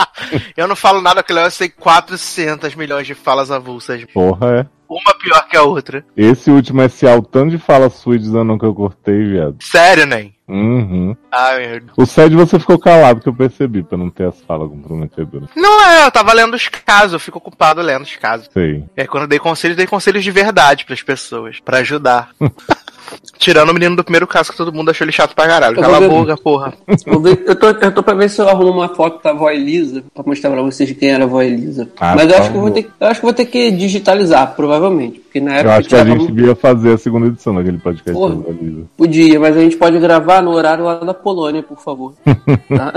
Eu 0.55 0.67
não 0.67 0.75
falo 0.75 1.01
nada 1.01 1.23
que 1.23 1.31
o 1.31 1.35
Leózio 1.35 1.59
tem 1.59 1.69
400 1.69 2.75
milhões 2.75 3.07
de 3.07 3.13
falas 3.13 3.51
avulsas. 3.51 4.05
Porra, 4.13 4.59
é. 4.59 4.79
Uma 4.89 5.13
pior 5.19 5.47
que 5.47 5.55
a 5.55 5.62
outra. 5.62 6.03
Esse 6.17 6.49
último 6.49 6.81
é 6.81 6.89
se 6.89 7.05
o 7.05 7.21
tanto 7.21 7.51
de 7.51 7.59
fala 7.59 7.91
sua 7.91 8.17
dizendo 8.17 8.57
que 8.57 8.65
eu 8.65 8.73
cortei, 8.73 9.23
viado. 9.23 9.58
Sério, 9.62 10.08
nem. 10.08 10.33
Uhum. 10.47 11.15
Ai, 11.31 11.67
meu 11.67 11.79
Deus. 11.81 11.91
O 11.95 12.06
Sede 12.08 12.35
você 12.35 12.60
ficou 12.60 12.79
calado, 12.79 13.21
que 13.21 13.29
eu 13.29 13.33
percebi, 13.33 13.83
pra 13.83 14.00
não 14.00 14.10
ter 14.10 14.27
as 14.27 14.41
falas 14.41 14.67
comprometedoras. 14.67 15.47
Não 15.56 15.85
é, 15.85 16.08
eu 16.08 16.12
tava 16.12 16.33
lendo 16.33 16.56
os 16.56 16.67
casos, 16.67 17.13
eu 17.13 17.19
fico 17.19 17.37
ocupado 17.37 17.83
lendo 17.83 18.02
os 18.02 18.15
casos. 18.15 18.50
Sei. 18.52 18.83
É 18.97 19.06
quando 19.06 19.23
eu 19.23 19.29
dei 19.29 19.37
conselhos, 19.37 19.77
dei 19.77 19.85
conselhos 19.85 20.23
de 20.23 20.31
verdade 20.31 20.85
pras 20.85 21.04
pessoas, 21.04 21.60
pra 21.60 21.79
ajudar. 21.79 22.31
Tirando 23.37 23.69
o 23.69 23.73
menino 23.73 23.95
do 23.95 24.03
primeiro 24.03 24.27
caso 24.27 24.51
que 24.51 24.57
todo 24.57 24.73
mundo 24.73 24.91
achou 24.91 25.05
ele 25.05 25.12
chato 25.12 25.33
pra 25.33 25.47
caralho. 25.47 25.77
Eu 25.77 25.81
Cala 25.81 25.97
a 25.97 26.10
boca, 26.10 26.37
porra. 26.37 26.73
Vou 27.07 27.21
ver- 27.21 27.43
eu, 27.45 27.55
tô, 27.55 27.67
eu 27.69 27.91
tô 27.93 28.03
pra 28.03 28.13
ver 28.13 28.29
se 28.29 28.41
eu 28.41 28.49
arrumo 28.49 28.71
uma 28.79 28.89
foto 28.89 29.23
da 29.23 29.29
avó 29.31 29.49
Elisa, 29.49 30.03
pra 30.13 30.23
mostrar 30.25 30.49
pra 30.51 30.62
vocês 30.62 30.91
quem 30.91 31.10
era 31.12 31.23
a 31.23 31.27
avó 31.27 31.41
Elisa. 31.41 31.89
Ah, 31.99 32.15
Mas 32.15 32.25
eu 32.29 32.33
por 32.35 32.41
acho, 32.41 32.51
que 32.51 32.57
eu, 32.57 32.62
vou 32.62 32.71
ter, 32.71 32.89
eu 32.99 33.07
acho 33.07 33.19
que 33.19 33.25
vou 33.25 33.33
ter 33.33 33.45
que 33.45 33.71
digitalizar, 33.71 34.53
provavelmente. 34.55 35.19
Porque 35.19 35.39
na 35.39 35.51
Eu 35.51 35.57
época 35.60 35.77
acho 35.77 35.89
que 35.89 35.95
a 35.95 36.05
gente 36.05 36.31
devia 36.31 36.55
fazer 36.55 36.93
a 36.93 36.97
segunda 36.97 37.27
edição 37.27 37.55
daquele 37.55 37.77
podcast 37.77 38.12
Porra. 38.19 38.35
da 38.35 38.51
Lisa. 38.51 38.81
Podia, 38.97 39.39
mas 39.39 39.55
a 39.55 39.62
gente 39.62 39.77
pode 39.77 39.97
gravar 39.99 40.41
no 40.41 40.51
horário 40.51 40.83
lá 40.85 40.95
da 40.95 41.13
Polônia, 41.13 41.63
por 41.63 41.79
favor. 41.79 42.13
Tá? 42.67 42.93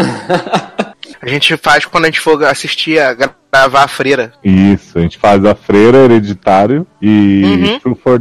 A 1.20 1.28
gente 1.28 1.56
faz 1.56 1.84
quando 1.84 2.04
a 2.04 2.06
gente 2.08 2.18
for 2.20 2.42
assistir 2.44 2.98
a 2.98 3.14
gra- 3.14 3.34
gravar 3.52 3.84
a 3.84 3.88
freira. 3.88 4.32
Isso, 4.42 4.98
a 4.98 5.00
gente 5.02 5.18
faz 5.18 5.44
a 5.44 5.54
freira, 5.54 5.98
hereditário 5.98 6.84
e 7.00 7.42
Uhum. 7.44 7.78
True 7.78 7.94
for. 7.94 8.20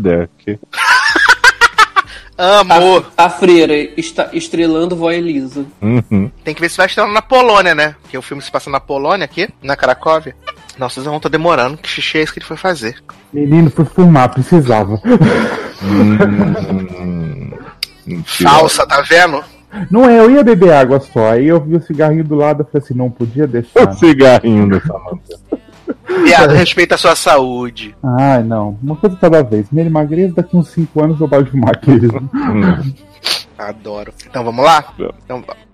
Amor. 2.41 3.11
a, 3.15 3.25
a 3.25 3.29
freira 3.29 3.75
está 3.75 4.29
estrelando 4.33 4.95
vó 4.95 5.11
Elisa. 5.11 5.63
Uhum. 5.81 6.31
Tem 6.43 6.55
que 6.55 6.61
ver 6.61 6.69
se 6.69 6.77
vai 6.77 6.87
estar 6.87 7.07
na 7.07 7.21
Polônia, 7.21 7.75
né? 7.75 7.95
Porque 8.01 8.17
o 8.17 8.21
filme 8.21 8.41
se 8.41 8.49
passa 8.51 8.69
na 8.69 8.79
Polônia 8.79 9.25
aqui, 9.25 9.47
na 9.61 9.75
Cracóvia. 9.75 10.35
Nossa, 10.77 10.99
o 10.99 11.03
Zão 11.03 11.19
tá 11.19 11.29
demorando. 11.29 11.77
Que 11.77 11.87
xixi 11.87 12.17
é 12.17 12.21
esse 12.21 12.33
que 12.33 12.39
ele 12.39 12.45
foi 12.45 12.57
fazer? 12.57 12.95
Menino, 13.31 13.69
fui 13.69 13.85
fumar, 13.85 14.29
precisava. 14.29 14.99
Hum. 15.83 17.51
Falsa, 18.25 18.87
tá 18.87 19.01
vendo? 19.01 19.43
Não 19.89 20.09
é, 20.09 20.19
eu 20.19 20.31
ia 20.31 20.43
beber 20.43 20.73
água 20.73 20.99
só. 20.99 21.31
Aí 21.31 21.47
eu 21.47 21.61
vi 21.61 21.75
o 21.75 21.81
cigarrinho 21.81 22.23
do 22.23 22.35
lado, 22.35 22.61
eu 22.61 22.65
falei 22.65 22.83
assim, 22.83 22.93
não 22.93 23.09
podia 23.09 23.47
deixar. 23.47 23.87
O 23.89 23.93
cigarrinho 23.93 24.67
dessa 24.67 24.93
moça. 24.93 25.39
Viado, 26.23 26.51
respeita 26.51 26.95
a 26.95 26.97
sua 26.97 27.15
saúde. 27.15 27.95
Ai, 28.03 28.43
não. 28.43 28.77
Uma 28.81 28.95
coisa 28.95 29.15
cada 29.15 29.43
vez. 29.43 29.69
Me 29.71 29.81
emagreço, 29.81 30.35
daqui 30.35 30.55
uns 30.55 30.69
5 30.69 31.03
anos 31.03 31.19
eu 31.19 31.27
fumar 31.45 31.75
aquele. 31.75 32.07
Hum. 32.07 32.93
Adoro. 33.57 34.13
Então 34.27 34.43
vamos 34.43 34.65
lá? 34.65 34.83
Então 35.23 35.43
vamos. 35.45 35.70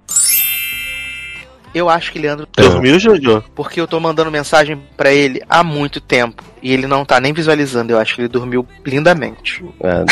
Eu 1.74 1.90
acho 1.90 2.12
que 2.12 2.20
Leandro 2.20 2.48
Dormiu, 2.56 3.00
Jojo? 3.00 3.44
porque 3.54 3.80
eu 3.80 3.88
tô 3.88 4.00
mandando 4.00 4.32
mensagem 4.32 4.82
pra 4.96 5.12
ele 5.12 5.42
há 5.48 5.64
muito 5.64 6.02
tempo 6.02 6.44
e 6.62 6.74
ele 6.74 6.88
não 6.88 7.06
tá 7.06 7.20
nem 7.20 7.34
visualizando. 7.34 7.94
Eu 7.94 8.00
acho 8.00 8.16
que 8.16 8.22
ele 8.22 8.28
dormiu 8.28 8.66
lindamente. 8.86 9.64
É, 9.84 10.04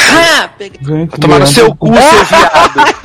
Gente, 0.81 1.19
Tomar 1.19 1.39
no 1.39 1.47
seu 1.47 1.75
cu, 1.75 1.87
seu 1.87 1.95
viado. 2.25 2.95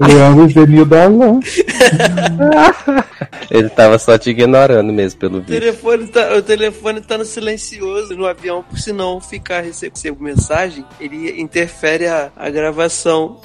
Leandro 0.00 0.48
Zenil 0.48 0.84
da 0.84 1.04
Alain. 1.04 1.40
ele 3.50 3.68
tava 3.70 3.98
só 3.98 4.16
te 4.18 4.30
ignorando 4.30 4.92
mesmo, 4.92 5.18
pelo 5.20 5.38
O 5.38 5.40
vídeo. 5.40 5.60
telefone, 5.60 6.06
tá, 6.08 6.34
o 6.36 6.42
telefone 6.42 7.00
tá 7.00 7.18
no 7.18 7.24
silencioso 7.24 8.14
no 8.16 8.26
avião, 8.26 8.62
por 8.62 8.78
se 8.78 8.92
não 8.92 9.20
ficar 9.20 9.62
recebendo 9.62 10.20
mensagem, 10.20 10.84
ele 11.00 11.40
interfere 11.40 12.06
a, 12.06 12.30
a 12.36 12.50
gravação. 12.50 13.40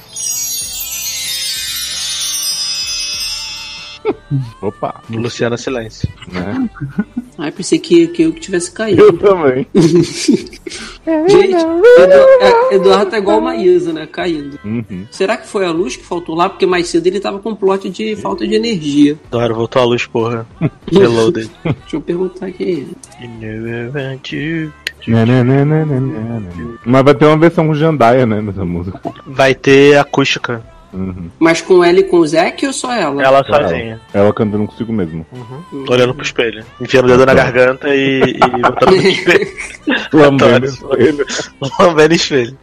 Opa, 4.61 5.01
Luciana 5.09 5.57
Silêncio. 5.57 6.07
né? 6.31 6.69
Ai, 7.37 7.51
pensei 7.51 7.77
que, 7.77 8.07
que 8.07 8.23
eu 8.23 8.33
que 8.33 8.39
tivesse 8.39 8.69
Eu 8.69 8.73
caído. 8.75 9.13
também. 9.19 9.67
Gente, 11.29 11.55
Edu- 11.55 12.27
é, 12.41 12.75
Eduardo 12.75 13.11
tá 13.11 13.17
igual 13.17 13.39
o 13.39 13.41
Maísa, 13.43 13.93
né? 13.93 14.05
Caindo. 14.07 14.59
Uhum. 14.65 15.05
Será 15.11 15.37
que 15.37 15.47
foi 15.47 15.65
a 15.65 15.71
luz 15.71 15.95
que 15.95 16.03
faltou 16.03 16.35
lá? 16.35 16.49
Porque 16.49 16.65
mais 16.65 16.87
cedo 16.89 17.07
ele 17.07 17.19
tava 17.19 17.39
com 17.39 17.55
plot 17.55 17.89
de 17.89 18.15
falta 18.15 18.45
de 18.45 18.55
energia. 18.55 19.17
Adoro, 19.27 19.55
voltou 19.55 19.81
a 19.81 19.85
luz, 19.85 20.05
porra. 20.05 20.45
Reloaded. 20.91 21.49
Deixa 21.63 21.95
eu 21.95 22.01
perguntar 22.01 22.47
aqui. 22.47 22.87
Né. 23.21 23.89
Mas 26.85 27.03
vai 27.03 27.13
ter 27.15 27.25
uma 27.25 27.37
versão 27.37 27.67
com 27.67 27.73
Jandaia, 27.75 28.25
né, 28.25 28.41
nessa 28.41 28.65
música. 28.65 28.99
Vai 29.25 29.53
ter 29.55 29.97
acústica. 29.97 30.61
Uhum. 30.93 31.29
Mas 31.37 31.61
com 31.61 31.83
ela 31.83 31.99
e 31.99 32.03
com 32.03 32.17
o 32.17 32.27
Zack 32.27 32.65
ou 32.65 32.71
só 32.73 32.93
ela? 32.93 33.21
Ela 33.21 33.43
sozinha. 33.43 33.99
Ela 34.13 34.33
cantando 34.33 34.65
consigo 34.67 34.93
mesmo. 34.93 35.25
Olhando 35.89 36.13
pro 36.13 36.23
espelho. 36.23 36.65
Enfiando 36.79 37.05
o 37.05 37.07
dedo 37.09 37.25
na 37.25 37.33
garganta 37.33 37.93
e, 37.93 38.21
e 38.21 38.39
botando 38.61 38.91
no 38.95 39.07
espelho. 39.07 39.47
Lambendo 40.13 40.67
ele. 40.97 41.25
Lambendo 41.79 42.13
espelho. 42.15 42.57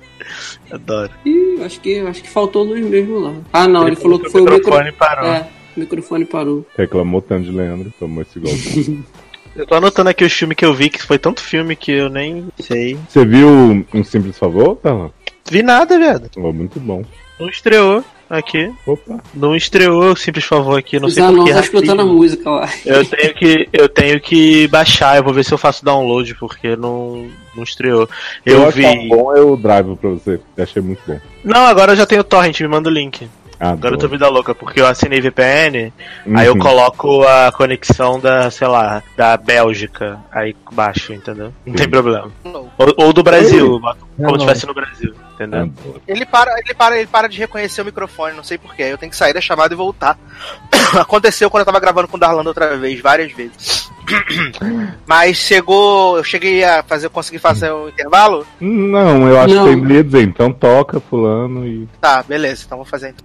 Adoro. 0.71 1.11
Ih, 1.25 1.63
acho 1.63 1.81
que, 1.81 1.99
acho 2.01 2.23
que 2.23 2.29
faltou 2.31 2.65
luz 2.65 2.85
mesmo 2.85 3.19
lá. 3.21 3.33
Ah, 3.53 3.69
não, 3.69 3.83
ele, 3.83 3.91
Ele 3.91 3.97
falou 3.97 4.19
que 4.19 4.31
foi 4.31 4.41
o 4.41 4.45
o 4.45 4.51
microfone. 4.51 4.85
microfone 4.87 4.93
parou. 4.93 5.31
É, 5.33 5.49
o 5.77 5.81
microfone 5.81 6.25
parou. 6.25 6.67
Reclamou 6.77 7.21
tanto 7.23 7.45
de 7.45 7.51
Leandro, 7.53 7.93
tomou 8.01 8.23
esse 8.23 8.39
golpe. 8.39 9.05
Eu 9.55 9.65
tô 9.65 9.77
anotando 9.77 10.11
aqui 10.11 10.25
os 10.25 10.33
filmes 10.33 10.57
que 10.57 10.65
eu 10.65 10.75
vi, 10.75 10.91
que 10.91 11.01
foi 11.01 11.17
tanto 11.17 11.41
filme 11.41 11.77
que 11.77 11.93
eu 11.93 12.09
nem 12.09 12.49
sei. 12.59 12.99
Você 13.09 13.25
viu 13.25 13.49
Um 13.95 14.03
Simples 14.03 14.37
Favor, 14.37 14.75
Tala? 14.75 15.13
Vi 15.49 15.63
nada, 15.63 15.97
viado. 15.97 16.29
Oh, 16.37 16.53
muito 16.53 16.81
bom. 16.81 17.05
Não 17.39 17.49
estreou 17.49 18.05
aqui. 18.31 18.73
Opa. 18.87 19.21
Não 19.35 19.55
estreou 19.57 20.13
o 20.13 20.17
simples 20.17 20.45
favor 20.45 20.79
aqui, 20.79 20.99
não 20.99 21.09
Os 21.09 21.15
sei 21.15 21.23
por 21.23 21.31
que. 21.33 21.39
anões 21.41 21.55
tá 21.55 21.61
escutando 21.61 22.01
a 22.01 22.05
música 22.05 22.51
lá. 22.51 22.69
Eu 22.85 23.05
tenho 23.05 23.35
que 23.35 23.69
eu 23.73 23.89
tenho 23.89 24.21
que 24.21 24.69
baixar, 24.69 25.17
eu 25.17 25.25
vou 25.25 25.35
ver 25.35 25.45
se 25.45 25.53
eu 25.53 25.59
faço 25.59 25.85
download 25.85 26.35
porque 26.37 26.77
não 26.77 27.29
não 27.55 27.63
estreou. 27.63 28.09
Eu, 28.45 28.67
acho 28.67 28.77
vi. 28.77 28.83
que 28.83 29.09
tá 29.09 29.17
bom 29.17 29.37
eu 29.37 29.57
drive 29.57 29.97
pra 29.97 30.11
você. 30.11 30.41
Eu 30.57 30.65
achei 30.65 30.83
muito 30.83 31.01
bom. 31.07 31.21
Não, 31.45 31.67
agora 31.67 31.93
eu 31.93 31.97
já 31.97 32.07
tenho 32.07 32.25
torrent, 32.25 32.61
me 32.61 32.69
manda 32.69 32.89
o 32.89 32.93
link. 32.93 33.29
Agora 33.61 33.95
eu 33.95 33.99
tô 33.99 34.07
adoro. 34.07 34.09
vida 34.09 34.29
louca, 34.29 34.55
porque 34.55 34.81
eu 34.81 34.87
assinei 34.87 35.21
VPN, 35.21 35.93
aí 36.37 36.47
eu 36.47 36.53
Uhum. 36.55 36.59
coloco 36.59 37.23
a 37.23 37.53
conexão 37.53 38.19
da, 38.21 38.51
sei 38.51 38.67
lá, 38.67 39.03
da 39.17 39.37
Bélgica, 39.37 40.19
aí 40.33 40.55
baixo, 40.73 41.13
entendeu? 41.13 41.53
Não 41.65 41.75
tem 41.75 41.85
Sim. 41.85 41.91
problema. 41.91 42.31
Não. 42.45 42.71
Ou, 42.77 42.95
ou 42.97 43.13
do 43.13 43.23
Brasil, 43.23 43.81
como 43.81 43.95
não. 44.19 44.31
se 44.31 44.37
estivesse 44.37 44.67
no 44.67 44.75
Brasil, 44.75 45.15
entendeu? 45.35 45.61
Adoro. 45.63 46.03
Ele 46.07 46.27
para, 46.27 46.51
ele 46.59 46.75
para, 46.75 46.97
ele 46.99 47.07
para 47.07 47.29
de 47.29 47.39
reconhecer 47.39 47.83
o 47.83 47.85
microfone, 47.85 48.35
não 48.37 48.45
sei 48.45 48.59
porquê. 48.59 48.83
Eu 48.85 48.99
tenho 48.99 49.11
que 49.11 49.17
sair 49.17 49.33
da 49.33 49.41
chamada 49.41 49.73
e 49.73 49.77
voltar. 49.77 50.19
Aconteceu 50.99 51.49
quando 51.51 51.61
eu 51.63 51.67
tava 51.67 51.81
gravando 51.81 52.09
com 52.09 52.17
o 52.17 52.21
Darlando 52.21 52.49
outra 52.49 52.77
vez, 52.77 53.01
várias 53.01 53.33
vezes. 53.33 53.91
Mas 55.07 55.37
chegou. 55.37 56.17
Eu 56.17 56.25
cheguei 56.25 56.63
a 56.65 56.83
fazer, 56.83 57.09
consegui 57.09 57.39
fazer 57.39 57.71
o 57.71 57.89
intervalo? 57.89 58.47
Não, 58.61 59.29
eu 59.29 59.41
acho 59.41 59.55
Não. 59.55 59.65
que 59.65 59.71
tem 59.75 59.81
medo 59.83 60.21
então 60.21 60.53
toca 60.53 61.01
fulano 61.01 61.67
e. 61.67 61.89
Tá, 62.01 62.23
beleza, 62.23 62.65
então 62.67 62.79
vou 62.79 62.85
fazer 62.87 63.11
então. 63.11 63.25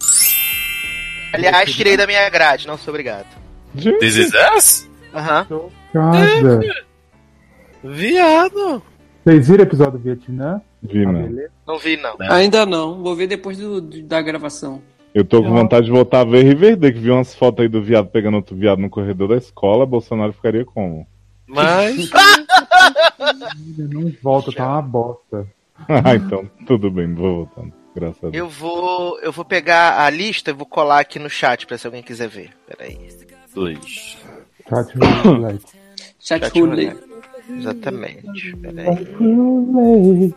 Aliás, 1.34 1.72
tirei 1.74 1.96
da 1.96 2.08
minha 2.08 2.28
grade, 2.30 2.66
não 2.68 2.78
sou 2.78 2.92
obrigado. 2.92 3.28
Gente, 3.76 4.00
This 4.00 4.16
is 4.16 4.32
us? 4.56 4.90
Aham. 5.14 5.46
Viado. 7.84 8.82
Vocês 9.24 9.48
viram 9.48 9.64
o 9.64 9.68
episódio 9.68 9.94
do 9.94 10.00
Vietnã? 10.00 10.62
vi, 10.82 11.04
Ah, 11.04 11.12
mano. 11.12 11.28
beleza. 11.28 11.52
Não 11.68 11.78
vi, 11.78 11.98
não. 11.98 12.16
Ainda 12.32 12.66
não, 12.66 13.04
vou 13.04 13.16
ver 13.16 13.28
depois 13.28 13.58
do, 13.58 13.80
do- 13.82 14.02
da 14.04 14.22
gravação. 14.22 14.82
Eu 15.14 15.26
tô 15.26 15.42
com 15.42 15.50
vontade 15.50 15.86
de 15.86 15.92
voltar 15.92 16.22
a 16.22 16.24
ver 16.24 16.44
Riverdale, 16.44 16.94
que 16.94 17.00
vi 17.00 17.10
umas 17.10 17.34
fotos 17.34 17.64
aí 17.64 17.68
do 17.68 17.82
viado 17.82 18.10
pegando 18.10 18.36
outro 18.38 18.56
viado 18.56 18.80
no 18.80 18.90
corredor 18.90 19.30
da 19.30 19.38
escola, 19.38 19.86
Bolsonaro 19.86 20.34
ficaria 20.34 20.64
como? 20.64 21.08
Mas. 21.48 22.10
Não 23.78 24.14
volta, 24.22 24.52
tá 24.52 24.68
uma 24.68 24.82
bosta. 24.82 25.48
ah, 25.88 26.16
então, 26.16 26.50
tudo 26.66 26.92
bem, 26.92 27.14
vou 27.14 27.46
voltando. 27.46 27.74
Graças 27.96 28.24
a 28.24 28.30
Deus. 28.30 28.36
Eu 28.36 28.48
vou. 28.48 29.20
Eu 29.20 29.32
vou 29.32 29.44
pegar 29.44 30.02
a 30.06 30.10
lista 30.10 30.52
e 30.52 30.54
vou 30.54 30.66
colar 30.66 31.00
aqui 31.00 31.18
no 31.18 31.30
chat 31.30 31.66
pra 31.66 31.78
se 31.78 31.88
alguém 31.88 32.04
quiser 32.04 32.30
ver. 32.30 32.52
Peraí. 32.68 32.98
Dois. 33.54 34.18
Chat 34.70 34.94
roulette. 35.24 35.66
Chat 36.20 36.60
roulette. 36.60 37.04
Exatamente. 37.50 38.56
Peraí. 38.58 40.34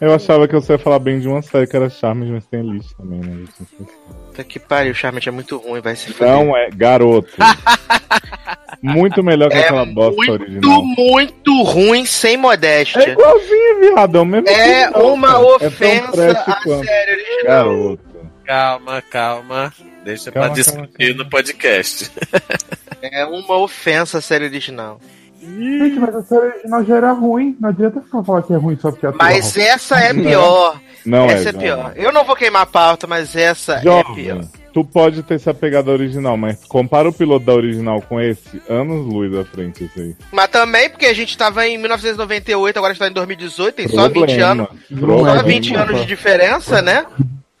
Eu 0.00 0.14
achava 0.14 0.48
que 0.48 0.54
você 0.54 0.72
ia 0.72 0.78
falar 0.78 0.98
bem 0.98 1.20
de 1.20 1.28
uma 1.28 1.42
série 1.42 1.66
que 1.66 1.76
era 1.76 1.90
Charmes, 1.90 2.30
mas 2.30 2.46
tem 2.46 2.62
lixo 2.62 2.94
também, 2.96 3.20
né? 3.20 3.44
se- 3.56 3.64
Puta 3.84 4.44
que 4.44 4.58
pariu, 4.58 4.92
o 4.92 4.94
Charmente 4.94 5.28
é 5.28 5.32
muito 5.32 5.58
ruim, 5.58 5.80
vai 5.80 5.94
se 5.94 6.12
fuder. 6.12 6.28
Não 6.32 6.56
é, 6.56 6.70
garoto. 6.70 7.30
muito 8.82 9.22
melhor 9.22 9.50
que 9.50 9.56
É 9.58 9.60
aquela 9.64 9.84
bosta 9.84 10.16
muito, 10.16 10.32
original. 10.32 10.82
muito 10.84 11.62
ruim, 11.64 12.06
sem 12.06 12.34
É 12.34 12.36
modéstia. 12.38 13.10
igualzinho, 13.10 13.80
viado, 13.80 14.16
é 14.16 14.20
o 14.20 14.24
mesmo 14.24 14.48
É 14.48 14.88
uma 14.90 15.28
cara. 15.28 15.38
É 15.42 15.66
ofensa 15.66 16.12
trash 16.12 16.48
à 16.48 16.62
quanto. 16.62 16.84
série 16.86 17.12
original. 17.12 17.44
Garoto. 17.44 18.10
Calma, 18.46 19.02
calma. 19.02 19.72
Deixa 20.04 20.32
Calma, 20.32 20.48
pra 20.48 20.54
discutir 20.56 20.76
calma, 20.80 20.98
calma. 20.98 21.24
no 21.24 21.30
podcast. 21.30 22.10
É 23.02 23.24
uma 23.24 23.56
ofensa 23.56 24.18
à 24.18 24.20
série 24.20 24.44
original. 24.44 25.00
Gente, 25.40 25.98
mas 25.98 26.14
a 26.14 26.22
série 26.22 26.46
original 26.46 26.84
já 26.84 26.96
era 26.96 27.12
ruim. 27.12 27.56
Não 27.58 27.70
adianta 27.70 28.00
ficar 28.00 28.22
falar 28.22 28.42
que 28.42 28.52
é 28.52 28.56
ruim 28.56 28.76
só 28.80 28.90
porque 28.90 29.06
é 29.06 29.12
Mas 29.18 29.56
atual. 29.56 29.66
essa 29.66 29.98
é 29.98 30.14
pior. 30.14 30.80
Não 31.06 31.30
essa 31.30 31.48
é, 31.48 31.50
é, 31.50 31.52
pior. 31.52 31.76
jovem. 31.84 32.02
Eu 32.02 32.12
não 32.12 32.24
vou 32.24 32.36
queimar 32.36 32.62
a 32.62 32.66
pauta, 32.66 33.06
mas 33.06 33.34
essa 33.34 33.74
é 33.74 33.80
pior. 33.80 34.04
Jovem, 34.04 34.40
tu 34.72 34.84
pode 34.84 35.22
ter 35.22 35.38
se 35.40 35.48
apegado 35.48 35.90
à 35.90 35.94
original, 35.94 36.36
mas 36.36 36.62
compara 36.66 37.08
o 37.08 37.12
piloto 37.12 37.46
da 37.46 37.54
original 37.54 38.02
com 38.02 38.20
esse, 38.20 38.60
anos 38.68 39.06
luz 39.06 39.34
à 39.34 39.44
frente 39.44 39.84
isso 39.84 39.98
aí. 39.98 40.14
Mas 40.30 40.48
também 40.48 40.90
porque 40.90 41.06
a 41.06 41.14
gente 41.14 41.36
tava 41.36 41.66
em 41.66 41.78
1998, 41.78 42.76
agora 42.76 42.90
a 42.90 42.94
gente 42.94 43.00
tá 43.00 43.08
em 43.08 43.14
2018, 43.14 43.74
tem 43.74 43.88
só 43.88 44.08
20 44.08 44.12
Problema. 44.14 44.46
anos. 44.46 44.68
Problema. 44.88 45.38
Só 45.38 45.42
20 45.42 45.74
anos 45.74 46.00
de 46.00 46.06
diferença, 46.06 46.82
né? 46.82 47.06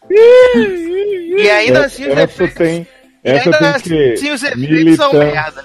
E 1.30 1.48
ainda 1.48 1.86
assim 1.86 2.02
os 2.02 2.10
essa 2.10 2.22
efeitos. 2.44 2.56
tem, 2.56 2.86
e 3.24 3.30
essa 3.30 3.44
ainda 3.44 3.58
tem 3.58 3.82
que 3.82 4.12
assim 4.12 4.30
os 4.32 4.42
efeitos 4.42 4.96
são 4.96 5.12
merda. 5.12 5.62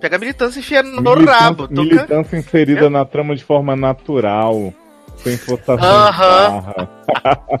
Pega 0.00 0.16
a 0.16 0.18
militância 0.18 0.58
e 0.58 0.60
enfia 0.60 0.82
no 0.82 1.00
militância, 1.02 1.32
rabo. 1.40 1.68
Tô 1.68 1.82
militância 1.82 2.36
inserida 2.36 2.88
na 2.90 3.04
trama 3.04 3.34
de 3.34 3.42
forma 3.44 3.74
natural, 3.76 4.72
sem 5.18 5.36
forçação 5.36 5.76
de 5.76 5.84
Aham. 5.86 6.60
barra. 6.60 7.60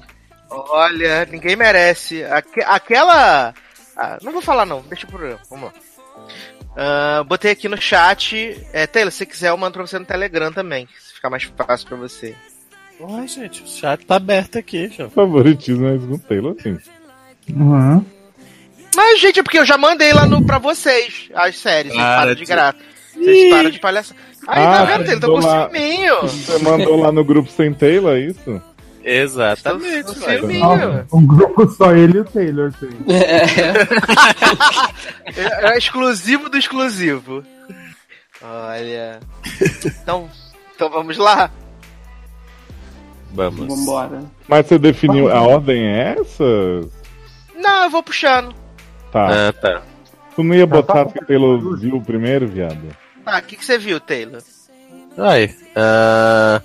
Olha, 0.50 1.26
ninguém 1.30 1.56
merece. 1.56 2.22
Aque- 2.24 2.62
aquela. 2.64 3.54
Ah, 3.96 4.18
não 4.22 4.32
vou 4.32 4.42
falar 4.42 4.66
não, 4.66 4.80
deixa 4.82 5.06
pro 5.06 5.16
programa. 5.18 5.40
Vamos 5.50 5.66
lá. 5.66 5.72
Ah, 6.76 7.24
botei 7.26 7.50
aqui 7.52 7.68
no 7.68 7.80
chat. 7.80 8.58
É, 8.72 8.86
Taylor, 8.86 9.10
se 9.10 9.18
você 9.18 9.26
quiser, 9.26 9.48
eu 9.50 9.56
mando 9.56 9.74
pra 9.74 9.86
você 9.86 9.98
no 9.98 10.04
Telegram 10.04 10.52
também. 10.52 10.86
Se 11.00 11.14
ficar 11.14 11.30
mais 11.30 11.42
fácil 11.44 11.88
pra 11.88 11.96
você. 11.96 12.34
Ai, 13.18 13.26
gente, 13.26 13.62
o 13.62 13.66
chat 13.66 14.04
tá 14.06 14.16
aberto 14.16 14.58
aqui, 14.58 14.88
já. 14.88 15.08
Favoritismo 15.10 15.86
é 15.88 15.98
com 15.98 16.18
Taylor, 16.18 16.54
assim. 16.58 16.78
Uhum. 17.50 18.04
Mas, 18.94 19.20
gente, 19.20 19.40
é 19.40 19.42
porque 19.42 19.58
eu 19.58 19.64
já 19.64 19.78
mandei 19.78 20.12
lá 20.12 20.26
no, 20.26 20.44
pra 20.44 20.58
vocês 20.58 21.28
as 21.34 21.56
séries. 21.58 21.92
Para 21.94 22.16
param 22.16 22.34
de 22.34 22.40
de- 22.40 22.46
graça. 22.46 22.78
Vocês 23.14 23.50
param 23.50 23.70
de 23.70 23.78
palhaçada. 23.80 24.20
Aí, 24.48 24.62
Ah, 24.64 24.72
tá 24.72 24.84
vendo? 24.84 25.04
Taylor? 25.04 25.20
Tô 25.20 25.32
com 25.40 25.46
lá. 25.46 25.70
ciúminho. 25.70 26.20
Você 26.22 26.58
mandou 26.58 26.96
lá 27.00 27.12
no 27.12 27.24
grupo 27.24 27.50
sem 27.50 27.72
Taylor, 27.72 28.16
é 28.16 28.20
isso? 28.20 28.62
Exatamente, 29.04 30.10
Um. 30.10 30.64
Ah, 30.64 31.04
um 31.12 31.26
grupo 31.26 31.68
só 31.70 31.92
ele 31.92 32.18
e 32.18 32.20
o 32.20 32.24
Taylor 32.24 32.72
tem. 32.78 32.90
É, 35.36 35.72
é 35.74 35.78
exclusivo 35.78 36.48
do 36.48 36.56
exclusivo. 36.56 37.42
Olha. 38.40 39.20
Então, 39.84 40.28
então 40.74 40.88
vamos 40.90 41.16
lá. 41.18 41.50
Vamos. 43.32 43.66
Vambora. 43.66 44.22
Mas 44.46 44.66
você 44.66 44.78
definiu. 44.78 45.32
A 45.32 45.40
ordem 45.42 45.84
é 45.84 46.16
essa? 46.20 46.44
Não, 47.56 47.84
eu 47.84 47.90
vou 47.90 48.02
puxando. 48.02 48.54
Tá. 49.12 49.48
Ah, 49.48 49.52
tá. 49.52 49.82
Tu 50.34 50.42
não 50.42 50.54
ia 50.54 50.66
botar 50.66 51.04
que 51.06 51.24
Taylor 51.26 51.76
viu 51.78 52.00
primeiro, 52.00 52.48
viado? 52.48 52.78
Tá, 53.24 53.38
o 53.38 53.42
que, 53.42 53.56
que 53.56 53.64
você 53.64 53.76
viu, 53.78 54.00
Taylor? 54.00 54.42
Aí. 55.18 55.54
ah, 55.76 56.60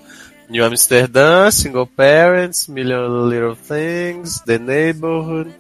New 0.50 0.64
Amsterdam, 0.64 1.52
Single 1.52 1.86
Parents, 1.88 2.68
Million 2.70 3.28
Little 3.28 3.58
Things, 3.58 4.40
The 4.46 4.58
Neighborhood, 4.58 5.52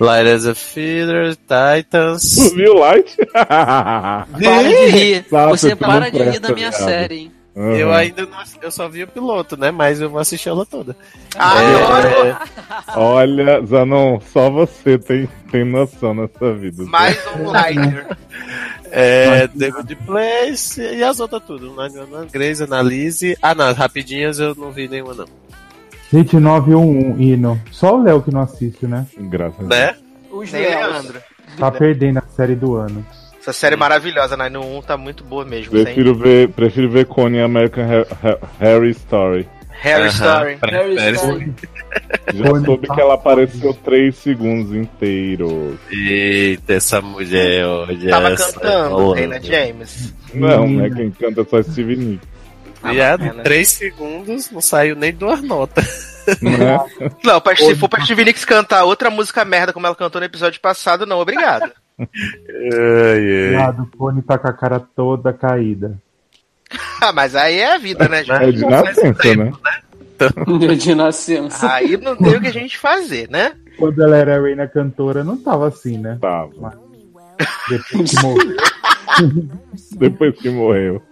Light 0.00 0.28
as 0.28 0.44
a 0.46 0.54
Feather, 0.54 1.36
Titans. 1.36 2.34
Tu 2.34 2.54
viu 2.56 2.74
Light? 2.74 3.16
Para 3.32 4.26
de 4.36 4.86
rir. 4.90 5.22
Tá, 5.30 5.46
Você 5.46 5.76
para 5.76 6.10
de 6.10 6.18
rir 6.22 6.40
da 6.40 6.52
minha 6.52 6.70
viado. 6.70 6.84
série, 6.84 7.14
hein? 7.16 7.32
Eu 7.56 7.86
Uhum. 7.88 7.94
ainda 7.94 8.26
não, 8.26 8.38
eu 8.60 8.70
só 8.70 8.86
vi 8.86 9.02
o 9.04 9.08
piloto, 9.08 9.56
né? 9.56 9.70
Mas 9.70 9.98
eu 9.98 10.10
vou 10.10 10.20
assistir 10.20 10.50
ela 10.50 10.66
toda. 10.66 10.94
Adoro! 11.38 12.08
É, 12.26 12.36
Olha, 12.94 13.64
Zanon, 13.64 14.20
só 14.20 14.50
você 14.50 14.98
tem, 14.98 15.26
tem 15.50 15.64
noção 15.64 16.14
nessa 16.14 16.52
vida. 16.52 16.84
Mais 16.84 17.18
um 17.34 17.50
lighter. 17.50 18.14
é, 18.92 19.48
The 19.48 19.70
Good 19.70 19.96
Place 20.04 20.82
e 20.82 21.02
as 21.02 21.18
outras 21.18 21.42
tudo. 21.44 21.74
Né? 21.74 21.88
Grace, 22.30 22.62
Analise. 22.62 23.38
Ah, 23.40 23.54
não, 23.54 23.72
rapidinhas 23.72 24.38
eu 24.38 24.54
não 24.54 24.70
vi 24.70 24.86
nenhuma, 24.86 25.14
não. 25.14 25.26
Gente, 26.12 26.36
911 26.36 27.22
hino. 27.22 27.60
Só 27.72 27.96
o 27.96 28.02
Léo 28.02 28.22
que 28.22 28.30
não 28.30 28.42
assiste, 28.42 28.86
né? 28.86 29.06
Graças 29.18 29.60
a 29.60 29.68
Deus. 29.68 29.70
Né? 29.70 29.96
Os 30.30 30.52
Nem 30.52 30.62
Leos. 30.62 30.92
Leandro. 30.92 31.22
Tá 31.58 31.70
perdendo 31.70 32.18
a 32.18 32.24
série 32.36 32.54
do 32.54 32.74
ano. 32.74 33.04
Essa 33.46 33.52
série 33.52 33.76
maravilhosa, 33.76 34.36
né? 34.36 34.48
No 34.48 34.60
1 34.78 34.82
tá 34.82 34.96
muito 34.96 35.22
boa 35.22 35.44
mesmo. 35.44 35.70
Sem 35.72 35.84
Prefiro 35.84 36.14
ver, 36.16 36.48
prefiro 36.48 36.90
ver 36.90 37.06
Coney 37.06 37.40
American 37.40 37.84
Ha- 37.84 38.28
Ha- 38.28 38.38
Harry 38.58 38.90
Story. 38.90 39.48
Harry 39.70 40.08
Aham. 40.08 40.10
Story. 40.10 40.58
Harry 40.98 41.14
Story. 41.14 41.54
Já 42.34 42.44
soube 42.64 42.88
que 42.88 43.00
ela 43.00 43.14
apareceu 43.14 43.72
3 43.84 44.16
segundos 44.16 44.74
inteiros. 44.74 45.78
Eita, 45.92 46.72
essa 46.72 47.00
mulher, 47.00 47.64
olha 47.66 48.10
Tava 48.10 48.28
essa. 48.30 48.52
cantando. 48.58 49.12
Reina 49.12 49.40
James. 49.40 50.12
Não, 50.34 50.62
Menina. 50.66 50.88
né? 50.88 50.94
Quem 50.96 51.10
canta 51.12 51.42
é 51.42 51.44
só 51.44 51.62
Steve 51.62 51.94
Nicks. 51.96 52.28
Viado, 52.82 53.20
bacana. 53.24 53.42
três 53.44 53.68
segundos, 53.68 54.50
não 54.50 54.60
saiu 54.60 54.96
nem 54.96 55.12
duas 55.12 55.40
notas. 55.42 56.16
Né? 56.42 56.78
Não, 57.22 57.40
pra, 57.40 57.54
se 57.54 57.74
for 57.76 57.88
pra 57.88 58.04
Stevie 58.04 58.24
Nicks 58.24 58.44
cantar 58.44 58.82
outra 58.84 59.08
música 59.10 59.44
merda 59.44 59.72
como 59.72 59.86
ela 59.86 59.94
cantou 59.94 60.20
no 60.20 60.24
episódio 60.26 60.60
passado, 60.60 61.06
não, 61.06 61.20
obrigado. 61.20 61.70
Ai, 61.98 63.48
ai. 63.48 63.56
Lado, 63.56 63.82
o 63.82 63.96
Cone 63.96 64.22
tá 64.22 64.38
com 64.38 64.48
a 64.48 64.52
cara 64.52 64.80
toda 64.80 65.32
caída. 65.32 66.00
Ah, 67.00 67.12
mas 67.12 67.34
aí 67.34 67.58
é 67.58 67.74
a 67.74 67.78
vida, 67.78 68.08
né, 68.08 68.20
É 68.20 68.50
de 68.50 68.58
gente? 68.58 68.70
nascença, 68.70 69.34
né? 69.36 69.52
De 70.78 70.94
nascença. 70.94 71.72
Aí 71.72 71.96
não 71.96 72.16
tem 72.16 72.36
o 72.36 72.40
que 72.40 72.48
a 72.48 72.52
gente 72.52 72.78
fazer, 72.78 73.28
né? 73.30 73.54
Quando 73.78 74.02
ela 74.02 74.16
era 74.16 74.36
a 74.36 74.40
Reina 74.42 74.66
Cantora, 74.66 75.22
não 75.22 75.36
tava 75.36 75.68
assim, 75.68 75.98
né? 75.98 76.18
Tava. 76.20 76.78
Depois 77.68 78.10
que 78.10 78.22
morreu. 78.22 78.56
Depois 79.98 80.36
que 80.36 80.48
morreu. 80.48 81.02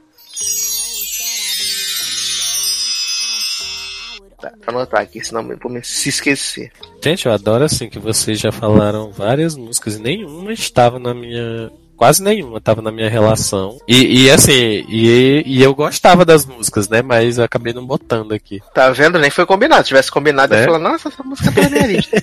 Anotar 4.67 5.01
aqui, 5.01 5.25
senão 5.25 5.49
eu 5.51 5.59
vou 5.59 5.71
me 5.71 5.83
se 5.83 6.09
esquecer. 6.09 6.73
Gente, 7.03 7.27
eu 7.27 7.33
adoro 7.33 7.65
assim 7.65 7.89
que 7.89 7.99
vocês 7.99 8.39
já 8.39 8.51
falaram 8.51 9.11
várias 9.11 9.57
músicas 9.57 9.97
e 9.97 10.03
nenhuma 10.03 10.53
estava 10.53 10.99
na 10.99 11.15
minha. 11.15 11.71
Quase 11.97 12.23
nenhuma 12.23 12.59
estava 12.59 12.83
na 12.83 12.91
minha 12.91 13.09
relação. 13.09 13.79
E, 13.87 14.25
e 14.25 14.31
assim, 14.31 14.85
e, 14.89 15.43
e 15.47 15.63
eu 15.63 15.75
gostava 15.75 16.25
das 16.25 16.45
músicas, 16.45 16.89
né? 16.89 17.03
Mas 17.03 17.39
eu 17.39 17.45
acabei 17.45 17.73
não 17.73 17.87
botando 17.87 18.33
aqui. 18.33 18.61
Tá 18.75 18.91
vendo? 18.91 19.19
Nem 19.19 19.31
foi 19.31 19.47
combinado. 19.47 19.83
Se 19.83 19.89
tivesse 19.89 20.11
combinado, 20.11 20.55
eu 20.55 20.59
É? 20.59 20.61
ia 20.61 20.67
falar, 20.67 20.79
nossa, 20.79 21.09
essa 21.09 21.23
música 21.23 21.53
tá 21.53 21.63
na 21.63 21.71
minha 21.71 21.87
lista. 21.87 22.21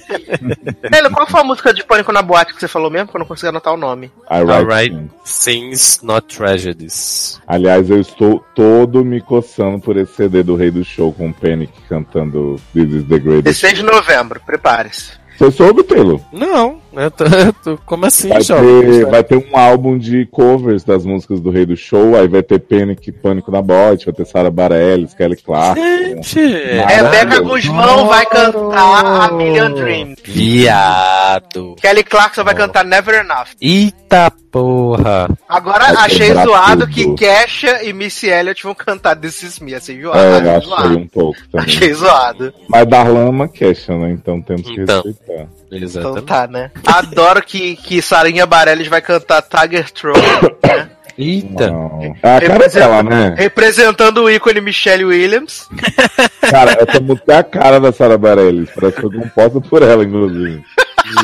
Qual 1.13 1.28
foi 1.28 1.39
a 1.39 1.43
música 1.43 1.74
de 1.74 1.84
Pânico 1.86 2.11
na 2.11 2.22
Boate 2.22 2.53
que 2.53 2.59
você 2.59 2.67
falou 2.67 2.89
mesmo? 2.89 3.07
Que 3.07 3.15
eu 3.15 3.19
não 3.19 3.26
consegui 3.26 3.47
anotar 3.47 3.74
o 3.74 3.78
nome. 3.78 4.11
I 4.30 4.39
write 4.41 4.51
Alright. 4.51 5.09
things. 5.43 5.99
Not 6.03 6.36
Tragedies. 6.36 7.39
Aliás, 7.47 7.89
eu 7.89 7.99
estou 7.99 8.43
todo 8.55 9.03
me 9.05 9.22
coçando 9.22 9.80
por 9.80 9.95
esse 9.97 10.13
CD 10.13 10.43
do 10.43 10.55
Rei 10.55 10.72
do 10.72 10.84
Show 10.84 11.13
com 11.13 11.30
o 11.30 11.34
Panic 11.34 11.72
cantando 11.88 12.59
This 12.74 12.89
is 12.93 13.07
the 13.07 13.19
Greatest. 13.19 13.61
16 13.61 13.78
de 13.78 13.84
novembro, 13.84 14.41
prepare-se. 14.45 15.11
Você 15.38 15.51
soube, 15.51 15.84
Taylor? 15.84 16.19
Não, 16.32 16.81
eu 16.94 17.12
tô, 17.12 17.24
eu 17.26 17.54
tô- 17.54 17.78
como 17.86 18.06
assim, 18.06 18.30
Vai 18.30 18.42
jovem? 18.42 18.82
ter, 18.82 19.06
vai 19.06 19.24
ter 19.24 19.38
um 19.38 19.58
álbum 19.58 19.98
de 19.98 20.26
covers 20.28 20.84
das 20.84 21.06
músicas 21.06 21.39
do 21.39 21.50
Rei 21.50 21.66
do 21.66 21.76
Show, 21.78 22.16
aí 22.16 22.28
vai 22.28 22.44
ter 22.44 22.60
Panic, 22.60 23.12
Pânico 23.12 23.52
na 23.52 23.62
Bote, 23.62 24.06
vai 24.06 24.14
ter 24.14 24.26
Sarah 24.26 24.52
Bareilles, 24.52 25.14
Kelly 25.14 25.36
Clarkson. 25.38 25.82
Gente, 25.84 26.39
Rebeca 26.39 27.39
Guzmão 27.42 28.08
vai 28.08 28.26
cantar 28.26 29.26
a 29.26 29.32
Million 29.34 29.74
Dreams. 29.74 30.16
viado. 30.24 31.76
Kelly 31.82 32.04
Clarkson 32.04 32.44
vai 32.44 32.56
cantar 32.56 32.84
Never 32.86 33.16
Enough. 33.16 33.48
Eita 33.62 34.32
porra. 34.52 35.30
Agora 35.48 35.94
Vai 35.94 36.06
achei 36.06 36.34
zoado 36.34 36.82
tudo. 36.88 36.94
que 36.94 37.14
Kesha 37.16 37.84
e 37.84 37.94
Missy 37.94 38.28
Elliott 38.28 38.64
vão 38.64 38.76
cantar 38.76 39.16
This 39.16 39.44
Is 39.44 39.60
Me. 39.60 39.74
Achei 39.76 40.02
zoado. 40.02 40.20
É, 40.20 40.38
achei 40.38 40.50
achei 40.50 40.68
zoado. 40.70 40.98
um 40.98 41.08
pouco 41.08 41.39
também. 41.52 41.68
Achei 41.68 41.94
zoado. 41.94 42.54
Mas 42.68 42.86
Darlan 42.88 43.26
é 43.28 43.30
uma 43.30 43.48
queixa, 43.48 43.98
né? 43.98 44.12
Então 44.12 44.42
temos 44.42 44.64
que 44.70 44.82
Então. 44.82 45.02
respeitar. 45.04 45.48
Então 45.72 45.84
Exatamente. 45.88 46.26
tá, 46.26 46.47
né? 46.47 46.72
Adoro 46.86 47.41
que, 47.41 47.78
que 47.78 48.01
Sarinha 48.01 48.45
Bareilles 48.45 48.88
vai 48.88 49.01
cantar 49.01 49.41
Tiger 49.41 49.89
Throat, 49.91 50.19
né? 50.65 50.89
Eita. 51.17 51.67
Não. 51.69 52.15
É 52.22 52.36
a 52.36 52.41
cara 52.41 52.67
dela, 52.69 53.03
né? 53.03 53.36
Representando 53.38 54.24
o 54.24 54.30
ícone 54.30 54.59
Michelle 54.59 55.05
Williams. 55.05 55.67
Cara, 56.49 56.78
essa 56.80 56.99
música 56.99 57.34
é 57.34 57.38
a 57.38 57.43
cara 57.43 57.80
da 57.80 57.91
Sarah 57.91 58.17
Bareilles. 58.17 58.69
Parece 58.74 58.95
que 58.95 59.01
foi 59.01 59.19
composta 59.19 59.61
por 59.61 59.84
ela, 59.84 60.03
inclusive. 60.03 60.63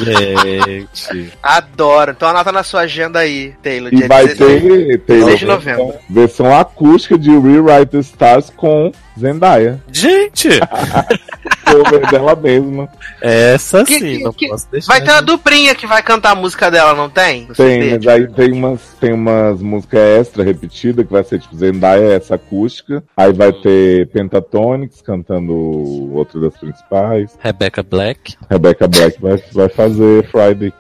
Gente. 0.04 1.32
Adoro. 1.42 2.12
Então 2.12 2.28
anota 2.28 2.52
na 2.52 2.64
sua 2.64 2.82
agenda 2.82 3.20
aí, 3.20 3.54
Taylor. 3.64 3.94
E 3.94 3.98
dia 3.98 4.08
vai 4.08 4.28
16. 4.28 4.62
ter, 4.62 4.98
ter 5.00 5.14
16 5.20 5.40
de 5.40 5.46
novembro. 5.46 5.94
versão 6.10 6.56
acústica 6.58 7.18
de 7.18 7.30
Rewrite 7.30 7.88
the 7.92 8.00
Stars 8.00 8.50
com 8.56 8.92
Zendaya. 9.20 9.80
Gente, 9.92 10.50
Cover 11.72 12.10
dela 12.12 12.36
mesma. 12.36 12.90
essa 13.22 13.84
Que- 13.84 13.94
sim, 14.00 14.18
que- 14.18 14.24
não 14.24 14.34
que- 14.34 14.48
posso 14.50 14.70
deixar. 14.72 14.88
Vai 14.94 15.02
ter 15.04 15.12
uma 15.12 15.22
duplinha 15.22 15.76
que 15.76 15.86
vai 15.88 16.02
cantar 16.02 16.32
a 16.32 16.36
música 16.36 16.70
dela, 16.72 16.94
não 16.94 17.10
tem? 17.10 17.46
Tem, 17.48 17.56
CD? 17.82 17.90
mas 17.98 18.08
aí 18.08 18.28
tem 18.34 18.52
umas, 18.54 18.82
tem 19.00 19.14
umas 19.14 19.62
músicas 19.62 20.00
extra 20.00 20.44
repetidas 20.44 21.06
que 21.06 21.12
vai 21.12 21.24
ser 21.24 21.40
tipo 21.40 21.56
Zendaya, 21.56 22.14
essa 22.14 22.36
acústica. 22.36 23.04
Aí 23.16 23.32
vai 23.34 23.52
ter 23.54 24.08
Pentatonix 24.10 25.02
cantando 25.02 25.54
outra 26.14 26.40
das 26.40 26.56
principais. 26.58 27.38
Rebecca 27.40 27.84
Black. 27.84 28.36
Rebecca 28.50 28.88
Black 28.88 29.22
vai, 29.22 29.38
vai 29.54 29.70
fazer 29.70 30.28
Friday. 30.30 30.74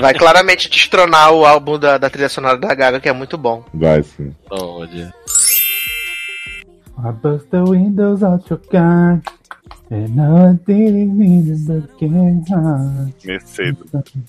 Vai 0.00 0.14
claramente 0.14 0.68
destronar 0.70 1.32
o 1.32 1.44
álbum 1.44 1.78
da, 1.78 1.98
da 1.98 2.08
trilha 2.10 2.28
sonora 2.28 2.56
da 2.56 2.74
Gaga, 2.74 3.00
que 3.00 3.08
é 3.08 3.12
muito 3.12 3.36
bom. 3.36 3.64
vai 3.74 4.02
sim. 4.02 4.34
Olha. 4.50 5.12
I 6.98 7.12
bust 7.22 7.46
the 7.50 7.62
windows 7.62 8.22
out 8.22 8.44
your 8.50 8.60
car. 8.70 9.20
Mercedes. 13.24 13.82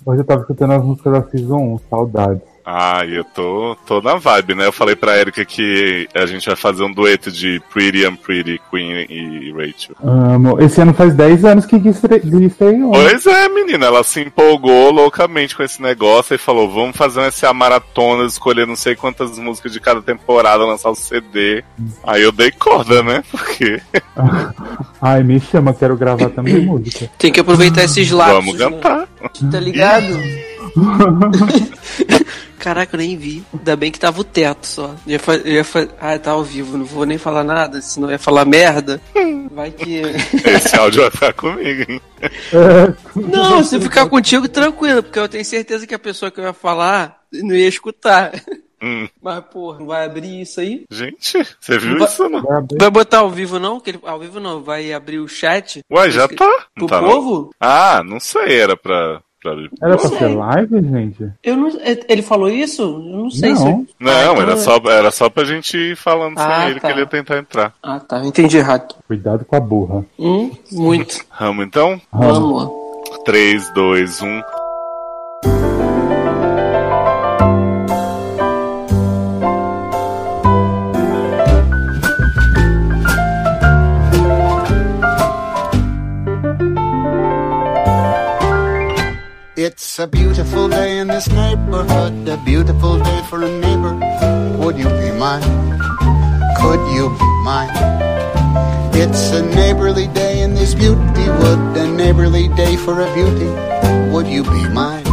Hoje 0.03 0.22
eu 0.22 0.26
tava 0.26 0.41
escutando 0.41 0.72
as 0.72 0.84
músicas 0.84 1.14
da 1.14 1.30
Season 1.30 1.76
1, 1.76 1.78
saudades. 1.88 2.50
Ah, 2.66 3.03
eu 3.05 3.24
tô, 3.24 3.76
tô 3.86 4.01
na 4.01 4.16
vibe, 4.16 4.55
né? 4.55 4.66
Eu 4.68 4.72
falei 4.72 4.95
pra 4.95 5.18
Erika 5.18 5.43
que 5.45 6.07
a 6.14 6.26
gente 6.26 6.45
vai 6.45 6.55
fazer 6.55 6.84
um 6.84 6.91
dueto 6.91 7.32
de 7.32 7.62
Pretty 7.74 8.05
and 8.05 8.16
Pretty, 8.16 8.62
Queen 8.70 9.05
e 9.09 9.51
Rachel. 9.51 9.95
Amo. 10.03 10.62
Esse 10.62 10.82
ano 10.82 10.93
faz 10.93 11.14
10 11.14 11.45
anos 11.45 11.66
que 11.66 11.76
estreou. 11.76 12.91
Pois 12.91 13.26
é, 13.26 13.49
menina, 13.49 13.86
ela 13.88 14.03
se 14.03 14.22
empolgou 14.22 14.91
loucamente 14.91 15.55
com 15.55 15.64
esse 15.64 15.82
negócio 15.82 16.34
e 16.36 16.38
falou: 16.38 16.70
vamos 16.72 16.95
fazer 16.95 17.22
essa 17.22 17.53
maratona, 17.53 18.26
escolher 18.26 18.68
não 18.68 18.76
sei 18.76 18.95
quantas 18.95 19.38
músicas 19.38 19.72
de 19.72 19.80
cada 19.80 20.01
temporada, 20.01 20.66
lançar 20.66 20.89
o 20.89 20.95
CD. 20.95 21.64
Aí 22.03 22.22
eu 22.22 22.32
dei 22.32 22.51
corda, 22.51 23.01
né? 23.03 23.24
Porque 23.32 23.82
Ai, 25.01 25.24
me 25.24 25.39
chama, 25.39 25.74
quero 25.74 25.95
gravar 25.95 26.30
também 26.30 26.59
música. 26.66 27.09
Tem 27.18 27.32
que 27.32 27.39
aproveitar 27.39 27.84
esses 27.84 28.12
lapsos. 28.12 28.45
vamos 28.45 28.57
cantar. 28.57 29.07
né? 29.22 29.30
Tá 29.51 29.59
ligado? 29.59 30.20
Caraca, 32.62 32.95
eu 32.95 32.99
nem 32.99 33.18
vi. 33.18 33.43
Ainda 33.51 33.76
bem 33.76 33.91
que 33.91 33.99
tava 33.99 34.22
o 34.22 34.24
teto 34.24 34.68
só. 34.68 34.95
Eu 35.07 35.14
ia 35.14 35.20
eu 35.43 35.53
ia. 35.55 35.66
Ah, 35.99 36.20
tá 36.20 36.32
ao 36.32 36.43
vivo, 36.43 36.78
não 36.78 36.86
vou 36.86 37.05
nem 37.07 37.18
falar 37.18 37.43
nada, 37.43 37.82
senão 37.82 38.07
eu 38.07 38.12
ia 38.14 38.20
falar 38.20 38.45
merda. 38.45 39.01
Vai 39.51 39.72
que. 39.72 40.01
Esse 40.45 40.76
áudio 40.76 41.01
vai 41.01 41.09
ficar 41.12 41.34
comigo, 41.34 41.91
hein? 41.91 42.01
Não, 43.16 43.64
se 43.64 43.80
ficar 43.80 44.07
contigo, 44.07 44.47
tranquilo, 44.47 45.01
porque 45.01 45.18
eu 45.18 45.28
tenho 45.28 45.43
certeza 45.43 45.88
que 45.88 45.95
a 45.95 45.99
pessoa 45.99 46.30
que 46.30 46.39
eu 46.39 46.43
ia 46.43 46.53
falar 46.53 47.20
não 47.34 47.55
ia 47.55 47.68
escutar. 47.68 48.32
Hum. 48.80 49.07
Mas, 49.22 49.43
porra, 49.45 49.80
não 49.80 49.88
vai 49.88 50.05
abrir 50.05 50.41
isso 50.41 50.59
aí? 50.59 50.86
Gente, 50.89 51.43
você 51.59 51.78
viu 51.78 51.97
Vai- 51.99 52.07
isso, 52.07 52.28
não? 52.30 52.41
Vai. 52.41 52.64
Vai 52.80 52.89
botar 52.89 53.20
ao 53.20 53.30
vivo 53.30 53.59
não? 53.59 53.80
Que 53.80 53.91
ele, 53.91 53.99
ao 54.03 54.20
vivo 54.20 54.39
não, 54.39 54.64
vai 54.64 54.91
abrir 54.91 55.20
o 55.20 55.28
chat 55.28 55.82
Ué, 55.91 56.09
já 56.09 56.28
tá. 56.28 56.45
Não 56.78 56.88
pro 56.88 56.88
tá, 56.88 57.01
não? 57.01 57.09
povo? 57.09 57.49
Ah, 57.59 58.01
não 58.03 58.20
sei, 58.20 58.59
era 58.59 58.76
pra. 58.76 59.22
Pra... 59.41 59.51
Era 59.81 59.97
pra 59.97 60.09
Não 60.09 60.17
ser 60.17 60.27
live, 60.27 60.81
gente? 60.83 61.31
Eu 61.43 61.57
não, 61.57 61.69
ele 62.07 62.21
falou 62.21 62.49
isso? 62.49 62.81
Eu 62.83 62.99
não 62.99 63.29
sei 63.31 63.55
se. 63.55 63.63
Não. 63.65 63.85
Não, 63.99 64.11
Ah, 64.11 64.21
então 64.23 64.41
era, 64.41 64.53
é. 64.53 64.57
só, 64.57 64.77
era 64.85 65.11
só 65.11 65.29
pra 65.29 65.43
gente 65.43 65.75
ir 65.77 65.95
falando 65.95 66.37
sem 66.37 66.45
Ah, 66.47 66.69
ele 66.69 66.79
tá. 66.79 66.87
que 66.87 66.93
ele 66.93 67.01
ia 67.01 67.07
tentar 67.07 67.37
entrar. 67.37 67.73
Ah, 67.81 67.99
tá. 67.99 68.23
Entendi 68.25 68.57
errado. 68.57 68.95
Cuidado 69.07 69.43
com 69.45 69.55
a 69.55 69.59
burra. 69.59 70.05
Hum, 70.19 70.51
muito. 70.71 71.25
Vamos 71.39 71.65
então? 71.65 71.99
Vamos. 72.11 72.37
Vamos 72.37 72.63
lá. 72.63 72.69
3, 73.25 73.69
2, 73.73 74.21
1. 74.21 74.41
It's 89.72 89.99
a 89.99 90.05
beautiful 90.05 90.67
day 90.67 90.97
in 90.97 91.07
this 91.07 91.30
neighborhood, 91.30 92.28
a 92.28 92.36
beautiful 92.43 92.99
day 92.99 93.22
for 93.30 93.41
a 93.41 93.49
neighbor. 93.49 93.93
Would 94.57 94.78
you 94.78 94.89
be 94.89 95.11
mine? 95.17 95.47
Could 96.59 96.82
you 96.93 97.07
be 97.17 97.32
mine? 97.45 97.72
It's 98.93 99.32
a 99.32 99.41
neighborly 99.41 100.07
day 100.09 100.41
in 100.41 100.55
this 100.55 100.74
beauty 100.76 101.26
wood, 101.39 101.78
a 101.78 101.88
neighborly 101.89 102.49
day 102.49 102.76
for 102.76 102.99
a 102.99 103.13
beauty. 103.13 103.49
Would 104.11 104.28
you 104.28 104.43
be 104.43 104.67
mine? 104.67 105.05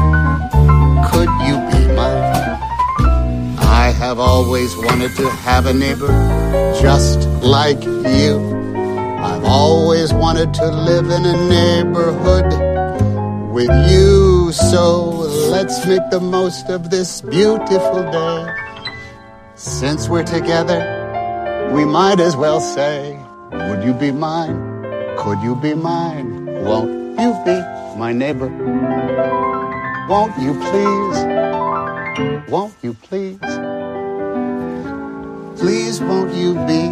Could 1.12 1.30
you 1.46 1.54
be 1.70 1.80
mine? 1.94 2.58
I 3.62 3.94
have 3.96 4.18
always 4.18 4.76
wanted 4.76 5.14
to 5.18 5.30
have 5.46 5.66
a 5.66 5.72
neighbor 5.72 6.10
just 6.82 7.28
like 7.44 7.80
you. 7.84 8.34
I've 9.20 9.44
always 9.44 10.12
wanted 10.12 10.52
to 10.54 10.66
live 10.66 11.10
in 11.10 11.24
a 11.24 11.36
neighborhood 11.48 12.50
with 13.52 13.70
you. 13.88 14.37
So 14.52 15.10
let's 15.50 15.84
make 15.84 16.08
the 16.10 16.20
most 16.20 16.70
of 16.70 16.88
this 16.88 17.20
beautiful 17.20 18.02
day. 18.10 18.54
Since 19.56 20.08
we're 20.08 20.24
together, 20.24 20.80
we 21.74 21.84
might 21.84 22.18
as 22.18 22.34
well 22.34 22.58
say, 22.58 23.20
Would 23.52 23.84
you 23.84 23.92
be 23.92 24.10
mine? 24.10 24.56
Could 25.18 25.42
you 25.42 25.54
be 25.54 25.74
mine? 25.74 26.46
Won't 26.64 27.20
you 27.20 27.32
be 27.44 27.60
my 27.98 28.12
neighbor? 28.14 28.48
Won't 30.08 30.38
you 30.40 30.54
please? 30.54 32.48
Won't 32.48 32.74
you 32.80 32.94
please? 32.94 33.38
Please, 35.60 36.00
won't 36.00 36.32
you 36.34 36.54
be 36.66 36.88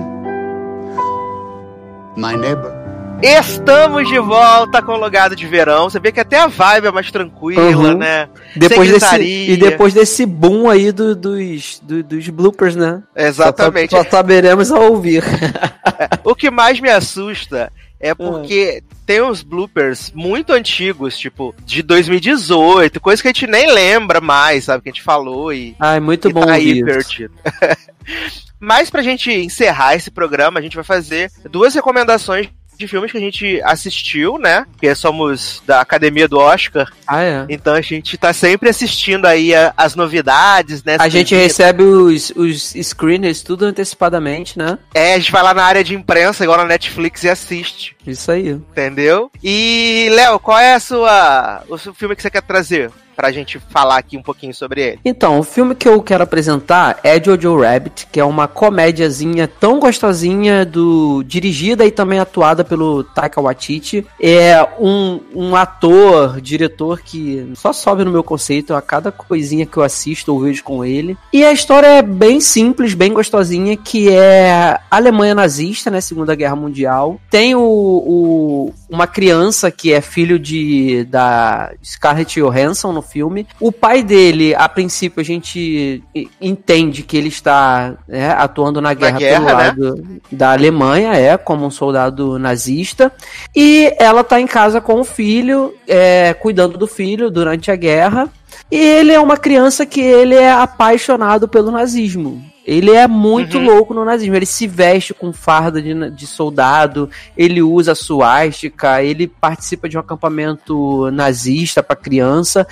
my 2.21 2.35
neighbor? 2.35 2.76
Estamos 3.23 4.09
de 4.09 4.19
volta 4.19 4.83
com 4.83 4.93
o 4.93 4.97
Logado 4.97 5.35
de 5.35 5.47
Verão. 5.47 5.89
Você 5.89 5.99
vê 5.99 6.13
que 6.13 6.21
até 6.21 6.39
a 6.39 6.47
vibe 6.47 6.89
é 6.89 6.91
mais 6.93 7.11
tranquila, 7.11 7.63
Uhum. 7.93 7.99
né? 7.99 8.29
Depois 8.55 8.91
desse, 8.91 9.23
e 9.23 9.57
depois 9.57 9.95
desse 9.95 10.27
boom 10.27 10.69
aí 10.69 10.93
do- 10.93 11.17
dos, 11.17 11.81
do- 11.83 12.03
dos 12.03 12.29
bloopers, 12.29 12.77
né? 12.77 13.03
Exatamente. 13.17 13.91
Só, 13.91 14.05
só 14.05 14.11
saberemos 14.11 14.71
ao 14.71 14.91
ouvir. 14.93 15.23
O 16.25 16.35
que 16.35 16.51
mais 16.51 16.79
me 16.81 16.91
assusta 16.91 17.73
é 18.01 18.11
Ah. 18.11 18.17
porque 18.17 18.83
tem 19.07 19.23
uns 19.23 19.43
bloopers 19.43 20.13
muito 20.15 20.53
antigos, 20.53 21.17
tipo, 21.17 21.55
de 21.65 21.83
2018, 21.83 23.01
coisa 23.01 23.23
que 23.23 23.29
a 23.29 23.33
gente 23.33 23.47
nem 23.47 23.73
lembra 23.73 24.21
mais, 24.21 24.65
sabe? 24.65 24.83
Que 24.83 24.91
a 24.91 24.93
gente 24.93 25.03
falou 25.03 25.53
e, 25.53 25.75
Ai, 25.81 26.01
muito 26.01 26.29
e 26.29 26.33
bom 26.33 26.45
tá 26.45 26.53
aí 26.53 26.85
perdido. 26.85 27.33
Mas 28.61 28.91
pra 28.91 29.03
gente 29.03 29.31
encerrar 29.31 29.95
esse 29.95 30.11
programa, 30.11 30.59
a 30.59 30.63
gente 30.63 30.75
vai 30.75 30.85
fazer 30.85 31.31
duas 31.51 31.75
recomendações 31.75 32.49
de 32.77 32.87
filmes 32.89 33.11
que 33.11 33.19
a 33.19 33.21
gente 33.21 33.61
assistiu, 33.65 34.39
né? 34.39 34.65
Porque 34.73 34.95
somos 34.95 35.63
da 35.67 35.81
Academia 35.81 36.29
do 36.29 36.39
Oscar, 36.39 36.91
Ah, 37.07 37.23
é. 37.23 37.47
então 37.49 37.75
a 37.75 37.81
gente 37.81 38.17
tá 38.19 38.33
sempre 38.33 38.69
assistindo 38.69 39.27
aí 39.27 39.55
a- 39.55 39.73
as 39.77 39.95
novidades, 39.95 40.83
né? 40.85 40.97
A 40.99 41.09
gente 41.09 41.35
recebe 41.35 41.83
os, 41.83 42.31
os 42.37 42.73
screeners 42.83 43.43
tudo 43.43 43.65
antecipadamente, 43.65 44.59
né? 44.59 44.79
É, 44.95 45.15
a 45.15 45.19
gente 45.19 45.33
vai 45.33 45.43
lá 45.43 45.55
na 45.55 45.65
área 45.65 45.83
de 45.85 45.95
imprensa, 45.95 46.45
igual 46.45 46.59
na 46.59 46.65
Netflix, 46.65 47.23
e 47.25 47.29
assiste. 47.29 47.97
Isso 48.07 48.31
aí. 48.31 48.51
Entendeu? 48.51 49.31
E, 49.43 50.09
Léo, 50.13 50.39
qual 50.39 50.59
é 50.59 50.75
a 50.75 50.81
sua, 50.81 51.63
o 51.69 51.79
seu 51.79 51.95
filme 51.95 52.15
que 52.15 52.23
você 52.23 52.31
quer 52.31 52.43
trazer 52.43 52.91
pra 53.17 53.33
gente 53.33 53.59
falar 53.71 53.97
aqui 53.97 54.17
um 54.17 54.23
pouquinho 54.23 54.55
sobre 54.55 54.81
ele? 54.83 54.99
Então, 55.05 55.39
o 55.39 55.43
filme 55.43 55.75
que 55.75 55.89
eu 55.89 56.03
quero 56.03 56.23
apresentar 56.23 56.99
é 57.03 57.21
Jojo 57.23 57.61
Rabbit, 57.61 58.07
que 58.13 58.21
é 58.21 58.25
uma 58.25 58.47
comédiazinha 58.47 59.49
tão 59.49 59.81
gostosinha, 59.81 60.65
do 60.65 61.23
dirigida 61.25 61.85
e 61.85 61.91
também 61.91 62.19
atuada 62.19 62.63
pelo 62.63 63.03
Taika 63.03 63.41
Waititi. 63.41 64.07
É 64.21 64.67
um, 64.79 65.21
um 65.35 65.57
ator, 65.57 66.41
diretor 66.41 67.01
que 67.01 67.51
só 67.55 67.73
sobe 67.73 68.05
no 68.05 68.11
meu 68.11 68.23
conceito 68.23 68.75
a 68.75 68.83
cada 68.83 69.11
coisinha 69.11 69.65
que 69.67 69.77
eu 69.77 69.83
assisto 69.83 70.33
ou 70.33 70.41
vejo 70.41 70.63
com 70.63 70.85
ele. 70.85 71.17
E 71.33 71.45
a 71.45 71.53
história 71.53 71.87
é 71.87 72.03
bem 72.03 72.41
simples, 72.41 72.93
bem 72.95 73.13
gostosinha, 73.13 73.77
que 73.77 74.11
é 74.11 74.79
Alemanha 74.91 75.35
nazista, 75.35 75.91
né, 75.91 76.01
Segunda 76.01 76.35
Guerra 76.35 76.57
Mundial. 76.57 77.19
Tem 77.31 77.55
o, 77.55 77.61
o- 77.61 78.75
uma 78.89 79.07
criança 79.07 79.71
que 79.71 79.93
é 79.93 80.01
filho 80.01 80.39
de 80.39 81.05
da 81.05 81.73
Scarlett 81.85 82.41
Johansson 82.41 82.93
no 82.93 83.03
filme. 83.03 83.47
O 83.61 83.73
pai 83.73 84.03
dele, 84.03 84.55
a 84.55 84.69
princípio, 84.69 85.21
a 85.21 85.25
gente 85.25 86.03
entende 86.41 87.03
que 87.03 87.17
ele 87.17 87.29
está 87.29 87.95
né, 88.07 88.31
atuando 88.31 88.81
na 88.81 88.95
guerra, 88.95 89.19
guerra, 89.19 89.35
pelo 89.35 89.47
né? 89.47 89.53
lado 89.53 90.21
da 90.31 90.53
Alemanha, 90.53 91.15
é, 91.15 91.37
como 91.37 91.67
um 91.67 91.71
soldado 91.71 92.39
nazista. 92.39 93.13
E 93.55 93.95
ela 93.99 94.23
tá 94.23 94.41
em 94.41 94.47
casa 94.47 94.81
com 94.81 95.01
o 95.01 95.05
filho, 95.05 95.75
é, 95.87 96.35
cuidando 96.35 96.79
do 96.79 96.87
filho 96.87 97.31
durante 97.31 97.71
a 97.71 97.77
guerra. 97.77 98.29
E 98.71 98.77
ele 98.77 99.13
é 99.13 99.21
uma 99.21 99.37
criança 99.37 99.85
que 99.85 100.01
ele 100.01 100.35
é 100.35 100.51
apaixonado 100.51 101.47
pelo 101.49 101.71
nazismo. 101.71 102.43
Ele 102.67 102.91
é 102.91 103.07
muito 103.07 103.59
Uhum. 103.59 103.65
louco 103.65 103.95
no 103.95 104.05
nazismo. 104.05 104.35
Ele 104.35 104.45
se 104.47 104.67
veste 104.67 105.15
com 105.15 105.33
farda 105.33 105.81
de, 105.81 106.11
de 106.11 106.27
soldado, 106.27 107.09
ele 107.37 107.63
usa 107.63 107.95
suástica, 107.95 109.03
ele 109.03 109.29
participa 109.29 109.89
de 109.89 109.97
um 109.97 110.01
acampamento 110.01 111.11
nazista 111.13 111.83
para 111.83 111.95
criança. 111.95 112.67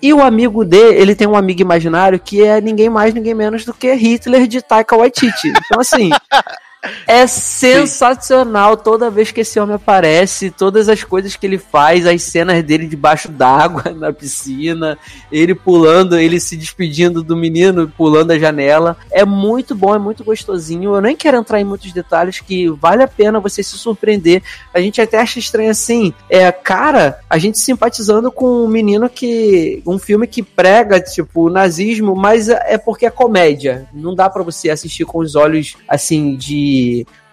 E 0.00 0.12
o 0.12 0.22
amigo 0.22 0.64
dele, 0.64 0.96
ele 1.00 1.14
tem 1.14 1.26
um 1.26 1.34
amigo 1.34 1.60
imaginário 1.60 2.20
que 2.20 2.42
é 2.42 2.60
ninguém 2.60 2.88
mais, 2.88 3.12
ninguém 3.14 3.34
menos 3.34 3.64
do 3.64 3.74
que 3.74 3.92
Hitler 3.94 4.46
de 4.46 4.62
Taika 4.62 4.96
Waititi. 4.96 5.48
Então, 5.48 5.80
assim, 5.80 6.10
é 7.06 7.26
sensacional 7.26 8.76
toda 8.76 9.10
vez 9.10 9.32
que 9.32 9.40
esse 9.40 9.58
homem 9.58 9.74
aparece, 9.74 10.50
todas 10.50 10.88
as 10.88 11.02
coisas 11.02 11.34
que 11.34 11.44
ele 11.44 11.58
faz, 11.58 12.06
as 12.06 12.22
cenas 12.22 12.62
dele 12.62 12.86
debaixo 12.86 13.28
d'água 13.30 13.90
na 13.96 14.12
piscina, 14.12 14.96
ele 15.30 15.54
pulando, 15.54 16.18
ele 16.18 16.38
se 16.38 16.56
despedindo 16.56 17.22
do 17.22 17.36
menino, 17.36 17.88
pulando 17.96 18.30
a 18.30 18.38
janela. 18.38 18.96
É 19.10 19.24
muito 19.24 19.74
bom, 19.74 19.94
é 19.94 19.98
muito 19.98 20.22
gostosinho. 20.22 20.94
Eu 20.94 21.00
nem 21.00 21.16
quero 21.16 21.36
entrar 21.36 21.60
em 21.60 21.64
muitos 21.64 21.92
detalhes 21.92 22.40
que 22.40 22.68
vale 22.68 23.02
a 23.02 23.08
pena 23.08 23.40
você 23.40 23.62
se 23.62 23.76
surpreender. 23.76 24.42
A 24.72 24.80
gente 24.80 25.00
até 25.00 25.18
acha 25.18 25.38
estranho 25.38 25.70
assim, 25.70 26.12
é, 26.30 26.50
cara, 26.52 27.18
a 27.28 27.38
gente 27.38 27.58
simpatizando 27.58 28.30
com 28.30 28.64
um 28.64 28.68
menino 28.68 29.08
que 29.08 29.82
um 29.86 29.98
filme 29.98 30.26
que 30.26 30.42
prega 30.42 31.00
tipo 31.00 31.46
o 31.46 31.50
nazismo, 31.50 32.14
mas 32.14 32.48
é 32.48 32.78
porque 32.78 33.06
é 33.06 33.10
comédia. 33.10 33.88
Não 33.92 34.14
dá 34.14 34.30
pra 34.30 34.42
você 34.42 34.70
assistir 34.70 35.04
com 35.04 35.18
os 35.18 35.34
olhos 35.34 35.76
assim 35.88 36.36
de 36.36 36.67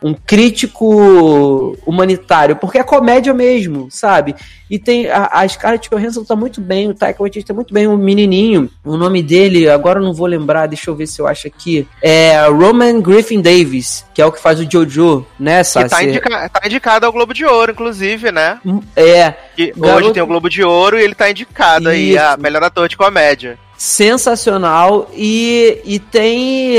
um 0.04 0.14
crítico 0.14 1.76
humanitário, 1.86 2.56
porque 2.58 2.78
é 2.78 2.84
comédia 2.84 3.34
mesmo, 3.34 3.88
sabe? 3.90 4.36
E 4.70 4.78
tem 4.78 5.08
a, 5.10 5.30
a 5.32 5.48
Scarlett 5.48 5.90
Johansson 5.90 6.24
tá 6.24 6.36
muito 6.36 6.60
bem, 6.62 6.90
o 6.90 6.94
Taika 6.94 7.22
Waititi 7.24 7.46
tá 7.46 7.54
muito 7.54 7.74
bem, 7.74 7.88
o 7.88 7.98
menininho, 7.98 8.70
o 8.84 8.98
nome 8.98 9.24
dele, 9.24 9.68
agora 9.70 10.00
eu 10.00 10.04
não 10.04 10.14
vou 10.14 10.28
lembrar, 10.28 10.68
deixa 10.68 10.90
eu 10.92 10.96
ver 10.96 11.08
se 11.08 11.20
eu 11.22 11.28
acho 11.28 11.48
aqui, 11.48 11.88
é 12.02 12.46
Roman 12.48 13.00
Griffin 13.02 13.42
Davis, 13.42 14.06
que 14.14 14.22
é 14.22 14.26
o 14.26 14.32
que 14.32 14.40
faz 14.42 14.60
o 14.60 14.68
Jojo, 14.70 15.26
né, 15.40 15.60
Que 15.60 15.64
Sassi? 15.66 15.90
tá, 15.90 16.04
indica- 16.04 16.50
tá 16.50 16.62
indicado 16.66 17.06
ao 17.06 17.12
Globo 17.12 17.34
de 17.34 17.46
Ouro, 17.46 17.72
inclusive, 17.72 18.32
né? 18.32 18.60
É, 18.96 19.34
Que 19.56 19.72
Garoto- 19.76 20.04
Hoje 20.06 20.14
tem 20.14 20.24
o 20.24 20.28
Globo 20.28 20.50
de 20.50 20.64
Ouro 20.64 21.00
e 21.00 21.04
ele 21.04 21.16
tá 21.16 21.30
indicado 21.32 21.90
aí 21.90 22.12
Isso. 22.12 22.20
a 22.24 22.38
melhor 22.38 22.64
ator 22.64 22.88
de 22.90 22.98
comédia. 22.98 23.58
sensacional 23.78 25.10
e, 25.14 25.80
e 25.86 26.00
tem 26.00 26.78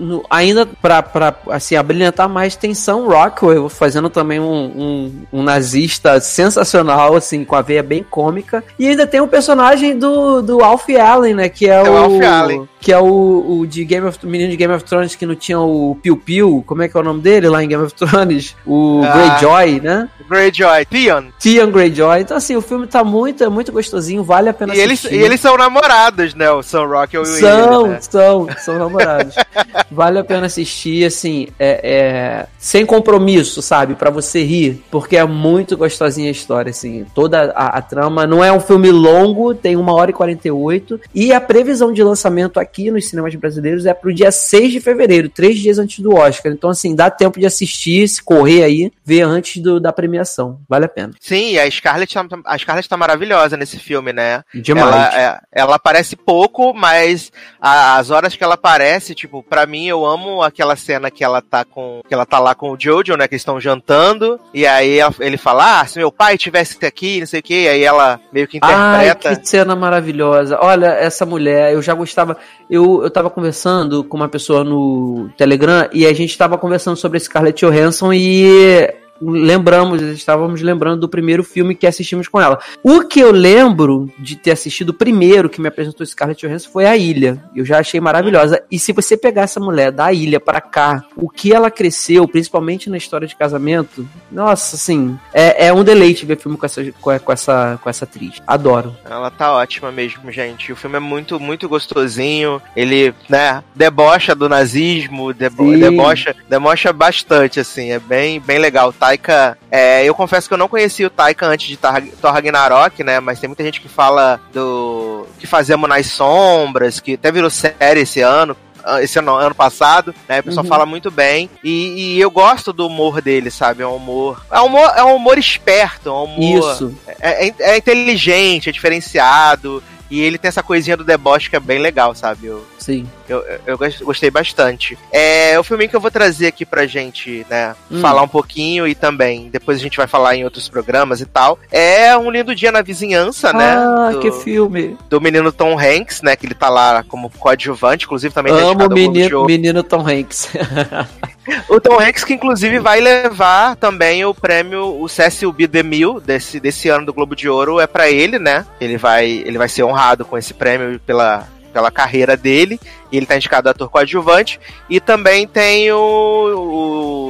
no- 0.00 0.24
ainda 0.30 0.66
pra, 0.66 1.02
pra 1.02 1.34
assim, 1.50 1.76
abrilhantar 1.76 2.28
mais, 2.28 2.56
tem 2.56 2.74
Sam 2.74 3.06
Rockwell 3.06 3.68
fazendo 3.68 4.08
também 4.10 4.40
um, 4.40 4.44
um, 4.64 5.12
um 5.32 5.42
nazista 5.42 6.18
sensacional, 6.20 7.14
assim, 7.14 7.44
com 7.44 7.54
a 7.54 7.62
veia 7.62 7.82
bem 7.82 8.02
cômica. 8.02 8.64
E 8.78 8.88
ainda 8.88 9.06
tem 9.06 9.20
o 9.20 9.28
personagem 9.28 9.98
do, 9.98 10.40
do 10.42 10.62
Alf 10.64 10.88
Allen, 10.90 11.34
né? 11.34 11.48
Que 11.48 11.68
é, 11.68 11.74
É 11.74 11.82
o 11.82 11.92
o. 11.92 11.96
Alf 11.96 12.22
Allen. 12.24 12.68
Que 12.80 12.92
é 12.92 12.98
o, 12.98 13.58
o 13.60 13.66
de 13.66 13.84
Game 13.84 14.06
of 14.06 14.18
menino 14.26 14.50
de 14.50 14.56
Game 14.56 14.72
of 14.72 14.82
Thrones 14.84 15.14
que 15.14 15.26
não 15.26 15.34
tinha 15.34 15.60
o 15.60 15.98
Piu 16.02 16.16
Piu. 16.16 16.64
Como 16.66 16.82
é 16.82 16.88
que 16.88 16.96
é 16.96 17.00
o 17.00 17.02
nome 17.02 17.20
dele 17.20 17.46
lá 17.48 17.62
em 17.62 17.68
Game 17.68 17.84
of 17.84 17.94
Thrones? 17.94 18.56
O 18.66 19.02
Ah. 19.04 19.36
Greyjoy, 19.38 19.80
né? 19.82 20.08
Greyjoy, 20.28 20.86
Theon. 20.86 21.24
Theon 21.38 21.70
Greyjoy. 21.70 22.20
Então, 22.20 22.36
assim, 22.38 22.56
o 22.56 22.62
filme 22.62 22.86
tá 22.86 23.04
muito, 23.04 23.44
é 23.44 23.48
muito 23.50 23.70
gostosinho, 23.70 24.22
vale 24.24 24.48
a 24.48 24.54
pena 24.54 24.74
E 24.74 24.80
eles, 24.80 25.00
assistir. 25.00 25.16
e 25.20 25.22
eles 25.22 25.40
são 25.40 25.56
namorados, 25.58 26.34
né? 26.34 26.50
O 26.50 26.62
Sam 26.62 26.86
Rockwell 26.86 27.24
e 27.24 27.28
o 27.28 27.38
São, 27.40 27.80
ele, 27.86 27.88
né? 27.94 27.98
são, 28.00 28.46
são 28.64 28.78
namorados. 28.78 29.34
vale 29.90 30.18
a 30.18 30.24
pena 30.24 30.46
assistir, 30.46 31.04
assim, 31.04 31.48
é, 31.58 31.80
é, 31.82 32.46
sem 32.58 32.84
compromisso, 32.86 33.60
sabe? 33.62 33.94
Pra 33.94 34.10
você 34.10 34.42
rir, 34.44 34.82
porque 34.90 35.16
é 35.16 35.24
muito 35.24 35.76
gostosinha 35.76 36.28
a 36.28 36.32
história, 36.32 36.70
assim. 36.70 37.04
Toda 37.14 37.50
a, 37.52 37.78
a 37.78 37.82
trama 37.82 38.26
não 38.26 38.42
é 38.44 38.52
um 38.52 38.60
filme 38.60 38.90
longo, 38.90 39.54
tem 39.54 39.76
uma 39.76 39.92
hora 39.92 40.10
e 40.10 40.14
48. 40.14 41.00
E 41.14 41.32
a 41.32 41.40
previsão 41.40 41.92
de 41.92 42.02
lançamento 42.02 42.58
aqui 42.60 42.90
nos 42.90 43.08
cinemas 43.08 43.34
brasileiros 43.34 43.86
é 43.86 43.94
pro 43.94 44.12
dia 44.14 44.30
6 44.30 44.72
de 44.72 44.80
fevereiro, 44.80 45.28
três 45.28 45.58
dias 45.58 45.78
antes 45.78 46.00
do 46.00 46.14
Oscar. 46.14 46.52
Então, 46.52 46.70
assim, 46.70 46.94
dá 46.94 47.10
tempo 47.10 47.38
de 47.40 47.46
assistir, 47.46 48.06
se 48.08 48.22
correr 48.22 48.62
aí, 48.64 48.92
ver 49.04 49.22
antes 49.22 49.60
do- 49.62 49.80
da 49.80 49.92
premiação. 49.92 50.60
Vale 50.68 50.84
a 50.84 50.88
pena. 50.88 51.12
Sim, 51.20 51.58
a 51.58 51.70
Scarlett, 51.70 52.14
tá- 52.14 52.26
a 52.44 52.58
Scarlett 52.58 52.88
tá 52.88 52.96
maravilhosa 52.96 53.56
nesse 53.56 53.78
filme, 53.78 54.12
né? 54.12 54.42
Demais. 54.54 54.86
Ela, 54.88 55.20
é- 55.20 55.40
ela 55.52 55.76
aparece 55.76 56.16
pouco, 56.16 56.72
mas 56.74 57.32
a- 57.60 57.96
as 57.98 58.10
horas 58.10 58.34
que 58.36 58.44
ela 58.44 58.54
aparece, 58.54 59.14
tipo, 59.14 59.42
pra 59.42 59.66
mim 59.70 59.86
eu 59.86 60.04
amo 60.04 60.42
aquela 60.42 60.74
cena 60.76 61.10
que 61.10 61.22
ela 61.24 61.40
tá 61.40 61.64
com. 61.64 62.00
que 62.06 62.12
ela 62.12 62.26
tá 62.26 62.38
lá 62.38 62.54
com 62.54 62.70
o 62.72 62.76
Jojo, 62.78 63.16
né? 63.16 63.26
Que 63.28 63.34
eles 63.34 63.40
estão 63.42 63.60
jantando. 63.60 64.38
E 64.52 64.66
aí 64.66 64.98
ela- 64.98 65.14
ele 65.20 65.36
fala: 65.36 65.80
Ah, 65.80 65.86
se 65.86 65.98
meu 65.98 66.10
pai 66.12 66.36
tivesse 66.36 66.84
aqui, 66.84 67.20
não 67.20 67.26
sei 67.26 67.40
o 67.40 67.42
que, 67.42 67.68
aí 67.68 67.82
ela 67.84 68.20
meio 68.32 68.48
que 68.48 68.58
Ai, 68.60 69.06
interpreta. 69.08 69.40
que 69.40 69.48
cena 69.48 69.76
maravilhosa. 69.76 70.58
Olha, 70.60 70.86
essa 70.88 71.24
mulher, 71.24 71.72
eu 71.72 71.80
já 71.80 71.94
gostava. 71.94 72.36
Eu, 72.68 73.02
eu 73.02 73.10
tava 73.10 73.30
conversando 73.30 74.02
com 74.04 74.16
uma 74.16 74.28
pessoa 74.28 74.64
no 74.64 75.30
Telegram 75.36 75.88
e 75.92 76.06
a 76.06 76.12
gente 76.12 76.36
tava 76.36 76.58
conversando 76.58 76.96
sobre 76.96 77.18
Scarlett 77.20 77.64
Johansson 77.64 78.12
e 78.12 78.92
lembramos, 79.20 80.00
estávamos 80.02 80.62
lembrando 80.62 81.00
do 81.00 81.08
primeiro 81.08 81.44
filme 81.44 81.74
que 81.74 81.86
assistimos 81.86 82.28
com 82.28 82.40
ela. 82.40 82.58
O 82.82 83.02
que 83.02 83.20
eu 83.20 83.30
lembro 83.30 84.10
de 84.18 84.36
ter 84.36 84.52
assistido 84.52 84.90
o 84.90 84.94
primeiro 84.94 85.48
que 85.48 85.60
me 85.60 85.68
apresentou 85.68 86.06
Scarlett 86.06 86.46
Johansson 86.46 86.70
foi 86.70 86.86
A 86.86 86.96
Ilha. 86.96 87.42
Eu 87.54 87.64
já 87.64 87.78
achei 87.78 88.00
maravilhosa. 88.00 88.62
E 88.70 88.78
se 88.78 88.92
você 88.92 89.16
pegar 89.16 89.42
essa 89.42 89.60
mulher 89.60 89.92
da 89.92 90.12
Ilha 90.12 90.40
pra 90.40 90.60
cá, 90.60 91.04
o 91.16 91.28
que 91.28 91.52
ela 91.52 91.70
cresceu, 91.70 92.26
principalmente 92.26 92.88
na 92.88 92.96
história 92.96 93.26
de 93.26 93.36
casamento, 93.36 94.08
nossa, 94.30 94.76
assim, 94.76 95.18
é, 95.32 95.66
é 95.66 95.72
um 95.72 95.84
deleite 95.84 96.26
ver 96.26 96.38
filme 96.38 96.56
com 96.56 96.66
essa, 96.66 96.82
com, 97.00 97.32
essa, 97.32 97.78
com 97.82 97.90
essa 97.90 98.04
atriz. 98.04 98.40
Adoro. 98.46 98.96
Ela 99.04 99.30
tá 99.30 99.52
ótima 99.52 99.92
mesmo, 99.92 100.30
gente. 100.30 100.72
O 100.72 100.76
filme 100.76 100.96
é 100.96 101.00
muito, 101.00 101.38
muito 101.38 101.68
gostosinho. 101.68 102.60
Ele, 102.74 103.14
né, 103.28 103.62
debocha 103.74 104.34
do 104.34 104.48
nazismo, 104.48 105.32
debo 105.32 105.72
Sim. 105.72 105.78
debocha, 105.78 106.34
debocha 106.48 106.92
bastante, 106.92 107.60
assim. 107.60 107.92
É 107.92 107.98
bem, 107.98 108.40
bem 108.40 108.58
legal. 108.58 108.92
Taika, 109.10 109.58
é, 109.70 110.04
eu 110.04 110.14
confesso 110.14 110.46
que 110.46 110.54
eu 110.54 110.58
não 110.58 110.68
conhecia 110.68 111.06
o 111.06 111.10
Taika 111.10 111.46
antes 111.46 111.66
de 111.66 111.76
Thor 111.76 112.32
Ragnarok, 112.32 113.02
né? 113.02 113.18
Mas 113.18 113.40
tem 113.40 113.48
muita 113.48 113.64
gente 113.64 113.80
que 113.80 113.88
fala 113.88 114.40
do 114.52 115.26
que 115.38 115.46
fazemos 115.46 115.88
nas 115.88 116.06
sombras, 116.06 117.00
que 117.00 117.14
até 117.14 117.32
virou 117.32 117.50
série 117.50 118.00
esse 118.00 118.20
ano. 118.20 118.56
ah, 118.84 119.02
Esse 119.02 119.18
ano, 119.18 119.34
ano 119.34 119.54
passado, 119.54 120.14
né? 120.28 120.40
O 120.40 120.44
pessoal 120.44 120.64
Uhum. 120.64 120.68
fala 120.68 120.86
muito 120.86 121.10
bem. 121.10 121.50
E, 121.64 122.14
e 122.16 122.20
eu 122.20 122.30
gosto 122.30 122.72
do 122.72 122.86
humor 122.86 123.20
dele, 123.20 123.50
sabe? 123.50 123.82
É 123.82 123.86
um 123.86 123.96
humor. 123.96 124.44
É 124.50 124.60
um 124.60 124.66
humor, 124.66 124.92
é 124.96 125.02
um 125.04 125.16
humor 125.16 125.38
esperto, 125.38 126.08
é 126.08 126.12
um 126.12 126.24
humor. 126.24 126.72
Isso. 126.72 126.94
É, 127.20 127.48
é- 127.48 127.54
é 127.58 127.76
inteligente, 127.76 128.68
é 128.68 128.72
diferenciado. 128.72 129.82
E 130.10 130.20
ele 130.20 130.38
tem 130.38 130.48
essa 130.48 130.62
coisinha 130.62 130.96
do 130.96 131.04
deboche 131.04 131.48
que 131.50 131.56
é 131.56 131.60
bem 131.60 131.78
legal, 131.78 132.14
sabe? 132.14 132.46
Eu, 132.46 132.64
Sim. 132.80 133.06
eu, 133.28 133.44
eu 133.66 133.78
gos- 133.78 134.00
gostei 134.00 134.30
bastante. 134.30 134.98
É 135.12 135.56
o 135.58 135.62
filminho 135.62 135.88
que 135.90 135.94
eu 135.96 136.00
vou 136.00 136.10
trazer 136.10 136.46
aqui 136.48 136.64
pra 136.66 136.86
gente, 136.86 137.46
né? 137.48 137.76
Hum. 137.90 138.00
Falar 138.00 138.22
um 138.22 138.28
pouquinho 138.28 138.88
e 138.88 138.94
também 138.94 139.48
depois 139.52 139.78
a 139.78 139.80
gente 139.80 139.96
vai 139.96 140.06
falar 140.06 140.34
em 140.34 140.44
outros 140.44 140.68
programas 140.68 141.20
e 141.20 141.26
tal. 141.26 141.58
É 141.70 142.16
Um 142.16 142.30
Lindo 142.30 142.54
Dia 142.54 142.72
na 142.72 142.82
Vizinhança, 142.82 143.52
né? 143.52 143.76
Ah, 143.76 144.10
que 144.20 144.32
filme. 144.32 144.96
do 145.08 145.20
menino 145.20 145.52
Tom 145.52 145.78
Hanks, 145.78 146.22
né? 146.22 146.34
Que 146.34 146.46
ele 146.46 146.54
tá 146.54 146.68
lá 146.68 147.04
como 147.06 147.30
coadjuvante, 147.30 148.06
inclusive 148.06 148.34
também 148.34 148.52
Amo 148.52 148.86
o 148.86 148.88
menino, 148.92 149.44
menino 149.44 149.82
Tom 149.82 150.06
Hanks. 150.08 150.48
O 151.68 151.80
Tom 151.80 151.98
Hanks, 151.98 152.22
que 152.22 152.34
inclusive 152.34 152.78
vai 152.78 153.00
levar 153.00 153.74
também 153.76 154.24
o 154.24 154.32
prêmio, 154.34 155.00
o 155.00 155.08
Cecil 155.08 155.50
B. 155.52 155.66
DeMille 155.66 156.20
desse, 156.20 156.60
desse 156.60 156.88
ano 156.88 157.06
do 157.06 157.12
Globo 157.14 157.34
de 157.34 157.48
Ouro, 157.48 157.80
é 157.80 157.86
pra 157.86 158.08
ele, 158.10 158.38
né? 158.38 158.64
Ele 158.80 158.96
vai, 158.96 159.26
ele 159.28 159.58
vai 159.58 159.68
ser 159.68 159.82
honrado 159.82 160.24
com 160.24 160.36
esse 160.38 160.54
prêmio 160.54 161.00
pela, 161.00 161.48
pela 161.70 161.90
carreira 161.90 162.36
dele. 162.36 162.80
E 163.10 163.16
ele 163.16 163.26
tá 163.26 163.36
indicado 163.36 163.68
ator 163.68 163.88
coadjuvante. 163.88 164.60
E 164.88 165.00
também 165.00 165.46
tem 165.46 165.90
o, 165.92 165.98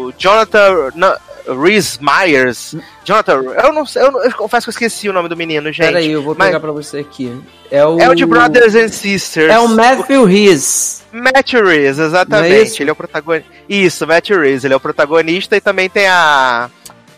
o 0.09 0.13
Jonathan 0.19 0.91
não, 0.95 1.15
Rhys 1.63 1.99
Myers. 2.01 2.75
Jonathan, 3.05 3.43
eu 3.63 3.73
não 3.73 3.87
sei, 3.87 4.03
eu, 4.03 4.11
eu 4.23 4.33
confesso 4.33 4.67
que 4.67 4.71
eu 4.71 4.73
esqueci 4.73 5.09
o 5.09 5.13
nome 5.13 5.29
do 5.29 5.37
menino, 5.37 5.73
gente. 5.73 5.87
Peraí, 5.87 6.11
eu 6.11 6.23
vou 6.23 6.35
Mas- 6.37 6.49
pegar 6.49 6.61
pra 6.61 6.73
você 6.73 6.99
aqui. 6.99 7.35
É 7.71 7.85
o, 7.87 8.01
É 8.01 8.09
o 8.09 8.15
de 8.15 8.27
Brothers 8.27 8.75
and 8.75 8.89
Sisters. 8.89 9.51
É 9.53 9.59
o 9.59 9.69
Matthew 9.69 10.25
Rhys. 10.25 11.01
Matt 11.13 11.53
Reeves, 11.55 11.97
Não 11.99 12.05
é 12.05 12.09
exatamente. 12.09 12.63
isso? 12.69 12.83
ele 12.83 12.91
é 12.91 12.93
o 12.93 12.97
protagonista. 12.97 13.51
Isso, 13.69 14.07
Matt 14.07 14.31
Reeves, 14.31 14.65
ele 14.65 14.75
é 14.75 14.77
o 14.77 14.81
protagonista 14.81 15.57
e 15.57 15.61
também 15.61 15.89
tem 15.89 16.07
a 16.07 16.71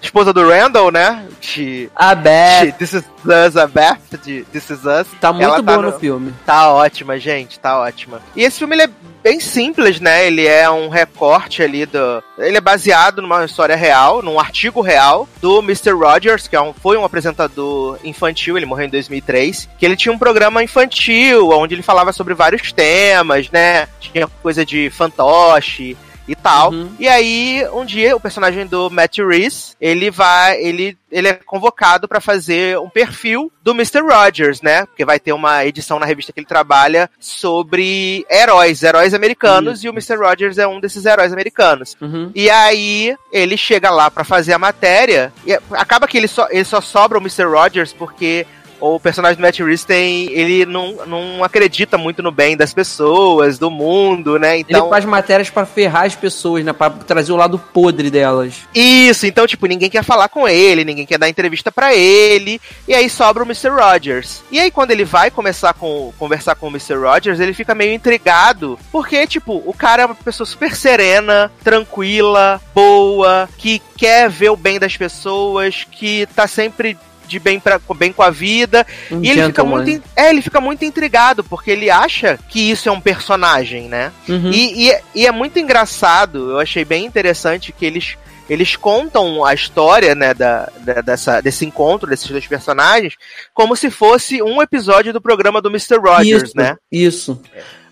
esposa 0.03 0.33
do 0.33 0.47
Randall, 0.49 0.91
né? 0.91 1.25
De, 1.41 1.89
A 1.95 2.15
Beth. 2.15 2.67
de 2.67 2.73
This 2.73 2.93
Is 2.95 3.05
Us, 3.25 3.57
a 3.57 3.67
Beth, 3.67 3.99
de 4.23 4.43
This 4.53 4.71
Is 4.71 4.85
Us. 4.85 5.07
Tá 5.21 5.33
muito 5.33 5.45
Ela 5.45 5.63
boa 5.63 5.77
tá 5.79 5.83
no 5.83 5.91
no- 5.93 5.99
filme. 5.99 6.35
Tá 6.45 6.71
ótima, 6.73 7.19
gente, 7.19 7.59
tá 7.59 7.79
ótima. 7.79 8.21
E 8.35 8.43
esse 8.43 8.59
filme 8.59 8.75
ele 8.75 8.83
é 8.83 8.91
bem 9.23 9.39
simples, 9.39 10.01
né? 10.01 10.27
Ele 10.27 10.47
é 10.47 10.69
um 10.69 10.89
recorte 10.89 11.63
ali 11.63 11.87
do. 11.87 12.23
Ele 12.37 12.57
é 12.57 12.61
baseado 12.61 13.23
numa 13.23 13.45
história 13.45 13.77
real, 13.77 14.21
num 14.23 14.41
artigo 14.41 14.81
real 14.81 15.29
do 15.41 15.61
Mr. 15.61 15.93
Rogers, 15.93 16.49
que 16.49 16.57
é 16.57 16.61
um, 16.61 16.73
foi 16.73 16.97
um 16.97 17.05
apresentador 17.05 17.99
infantil, 18.03 18.57
ele 18.57 18.67
morreu 18.67 18.87
em 18.87 18.91
2003. 18.91 19.69
Que 19.79 19.87
ele 19.87 19.97
tinha 19.97 20.13
um 20.13 20.19
programa 20.19 20.63
infantil, 20.65 21.51
onde 21.51 21.75
ele 21.75 21.83
falava 21.83 22.13
sobre 22.13 22.35
vários 22.35 22.73
temas, 22.73 23.49
né? 23.51 23.87
Tinha 24.01 24.27
coisa 24.43 24.67
de 24.67 24.91
fantoche 24.91 25.97
e 26.27 26.35
tal. 26.35 26.73
Uhum. 26.73 26.93
E 26.99 27.09
aí, 27.09 27.67
um 27.73 27.85
dia, 27.85 28.15
o 28.17 28.21
personagem 28.21 28.67
do 28.67 28.91
Matt 28.91 29.19
Reese, 29.19 29.75
ele 29.81 30.11
vai, 30.11 30.61
ele, 30.61 30.97
ele 31.11 31.29
é 31.29 31.35
convocado 31.35 32.07
pra 32.07 32.21
fazer 32.21 32.79
um 32.79 32.89
perfil 32.89 33.51
do 33.63 33.73
Mr. 33.73 34.01
Rogers, 34.01 34.63
né? 34.63 34.87
Porque 34.87 35.05
vai 35.05 35.19
ter 35.19 35.33
uma 35.33 35.65
edição 35.65 35.99
na 35.99 36.07
revista 36.07 36.33
que 36.33 36.41
ele 36.41 36.47
trabalha 36.47 37.11
sobre 37.19 38.25
heróis, 38.31 38.83
heróis 38.83 39.15
americanos, 39.15 39.83
e 39.83 39.89
o 39.89 39.93
Mr. 39.93 40.17
Rogers 40.17 40.59
é 40.59 40.67
um 40.67 40.81
desses 40.81 41.05
heróis 41.05 41.33
americanos. 41.33 41.97
Uhum. 42.01 42.31
E 42.35 42.49
aí, 42.51 43.17
ele 43.33 43.57
chega 43.57 43.91
lá 43.91 44.11
pra 44.11 44.25
fazer 44.25 44.53
a 44.53 44.59
matéria, 44.59 45.33
e 45.47 45.53
acaba 45.73 46.07
que 46.07 46.17
ele 46.19 46.29
só, 46.29 46.49
ele 46.51 46.65
só 46.65 46.81
sobra 46.81 47.19
o 47.19 47.21
Mr. 47.21 47.45
Rogers 47.45 47.93
porque 47.93 48.47
o 48.83 48.99
personagem 48.99 49.37
do 49.37 49.43
Matt 49.43 49.59
Reeves 49.61 49.85
tem. 49.85 50.31
Ele 50.33 50.67
não, 50.67 51.07
não 51.07 51.45
acredita 51.45 51.97
muito 51.97 52.23
no 52.23 52.33
bem 52.33 52.57
das 52.57 52.75
pessoas, 52.75 53.59
do 53.59 53.71
mundo, 53.71 54.39
né? 54.39 54.59
Então. 54.59 54.81
Ele 54.81 54.91
faz 54.91 55.05
matérias 55.05 55.51
pra 55.51 55.65
ferrar 55.65 56.07
as 56.07 56.17
pessoas, 56.17 56.65
né? 56.65 56.73
Pra 56.73 56.91
trazer 56.91 57.33
o 57.33 57.37
lado 57.37 57.59
podre 57.59 58.11
delas. 58.11 58.55
Isso, 58.75 59.27
então, 59.27 59.47
tipo, 59.47 59.67
ninguém 59.67 59.89
quer 59.89 60.03
falar 60.03 60.29
com 60.29 60.49
ele, 60.49 60.85
ninguém 60.85 61.07
quer 61.07 61.19
dar 61.19 61.29
entrevista 61.29 61.71
pra 61.71 61.95
ele, 61.95 62.61
e 62.89 62.95
aí 62.95 63.09
sobra 63.09 63.43
o 63.43 63.47
Mr. 63.47 63.69
Rogers. 63.69 64.43
E 64.51 64.59
aí, 64.59 64.71
quando 64.71 64.91
ele 64.91 65.05
vai 65.05 65.31
começar 65.31 65.73
com 65.75 66.13
conversar 66.19 66.55
com 66.57 66.67
o 66.67 66.71
Mr. 66.71 66.97
Rogers, 66.97 67.41
ele 67.41 67.55
fica 67.55 67.75
meio 67.75 67.93
intrigado, 67.93 68.79
porque, 68.91 69.27
tipo, 69.27 69.63
o 69.65 69.73
cara 69.73 70.03
é 70.03 70.07
uma 70.07 70.15
pessoa 70.15 70.47
super 70.47 70.75
serena, 70.75 71.51
tranquila, 71.63 72.61
boa, 72.75 73.49
que 73.57 73.81
quer 73.97 74.29
ver 74.29 74.51
o 74.51 74.57
bem 74.57 74.79
das 74.79 74.97
pessoas, 74.97 75.87
que 75.91 76.27
tá 76.35 76.47
sempre 76.47 76.97
de 77.27 77.39
bem, 77.39 77.59
pra, 77.61 77.81
bem 77.97 78.13
com 78.13 78.23
a 78.23 78.31
vida. 78.31 78.87
Um 79.11 79.23
e 79.23 79.31
ele 79.31 79.41
fica 79.47 79.63
muito. 79.65 80.03
É, 80.17 80.31
ele 80.31 80.43
fica 80.43 80.61
muito 80.61 80.85
intrigado, 80.85 81.43
porque 81.45 81.71
ele 81.71 81.91
acha 81.91 82.39
que 82.49 82.71
isso 82.71 82.89
é 82.89 82.93
um 82.93 83.01
personagem, 83.01 83.89
né? 83.89 84.13
Uhum. 84.29 84.51
E, 84.51 84.89
e- 84.91 84.99
e 85.15 85.27
é 85.27 85.33
muito 85.33 85.59
engraçado, 85.59 86.51
eu 86.53 86.59
achei 86.59 86.85
bem 86.85 87.05
interessante 87.05 87.73
que 87.73 87.85
eles, 87.87 88.17
eles 88.49 88.77
contam 88.77 89.45
a 89.45 89.55
história, 89.55 90.15
né, 90.15 90.35
da, 90.35 90.69
da- 90.81 91.01
dessa, 91.01 91.41
desse 91.41 91.65
encontro 91.65 92.09
desses 92.09 92.29
dois 92.31 92.47
personagens 92.47 93.15
como 93.55 93.75
se 93.77 93.91
fosse 93.91 94.43
um 94.43 94.61
episódio 94.61 95.13
do 95.13 95.21
programa 95.21 95.61
do 95.63 95.69
Mr. 95.71 95.97
Rogers, 95.99 96.43
isso, 96.45 96.53
né? 96.57 96.77
Isso. 96.91 97.41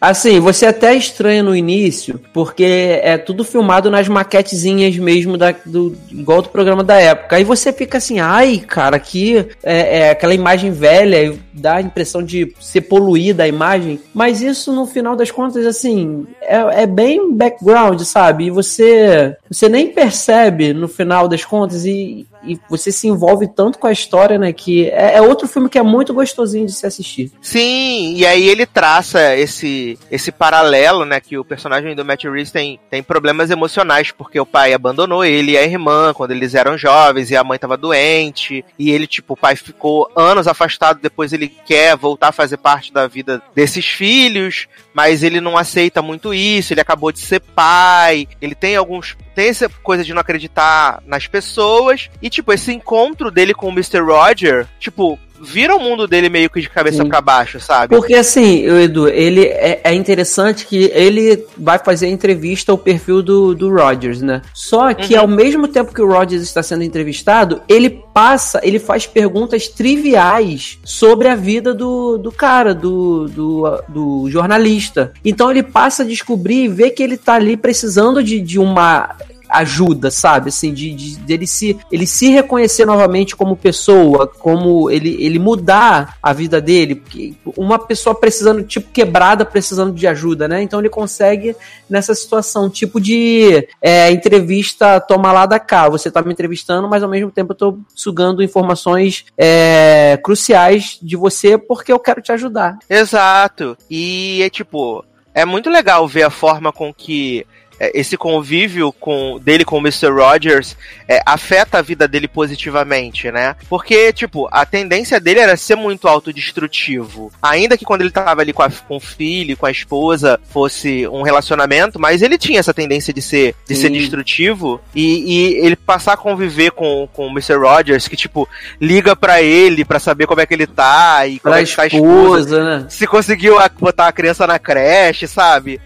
Assim, 0.01 0.41
você 0.41 0.65
até 0.65 0.95
estranha 0.95 1.43
no 1.43 1.55
início, 1.55 2.19
porque 2.33 3.01
é 3.03 3.19
tudo 3.19 3.45
filmado 3.45 3.91
nas 3.91 4.09
maquetezinhas 4.09 4.97
mesmo, 4.97 5.37
da, 5.37 5.55
do, 5.67 5.95
igual 6.11 6.41
do 6.41 6.49
programa 6.49 6.83
da 6.83 6.99
época. 6.99 7.37
Aí 7.37 7.45
você 7.45 7.71
fica 7.71 7.99
assim, 7.99 8.19
ai, 8.19 8.59
cara, 8.67 8.97
aqui 8.97 9.47
é, 9.63 9.99
é 9.99 10.11
aquela 10.11 10.35
imagem 10.35 10.71
velha, 10.71 11.39
dá 11.53 11.77
a 11.77 11.83
impressão 11.83 12.23
de 12.23 12.55
ser 12.59 12.83
poluída 12.83 13.43
a 13.43 13.49
imagem. 13.49 14.01
Mas 14.15 14.41
isso, 14.41 14.73
no 14.73 14.87
final 14.87 15.15
das 15.15 15.31
contas, 15.31 15.67
assim, 15.67 16.27
é, 16.41 16.83
é 16.83 16.87
bem 16.87 17.35
background, 17.35 18.01
sabe? 18.01 18.47
E 18.47 18.51
você, 18.51 19.37
você 19.51 19.69
nem 19.69 19.89
percebe 19.89 20.73
no 20.73 20.89
final 20.89 21.29
das 21.29 21.45
contas 21.45 21.85
e, 21.85 22.27
e 22.43 22.59
você 22.69 22.91
se 22.91 23.07
envolve 23.07 23.49
tanto 23.49 23.79
com 23.79 23.87
a 23.87 23.93
história, 23.93 24.39
né? 24.39 24.53
Que 24.53 24.89
é, 24.91 25.17
é, 25.17 25.23
outro 25.23 25.47
filme 25.47 25.69
que 25.69 25.79
é 25.79 25.83
muito 25.83 26.15
gostosinho 26.15 26.67
de 26.67 26.73
se 26.73 26.87
assistir. 26.87 27.31
Sim, 27.41 28.15
e 28.17 28.27
aí 28.27 28.49
ele 28.49 28.67
traça 28.67 29.37
esse, 29.37 29.99
esse 30.11 30.33
paralelo, 30.33 31.05
né? 31.05 31.21
Que 31.21 31.39
o 31.39 31.45
personagem 31.45 31.95
do 31.95 32.05
Matt 32.05 32.25
Reeves 32.25 32.51
tem, 32.51 32.81
tem 32.91 33.03
problemas 33.03 33.51
emocionais, 33.51 34.11
porque 34.11 34.41
o 34.41 34.47
pai 34.47 34.73
abandonou 34.73 35.25
ele 35.25 35.53
e 35.53 35.59
a 35.59 35.65
irmã 35.65 36.13
quando 36.15 36.33
eles 36.33 36.55
eram 36.55 36.79
jovens 36.79 37.31
e 37.31 37.37
a 37.37 37.45
mãe 37.45 37.59
tava 37.59 37.77
doente. 37.77 38.65
E 38.79 38.91
ele, 38.91 39.07
tipo, 39.07 39.35
o 39.35 39.37
pai 39.37 39.57
ficou 39.57 40.11
anos 40.17 40.47
afastado, 40.47 41.01
depois 41.01 41.33
ele 41.33 41.49
quer 41.49 41.97
voltar 41.97 42.29
a 42.29 42.33
fazer 42.33 42.57
parte 42.57 42.93
da 42.93 43.07
vida 43.07 43.43
desses 43.55 43.87
filhos, 43.87 44.67
mas 44.93 45.23
ele 45.23 45.41
não 45.41 45.57
aceita 45.57 46.03
muito 46.03 46.35
isso, 46.35 46.73
ele 46.73 46.81
acabou 46.81 47.13
de 47.13 47.21
ser 47.21 47.41
pai, 47.41 48.27
ele 48.41 48.55
tem 48.55 48.77
alguns. 48.77 49.17
Tem 49.35 49.49
essa 49.49 49.69
coisa 49.69 50.05
de 50.05 50.13
não 50.13 50.21
acreditar 50.21 51.03
nas 51.07 51.27
pessoas. 51.27 52.11
E, 52.21 52.29
tipo, 52.29 52.53
esse 52.53 52.73
encontro 52.73 53.31
dele 53.31 53.55
com 53.55 53.69
o 53.69 53.73
Mr. 53.73 54.01
Roger, 54.01 54.67
tipo, 54.79 55.19
vira 55.41 55.75
o 55.75 55.81
mundo 55.81 56.07
dele 56.07 56.29
meio 56.29 56.51
que 56.51 56.61
de 56.61 56.69
cabeça 56.69 57.05
para 57.05 57.21
baixo, 57.21 57.59
sabe? 57.59 57.95
Porque 57.97 58.15
assim, 58.15 58.65
Edu, 58.67 59.09
ele 59.09 59.45
é, 59.45 59.81
é, 59.85 59.95
interessante 59.95 60.67
que 60.67 60.91
ele 60.95 61.45
vai 61.57 61.79
fazer 61.79 62.09
entrevista 62.09 62.71
ao 62.71 62.79
perfil 62.79 63.23
do, 63.23 63.55
do 63.55 63.71
Rogers, 63.71 64.21
né? 64.21 64.43
Só 64.53 64.93
que 64.93 65.15
uhum. 65.15 65.21
ao 65.21 65.29
mesmo 65.29 65.67
tempo 65.67 65.95
que 65.95 66.03
o 66.03 66.07
Rogers 66.07 66.43
está 66.43 66.63
sendo 66.63 66.85
entrevistado, 66.85 67.63
ele 67.69 67.91
passa, 68.13 68.61
ele 68.63 68.79
faz 68.79 69.07
perguntas 69.07 69.69
triviais 69.69 70.79
sobre 70.85 71.29
a 71.29 71.35
vida 71.35 71.73
do, 71.73 72.19
do 72.19 72.31
cara, 72.31 72.75
do, 72.75 73.29
do, 73.29 73.83
do 73.89 74.31
jornalista. 74.31 75.13
Então 75.25 75.51
ele 75.51 75.63
passa 75.63 76.03
a 76.03 76.07
descobrir 76.07 76.65
e 76.65 76.69
ver 76.69 76.91
que 76.91 77.03
ele 77.03 77.17
tá 77.17 77.35
ali 77.35 77.57
precisando 77.57 78.23
de, 78.23 78.41
de 78.41 78.59
uma 78.59 79.17
ajuda, 79.51 80.11
sabe? 80.11 80.49
Assim, 80.49 80.73
de, 80.73 80.95
de 80.95 81.17
dele 81.19 81.47
se 81.47 81.79
ele 81.91 82.07
se 82.07 82.29
reconhecer 82.29 82.85
novamente 82.85 83.37
como 83.37 83.57
pessoa, 83.57 84.27
como 84.27 84.91
ele, 84.91 85.17
ele 85.23 85.39
mudar 85.39 86.17
a 86.23 86.33
vida 86.33 86.61
dele, 86.61 86.95
porque 86.97 87.35
uma 87.57 87.79
pessoa 87.79 88.15
precisando, 88.15 88.63
tipo, 88.63 88.91
quebrada, 88.91 89.45
precisando 89.45 89.93
de 89.93 90.07
ajuda, 90.07 90.49
né? 90.49 90.63
Então 90.63 90.81
ele 90.81 90.89
consegue 90.89 91.55
nessa 91.89 92.15
situação, 92.15 92.71
tipo 92.71 93.01
de 93.01 93.69
é, 93.83 94.11
entrevista 94.11 95.01
toma 95.01 95.33
lá 95.33 95.47
da 95.47 95.59
cá. 95.59 95.89
Você 95.89 96.11
tá 96.11 96.23
me 96.23 96.33
entrevistando, 96.33 96.89
mas 96.89 97.03
ao 97.03 97.09
mesmo 97.09 97.31
tempo 97.31 97.53
eu 97.53 97.57
tô 97.57 97.79
sugando 97.95 98.43
informações 98.43 99.25
é, 99.37 100.19
cruciais 100.23 100.99
de 101.03 101.17
você 101.17 101.59
porque 101.59 101.93
eu 101.93 101.99
quero 101.99 102.23
te 102.23 102.33
ajudar. 102.33 102.79
Exato. 102.89 103.77
E 103.91 104.43
é 104.43 104.51
tipo, 104.51 105.05
é 105.35 105.45
muito 105.45 105.71
legal 105.71 106.07
ver 106.07 106.23
a 106.23 106.31
forma 106.31 106.73
com 106.73 106.93
que 106.93 107.47
esse 107.95 108.17
convívio 108.17 108.93
com, 108.93 109.41
dele 109.43 109.65
com 109.65 109.77
o 109.77 109.81
Mr. 109.81 110.11
Rogers 110.11 110.77
é, 111.09 111.21
afeta 111.25 111.79
a 111.79 111.83
vida 111.83 112.07
dele 112.07 112.29
positivamente, 112.29 113.31
né? 113.33 113.57
Porque, 113.69 114.13
tipo, 114.13 114.49
a 114.53 114.67
tendência 114.67 115.19
dele 115.19 115.41
era 115.41 115.57
ser 115.57 115.77
muito 115.77 116.07
autodestrutivo. 116.07 117.33
Ainda 117.41 117.79
que 117.79 117.85
quando 117.85 118.03
ele 118.03 118.11
tava 118.11 118.43
ali 118.43 118.53
com, 118.53 118.63
a, 118.63 118.71
com 118.71 118.97
o 118.97 119.01
filho, 119.01 119.57
com 119.57 119.67
a 119.67 119.71
esposa, 119.71 120.39
fosse 120.51 121.09
um 121.09 121.23
relacionamento, 121.23 121.99
mas 121.99 122.21
ele 122.21 122.37
tinha 122.37 122.61
essa 122.61 122.75
tendência 122.75 123.15
de 123.15 123.23
ser, 123.23 123.55
de 123.67 123.75
ser 123.75 123.91
destrutivo. 123.91 124.81
E, 124.95 125.05
e, 125.05 125.67
ele 125.67 125.77
passar 125.77 126.13
a 126.13 126.19
conviver 126.19 126.73
com, 126.73 127.09
com 127.13 127.27
o 127.27 127.31
Mr. 127.31 127.57
Rogers, 127.57 128.07
que, 128.07 128.17
tipo, 128.17 128.47
liga 128.81 129.17
para 129.17 129.41
ele 129.41 129.85
para 129.85 129.99
saber 129.99 130.27
como 130.27 130.41
é 130.41 130.47
que 130.47 130.53
ele 130.53 130.67
tá 130.67 131.27
e 131.27 131.39
como 131.39 131.55
pra 131.55 131.63
é 131.63 131.65
que 131.65 131.75
tá 131.75 131.83
a 131.83 131.87
esposa, 131.87 132.65
né? 132.65 132.87
Se 132.89 133.07
conseguiu 133.07 133.57
botar 133.79 134.09
a 134.09 134.13
criança 134.13 134.47
na 134.47 134.59
creche, 134.59 135.27
sabe? 135.27 135.81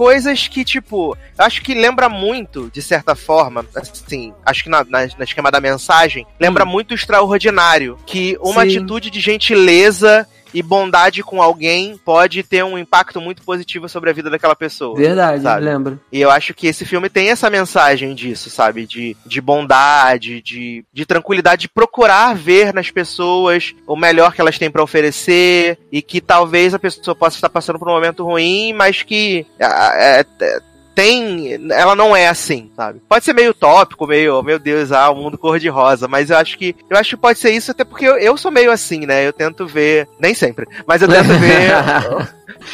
Coisas 0.00 0.48
que, 0.48 0.64
tipo, 0.64 1.14
acho 1.36 1.60
que 1.60 1.74
lembra 1.74 2.08
muito, 2.08 2.70
de 2.72 2.80
certa 2.80 3.14
forma, 3.14 3.66
assim, 3.76 4.32
acho 4.46 4.64
que 4.64 4.70
na, 4.70 4.82
na, 4.82 5.00
na 5.00 5.24
esquema 5.24 5.50
da 5.50 5.60
mensagem, 5.60 6.26
lembra 6.40 6.64
hum. 6.64 6.68
muito 6.68 6.92
o 6.92 6.94
extraordinário. 6.94 7.98
Que 8.06 8.34
uma 8.40 8.62
Sim. 8.62 8.78
atitude 8.78 9.10
de 9.10 9.20
gentileza 9.20 10.26
e 10.52 10.62
bondade 10.62 11.22
com 11.22 11.42
alguém 11.42 11.98
pode 12.04 12.42
ter 12.42 12.64
um 12.64 12.78
impacto 12.78 13.20
muito 13.20 13.42
positivo 13.42 13.88
sobre 13.88 14.10
a 14.10 14.12
vida 14.12 14.30
daquela 14.30 14.56
pessoa. 14.56 14.96
Verdade, 14.96 15.42
sabe? 15.42 15.64
lembro. 15.64 16.00
E 16.12 16.20
eu 16.20 16.30
acho 16.30 16.54
que 16.54 16.66
esse 16.66 16.84
filme 16.84 17.08
tem 17.08 17.30
essa 17.30 17.50
mensagem 17.50 18.14
disso, 18.14 18.50
sabe? 18.50 18.86
De, 18.86 19.16
de 19.24 19.40
bondade, 19.40 20.40
de, 20.42 20.84
de 20.92 21.06
tranquilidade, 21.06 21.62
de 21.62 21.68
procurar 21.68 22.34
ver 22.34 22.72
nas 22.72 22.90
pessoas 22.90 23.74
o 23.86 23.96
melhor 23.96 24.34
que 24.34 24.40
elas 24.40 24.58
têm 24.58 24.70
para 24.70 24.82
oferecer 24.82 25.78
e 25.90 26.02
que 26.02 26.20
talvez 26.20 26.74
a 26.74 26.78
pessoa 26.78 27.14
possa 27.14 27.36
estar 27.36 27.48
passando 27.48 27.78
por 27.78 27.88
um 27.88 27.92
momento 27.92 28.24
ruim, 28.24 28.72
mas 28.72 29.02
que 29.02 29.46
é, 29.58 30.20
é, 30.20 30.60
tem. 31.00 31.58
Ela 31.70 31.96
não 31.96 32.14
é 32.14 32.28
assim, 32.28 32.70
sabe? 32.76 33.00
Pode 33.08 33.24
ser 33.24 33.32
meio 33.32 33.54
tópico, 33.54 34.06
meio, 34.06 34.42
meu 34.42 34.58
Deus, 34.58 34.92
ah, 34.92 35.10
o 35.10 35.16
mundo 35.16 35.38
cor-de-rosa, 35.38 36.06
mas 36.06 36.30
eu 36.30 36.36
acho 36.36 36.58
que. 36.58 36.76
Eu 36.88 36.98
acho 36.98 37.10
que 37.10 37.16
pode 37.16 37.38
ser 37.38 37.50
isso, 37.50 37.70
até 37.70 37.84
porque 37.84 38.06
eu, 38.06 38.18
eu 38.18 38.36
sou 38.36 38.50
meio 38.50 38.70
assim, 38.70 39.06
né? 39.06 39.26
Eu 39.26 39.32
tento 39.32 39.66
ver. 39.66 40.06
Nem 40.18 40.34
sempre, 40.34 40.66
mas 40.86 41.00
eu 41.00 41.08
tento 41.08 41.28
ver 41.40 41.72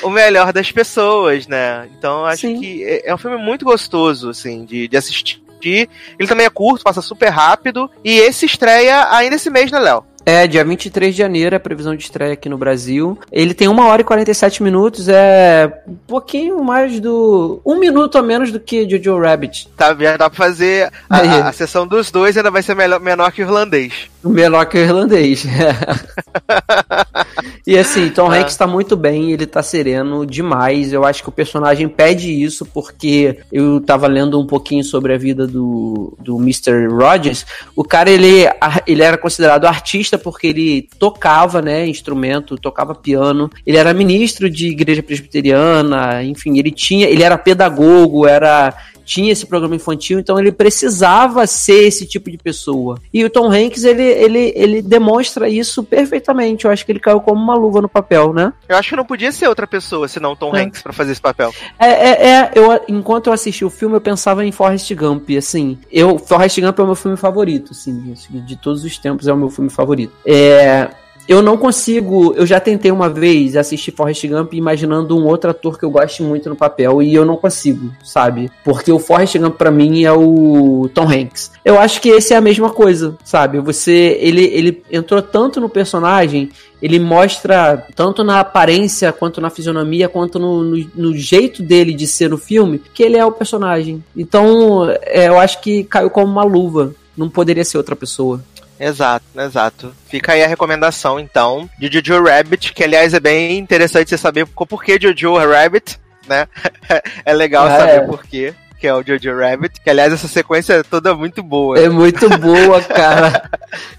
o, 0.03 0.11
melhor 0.11 0.53
das 0.53 0.73
pessoas, 0.73 1.47
né? 1.47 1.89
Então 1.97 2.21
eu 2.21 2.27
acho 2.27 2.43
Sim. 2.43 2.61
que 2.61 2.85
é, 2.85 3.11
é 3.11 3.15
um 3.15 3.19
filme 3.19 3.37
muito 3.37 3.65
gostoso, 3.65 4.31
assim, 4.31 4.65
de, 4.65 4.89
de 4.89 4.97
assistir. 4.97 5.41
Ele 5.63 6.29
também 6.29 6.47
é 6.47 6.51
curto, 6.51 6.85
passa 6.85 7.03
super 7.03 7.29
rápido. 7.29 7.91
E 8.05 8.19
esse 8.19 8.47
estreia 8.47 9.09
ainda 9.11 9.35
esse 9.35 9.51
mês, 9.51 9.71
né, 9.71 9.81
Léo? 9.81 10.05
É, 10.29 10.45
dia 10.49 10.65
23 10.65 11.15
de 11.15 11.19
janeiro 11.19 11.55
é 11.55 11.57
a 11.57 11.61
previsão 11.61 11.95
de 11.95 12.03
estreia 12.03 12.33
aqui 12.33 12.49
no 12.49 12.59
Brasil. 12.59 13.17
Ele 13.31 13.55
tem 13.55 13.69
1 13.69 13.79
hora 13.79 14.03
e 14.03 14.05
47 14.05 14.61
minutos, 14.61 15.09
é 15.09 15.73
um 15.87 15.95
pouquinho 15.95 16.65
mais 16.65 16.99
do. 16.99 17.61
Um 17.65 17.79
minuto 17.79 18.19
a 18.19 18.23
menos 18.23 18.51
do 18.51 18.59
que 18.59 18.91
Jojo 18.91 19.21
Rabbit. 19.21 19.69
Tá, 19.77 19.93
dá 19.93 20.29
pra 20.29 20.31
fazer. 20.31 20.91
A, 21.09 21.19
a, 21.19 21.49
a 21.49 21.53
sessão 21.53 21.87
dos 21.87 22.11
dois 22.11 22.37
ainda 22.37 22.51
vai 22.51 22.61
ser 22.61 22.75
melhor, 22.75 22.99
menor 22.99 23.31
que 23.31 23.41
o 23.41 23.45
irlandês. 23.45 24.11
Menor 24.29 24.67
que 24.67 24.79
o 24.79 24.81
irlandês. 24.81 25.47
e 27.67 27.79
assim, 27.79 28.09
Tom 28.11 28.31
ah. 28.31 28.37
Hanks 28.37 28.57
tá 28.57 28.67
muito 28.67 28.97
bem, 28.97 29.33
ele 29.33 29.47
tá 29.47 29.63
sereno 29.63 30.27
demais. 30.27 30.93
Eu 30.93 31.05
acho 31.05 31.23
que 31.23 31.29
o 31.29 31.33
personagem 31.33 31.89
pede 31.89 32.31
isso, 32.31 32.67
porque 32.67 33.39
eu 33.53 33.81
tava 33.81 34.07
lendo 34.07 34.41
um 34.41 34.47
pouquinho 34.47 34.85
sobre 34.85 35.15
a 35.15 35.19
vida 35.19 35.47
do, 35.47 36.17
do 36.21 36.37
Mr. 36.37 36.89
Rogers. 36.89 37.47
O 37.75 37.85
cara, 37.85 38.11
ele, 38.11 38.49
ele 38.87 39.03
era 39.03 39.19
considerado 39.19 39.67
artista 39.67 40.19
porque 40.19 40.49
ele 40.49 40.89
tocava, 40.99 41.63
né, 41.63 41.87
instrumento, 41.87 42.57
tocava 42.57 42.95
piano. 42.95 43.51
Ele 43.67 43.77
era 43.77 43.95
ministro 43.95 44.51
de 44.51 44.69
igreja 44.69 45.03
presbiteriana, 45.03 46.23
enfim, 46.23 46.59
ele 46.59 46.71
tinha, 46.71 47.09
ele 47.09 47.23
era 47.23 47.39
pedagogo, 47.39 48.27
era 48.27 48.75
tinha 49.07 49.33
esse 49.33 49.47
programa 49.47 49.77
infantil, 49.77 50.19
então 50.19 50.39
ele 50.39 50.51
precisava 50.51 51.47
ser 51.47 51.85
esse 51.87 52.05
tipo 52.05 52.31
de 52.31 52.37
pessoa. 52.37 52.99
E 53.15 53.25
o 53.25 53.31
Tom 53.31 53.51
Hanks, 53.51 53.85
ele, 53.85 54.03
ele, 54.03 54.53
ele 54.57 54.83
demonstra 54.83 55.49
isso 55.49 55.85
perfeitamente. 55.85 56.65
Eu 56.65 56.71
acho 56.73 56.85
que 56.85 56.91
ele 56.91 56.99
caiu 56.99 57.21
como 57.21 57.41
uma 57.41 57.55
luva 57.55 57.81
no 57.81 57.89
papel, 57.89 58.33
né? 58.33 58.53
Eu 58.69 58.77
acho 58.77 58.91
que 58.91 58.97
não 58.97 59.05
podia 59.05 59.31
ser 59.31 59.49
outra 59.49 59.67
pessoa 59.67 60.09
senão 60.09 60.33
o 60.33 60.37
Tom 60.37 60.55
é. 60.57 60.63
Hanks 60.63 60.83
para 60.83 60.93
fazer 60.93 61.13
esse 61.13 61.21
papel. 61.21 61.55
É, 61.79 61.87
é, 61.87 62.29
é, 62.29 62.53
eu, 62.55 62.81
enquanto 62.89 63.29
eu 63.29 63.33
assisti 63.33 63.65
o 63.65 63.71
filme, 63.71 63.95
eu 63.95 64.01
pensava 64.01 64.45
em 64.45 64.51
Forrest 64.51 64.93
Gump, 64.95 65.31
assim. 65.39 65.79
Eu, 65.91 66.19
Forrest 66.19 66.61
Gump 66.61 66.79
é 66.79 66.83
o 66.83 66.87
meu 66.87 66.97
filme 66.97 67.17
favorito, 67.17 67.71
assim, 67.71 68.15
de 68.29 68.57
todos 68.57 68.85
os 68.85 68.99
tempos 68.99 69.29
é 69.29 69.33
o 69.33 69.37
meu 69.37 69.51
filme 69.51 69.71
favorito. 69.71 70.13
É, 70.27 70.91
eu 71.29 71.43
não 71.43 71.57
consigo. 71.57 72.35
Eu 72.35 72.47
já 72.47 72.61
tentei 72.61 72.91
uma 72.91 73.09
vez 73.09 73.57
assistir 73.57 73.93
Forrest 73.93 74.27
Gump 74.27 74.55
imaginando 74.55 75.17
um 75.17 75.27
outro 75.27 75.51
ator 75.51 75.79
que 75.79 75.85
eu 75.85 75.91
goste 75.91 76.23
muito 76.23 76.49
no 76.49 76.57
papel 76.57 77.03
e 77.03 77.15
eu 77.15 77.25
não 77.25 77.37
consigo, 77.37 77.91
sabe? 78.05 78.51
Porque 78.65 78.93
o 78.93 78.99
Forrest 78.99 79.37
Gump 79.39 79.57
para 79.57 79.71
mim 79.71 80.05
é 80.05 80.13
o 80.13 80.89
Tom 80.95 81.09
Hanks. 81.09 81.51
Eu 81.65 81.79
acho 81.79 82.01
que 82.01 82.09
esse 82.09 82.33
é 82.33 82.37
a 82.37 82.41
mesma 82.41 82.71
coisa, 82.71 83.17
sabe? 83.25 83.59
Você 83.61 84.19
ele 84.21 84.45
ele 84.45 84.83
entrou 84.91 85.21
tanto 85.21 85.61
no 85.61 85.69
personagem, 85.69 86.51
ele 86.81 86.99
mostra 86.99 87.87
tanto 87.95 88.23
na 88.23 88.41
aparência 88.41 89.13
quanto 89.13 89.41
na 89.41 89.51
fisionomia 89.51 90.09
quanto 90.09 90.39
no, 90.39 90.63
no, 90.63 90.91
no 90.95 91.17
jeito 91.17 91.63
dele 91.63 91.93
de 91.93 92.07
ser 92.07 92.31
no 92.31 92.39
filme 92.39 92.81
que 92.95 93.03
ele 93.03 93.17
é 93.17 93.25
o 93.25 93.33
personagem. 93.33 94.03
Então, 94.17 94.89
é, 95.03 95.29
eu 95.29 95.39
acho 95.39 95.61
que 95.61 95.85
caiu 95.85 96.11
como 96.11 96.31
uma 96.31 96.45
luva. 96.45 96.95
Não 97.17 97.31
poderia 97.31 97.65
ser 97.65 97.79
outra 97.79 97.97
pessoa. 97.97 98.43
Exato, 98.79 99.25
exato. 99.37 99.95
Fica 100.09 100.33
aí 100.33 100.45
a 100.45 100.47
recomendação, 100.47 101.19
então, 101.19 101.69
de 101.79 101.91
Jojo 101.93 102.25
Rabbit, 102.25 102.73
que 102.73 102.85
aliás 102.85 103.15
é 103.15 103.21
bem 103.21 103.59
interessante 103.59 104.11
você 104.11 104.19
saber 104.19 104.47
por 104.47 104.83
que 104.83 104.99
Jojo 105.01 105.37
Rabbit, 105.37 105.99
né? 106.29 106.47
é 107.25 107.33
legal 107.33 107.69
é. 107.69 107.79
saber 107.79 108.07
por 108.07 108.25
quê. 108.25 108.55
que 108.79 108.87
é 108.87 108.95
o 108.95 109.03
Jojo 109.03 109.39
Rabbit, 109.39 109.81
que 109.81 109.89
aliás 109.89 110.13
essa 110.13 110.29
sequência 110.29 110.75
é 110.75 110.83
toda 110.83 111.15
muito 111.15 111.43
boa. 111.43 111.79
É 111.79 111.89
muito 111.89 112.29
boa, 112.39 112.83
cara. 112.83 113.49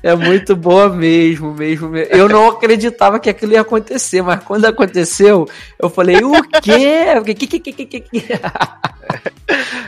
É 0.04 0.16
muito 0.16 0.56
boa 0.56 0.90
mesmo, 0.90 1.54
mesmo, 1.54 1.90
mesmo. 1.90 2.14
Eu 2.16 2.30
não 2.30 2.50
acreditava 2.50 3.20
que 3.20 3.30
aquilo 3.30 3.54
ia 3.54 3.62
acontecer, 3.62 4.22
mas 4.22 4.44
quando 4.44 4.66
aconteceu, 4.66 5.48
eu 5.80 5.90
falei, 5.90 6.18
o 6.24 6.44
quê? 6.62 7.06
Que, 7.26 7.34
que, 7.34 7.60
que, 7.60 7.74
que, 7.74 7.86
que, 7.86 8.00
que? 8.02 8.26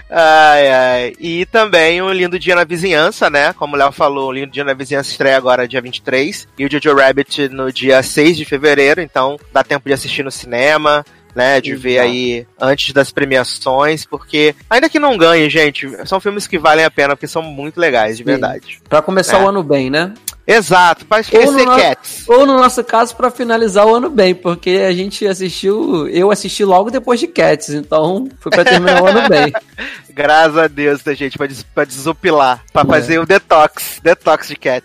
Ai, 0.10 0.72
ai. 0.72 1.14
E 1.20 1.46
também 1.46 2.02
um 2.02 2.12
lindo 2.12 2.40
dia 2.40 2.56
na 2.56 2.64
vizinhança, 2.64 3.30
né? 3.30 3.54
Como 3.54 3.76
o 3.76 3.78
Léo 3.78 3.92
falou, 3.92 4.30
o 4.30 4.32
lindo 4.32 4.52
dia 4.52 4.64
na 4.64 4.74
vizinhança 4.74 5.12
estreia 5.12 5.38
agora 5.38 5.68
dia 5.68 5.82
23. 5.82 6.48
E 6.58 6.66
o 6.66 6.72
Jojo 6.72 6.96
Rabbit 6.96 7.50
no 7.50 7.72
dia 7.72 8.02
6 8.02 8.38
de 8.38 8.46
fevereiro, 8.46 9.02
então 9.02 9.38
dá 9.54 9.64
tempo 9.64 9.88
de 9.88 9.94
assistir 9.94 10.24
no 10.24 10.32
cinema. 10.32 11.06
Né, 11.36 11.62
de 11.62 11.76
ver 11.76 12.00
aí 12.00 12.48
antes 12.60 12.92
das 12.92 13.12
premiações, 13.12 14.04
porque 14.04 14.56
ainda 14.70 14.90
que 14.90 14.98
não 15.00 15.16
ganhe, 15.18 15.48
gente, 15.50 15.88
são 16.08 16.20
filmes 16.20 16.48
que 16.48 16.58
valem 16.58 16.84
a 16.84 16.90
pena, 16.92 17.16
porque 17.16 17.28
são 17.28 17.42
muito 17.44 17.80
legais, 17.80 18.18
de 18.18 18.24
verdade. 18.24 18.80
Pra 18.90 19.02
começar 19.02 19.38
É. 19.40 19.44
o 19.44 19.48
ano 19.48 19.62
bem, 19.64 19.90
né? 19.90 20.14
Exato, 20.46 21.06
pra 21.06 21.18
Ou 21.18 21.22
esquecer 21.22 21.52
no, 21.52 21.66
no- 21.66 21.78
Cats. 21.78 22.24
ou 22.28 22.46
no 22.48 22.58
nosso 22.58 22.84
caso, 22.84 23.16
pra 23.16 23.30
finalizar 23.30 23.86
o 23.86 23.94
ano 23.94 24.10
bem, 24.10 24.34
porque 24.34 24.72
a 24.88 24.92
gente 24.92 25.26
assistiu, 25.28 26.08
eu 26.10 26.32
assisti 26.32 26.66
logo 26.66 26.90
depois 26.90 27.20
de 27.20 27.28
Cats, 27.28 27.70
então 27.70 28.28
foi 28.40 28.52
pra 28.52 28.66
terminar 28.66 29.02
o 29.04 29.06
ano 29.06 29.30
bem. 29.30 29.54
Graças 30.12 30.58
a 30.58 30.68
Deus, 30.68 31.04
né, 31.06 31.14
gente, 31.16 31.38
pra, 31.38 31.46
des 31.46 31.62
pra 31.62 31.86
desopilar, 31.86 32.64
pra 32.74 32.82
É. 32.82 32.86
fazer 32.86 33.20
o 33.20 33.26
detox, 33.28 34.00
detox 34.04 34.48
de 34.48 34.56
cat. 34.56 34.84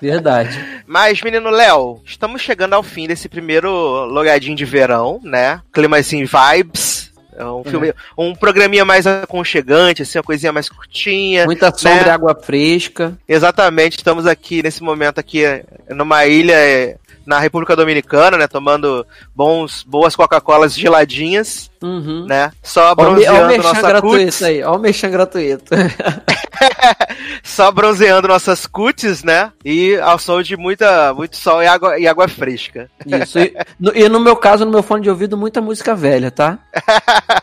Verdade. 0.00 0.82
Mas, 0.86 1.20
menino 1.22 1.50
Léo, 1.50 2.00
estamos 2.04 2.42
chegando 2.42 2.74
ao 2.74 2.82
fim 2.82 3.06
desse 3.06 3.28
primeiro 3.28 3.70
logadinho 4.06 4.56
de 4.56 4.64
verão, 4.64 5.20
né? 5.22 5.60
Clima 5.72 5.98
assim, 5.98 6.24
vibes. 6.24 7.12
É 7.36 7.44
um 7.44 7.64
filme, 7.64 7.92
um 8.16 8.32
programinha 8.32 8.84
mais 8.84 9.08
aconchegante, 9.08 10.02
assim, 10.02 10.18
uma 10.18 10.24
coisinha 10.24 10.52
mais 10.52 10.68
curtinha. 10.68 11.46
Muita 11.46 11.72
sombra 11.72 12.02
né? 12.02 12.06
e 12.06 12.10
água 12.10 12.34
fresca. 12.40 13.18
Exatamente, 13.28 13.96
estamos 13.96 14.24
aqui 14.24 14.62
nesse 14.62 14.82
momento 14.82 15.18
aqui 15.18 15.42
numa 15.90 16.24
ilha 16.26 16.54
eh, 16.54 16.96
na 17.26 17.38
República 17.38 17.74
Dominicana, 17.76 18.36
né? 18.36 18.46
Tomando 18.46 19.06
bons, 19.34 19.82
boas 19.82 20.14
Coca-Colas 20.16 20.74
geladinhas, 20.74 21.70
Uhum. 21.82 22.24
né? 22.26 22.50
Só 22.62 22.94
bronzeando 22.94 23.48
mexão 23.48 23.74
nossa 23.74 23.86
gratuito 23.88 24.18
cutis. 24.24 24.42
aí, 24.42 24.62
ó 24.62 24.76
o 24.76 24.78
mexão 24.78 25.10
gratuito. 25.10 25.64
só 27.42 27.70
bronzeando 27.70 28.28
nossas 28.28 28.66
cutis, 28.66 29.22
né? 29.22 29.52
E 29.64 29.96
ao 29.96 30.18
som 30.18 30.42
de 30.42 30.56
muita, 30.56 31.12
muito 31.14 31.36
sol 31.36 31.62
e 31.62 31.66
água, 31.66 31.98
e 31.98 32.06
água 32.06 32.26
fresca. 32.28 32.88
Isso. 33.06 33.38
E 33.38 33.54
no, 33.78 33.92
e 33.94 34.08
no 34.08 34.20
meu 34.20 34.36
caso, 34.36 34.64
no 34.64 34.70
meu 34.70 34.82
fone 34.82 35.02
de 35.02 35.10
ouvido, 35.10 35.36
muita 35.36 35.60
música 35.60 35.94
velha, 35.94 36.30
tá? 36.30 36.58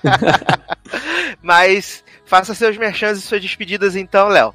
Mas 1.42 2.04
faça 2.26 2.54
seus 2.54 2.78
merchans 2.78 3.18
e 3.18 3.22
suas 3.22 3.42
despedidas 3.42 3.96
então, 3.96 4.28
Léo. 4.28 4.54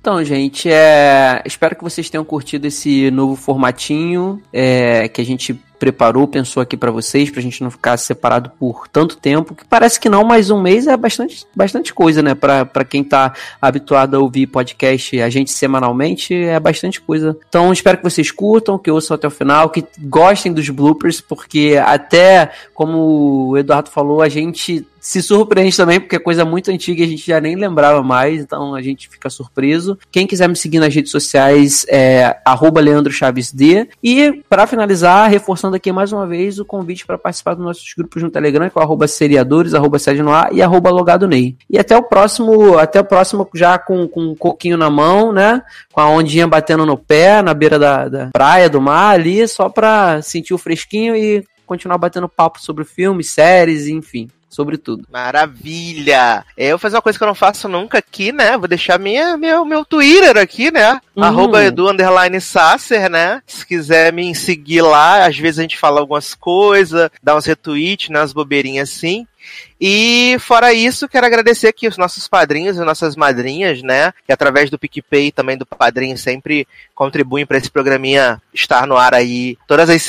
Então, 0.00 0.24
gente, 0.24 0.70
é... 0.70 1.42
espero 1.44 1.76
que 1.76 1.82
vocês 1.84 2.08
tenham 2.08 2.24
curtido 2.24 2.66
esse 2.66 3.10
novo 3.10 3.36
formatinho 3.36 4.42
é, 4.50 5.08
que 5.08 5.20
a 5.20 5.24
gente 5.24 5.60
preparou, 5.80 6.28
pensou 6.28 6.62
aqui 6.62 6.76
pra 6.76 6.90
vocês, 6.90 7.30
pra 7.30 7.40
gente 7.40 7.62
não 7.62 7.70
ficar 7.70 7.96
separado 7.96 8.52
por 8.58 8.86
tanto 8.86 9.16
tempo, 9.16 9.54
que 9.54 9.64
parece 9.64 9.98
que 9.98 10.10
não, 10.10 10.22
mas 10.22 10.50
um 10.50 10.60
mês 10.60 10.86
é 10.86 10.94
bastante, 10.94 11.46
bastante 11.56 11.94
coisa, 11.94 12.22
né? 12.22 12.34
Pra, 12.34 12.66
quem 12.84 13.02
tá 13.02 13.32
habituado 13.60 14.14
a 14.14 14.20
ouvir 14.20 14.46
podcast 14.46 15.20
a 15.20 15.30
gente 15.30 15.50
semanalmente, 15.50 16.34
é 16.34 16.60
bastante 16.60 17.00
coisa. 17.00 17.36
Então, 17.48 17.72
espero 17.72 17.96
que 17.96 18.04
vocês 18.04 18.30
curtam, 18.30 18.78
que 18.78 18.90
ouçam 18.90 19.14
até 19.14 19.26
o 19.26 19.30
final, 19.30 19.70
que 19.70 19.82
gostem 19.98 20.52
dos 20.52 20.68
bloopers, 20.68 21.22
porque 21.22 21.80
até, 21.82 22.50
como 22.74 23.48
o 23.48 23.56
Eduardo 23.56 23.88
falou, 23.88 24.20
a 24.20 24.28
gente 24.28 24.86
se 25.00 25.22
surpreende 25.22 25.74
também, 25.76 25.98
porque 25.98 26.16
é 26.16 26.18
coisa 26.18 26.44
muito 26.44 26.70
antiga 26.70 27.00
e 27.00 27.04
a 27.04 27.08
gente 27.08 27.26
já 27.26 27.40
nem 27.40 27.56
lembrava 27.56 28.02
mais, 28.02 28.42
então 28.42 28.74
a 28.74 28.82
gente 28.82 29.08
fica 29.08 29.30
surpreso. 29.30 29.98
Quem 30.12 30.26
quiser 30.26 30.48
me 30.48 30.54
seguir 30.54 30.78
nas 30.78 30.94
redes 30.94 31.10
sociais 31.10 31.86
é 31.88 32.36
arroba. 32.44 32.80
E 34.02 34.42
para 34.48 34.66
finalizar, 34.66 35.30
reforçando 35.30 35.69
aqui 35.76 35.92
mais 35.92 36.12
uma 36.12 36.26
vez 36.26 36.58
o 36.58 36.64
convite 36.64 37.06
para 37.06 37.18
participar 37.18 37.54
dos 37.54 37.64
nossos 37.64 37.92
grupos 37.96 38.22
no 38.22 38.30
Telegram, 38.30 38.68
que 38.68 38.78
é 38.78 38.82
arroba 38.82 39.06
seriadores, 39.06 39.74
arroba 39.74 39.98
sede 39.98 40.22
no 40.22 40.32
ar 40.32 40.52
e 40.52 40.62
arroba 40.62 40.90
logado 40.90 41.26
Ney. 41.26 41.56
E 41.68 41.78
até 41.78 41.96
o 41.96 42.02
próximo, 42.02 42.78
até 42.78 43.00
o 43.00 43.04
próximo 43.04 43.48
já 43.54 43.78
com, 43.78 44.06
com 44.08 44.20
um 44.20 44.34
coquinho 44.34 44.76
na 44.76 44.90
mão, 44.90 45.32
né? 45.32 45.62
Com 45.92 46.00
a 46.00 46.08
ondinha 46.08 46.46
batendo 46.46 46.84
no 46.86 46.96
pé, 46.96 47.42
na 47.42 47.54
beira 47.54 47.78
da, 47.78 48.08
da 48.08 48.30
praia, 48.32 48.68
do 48.68 48.80
mar 48.80 49.14
ali, 49.14 49.46
só 49.46 49.68
pra 49.68 50.22
sentir 50.22 50.54
o 50.54 50.58
fresquinho 50.58 51.14
e 51.14 51.44
continuar 51.66 51.98
batendo 51.98 52.28
papo 52.28 52.60
sobre 52.60 52.84
filmes, 52.84 53.30
séries, 53.30 53.86
enfim 53.86 54.28
sobre 54.50 54.76
tudo. 54.76 55.06
Maravilha! 55.10 56.44
Eu 56.56 56.70
vou 56.70 56.78
fazer 56.78 56.96
uma 56.96 57.02
coisa 57.02 57.16
que 57.16 57.22
eu 57.22 57.28
não 57.28 57.34
faço 57.34 57.68
nunca 57.68 57.98
aqui, 57.98 58.32
né? 58.32 58.58
Vou 58.58 58.66
deixar 58.66 58.98
minha, 58.98 59.36
meu, 59.36 59.64
meu 59.64 59.84
Twitter 59.84 60.36
aqui, 60.36 60.72
né? 60.72 61.00
Hum. 61.16 61.22
Arroba 61.22 61.64
edu 61.64 61.88
underline 61.88 62.40
Sasser, 62.40 63.08
né? 63.08 63.40
Se 63.46 63.64
quiser 63.64 64.12
me 64.12 64.34
seguir 64.34 64.82
lá, 64.82 65.24
às 65.24 65.38
vezes 65.38 65.60
a 65.60 65.62
gente 65.62 65.78
fala 65.78 66.00
algumas 66.00 66.34
coisas, 66.34 67.08
dá 67.22 67.36
uns 67.36 67.46
retweets, 67.46 68.08
né? 68.08 68.18
Umas 68.18 68.32
bobeirinhas 68.32 68.90
assim. 68.90 69.26
E 69.80 70.36
fora 70.40 70.72
isso, 70.72 71.08
quero 71.08 71.24
agradecer 71.24 71.68
aqui 71.68 71.88
os 71.88 71.96
nossos 71.96 72.28
padrinhos 72.28 72.76
e 72.76 72.80
nossas 72.80 73.16
madrinhas, 73.16 73.82
né? 73.82 74.12
Que 74.26 74.32
através 74.32 74.68
do 74.68 74.78
PicPay 74.78 75.28
e 75.28 75.32
também 75.32 75.56
do 75.56 75.64
padrinho 75.64 76.18
sempre 76.18 76.66
contribuem 76.94 77.46
para 77.46 77.56
esse 77.56 77.70
programinha 77.70 78.42
estar 78.52 78.86
no 78.86 78.96
ar 78.96 79.14
aí 79.14 79.56
todas 79.66 79.88
as 79.88 80.02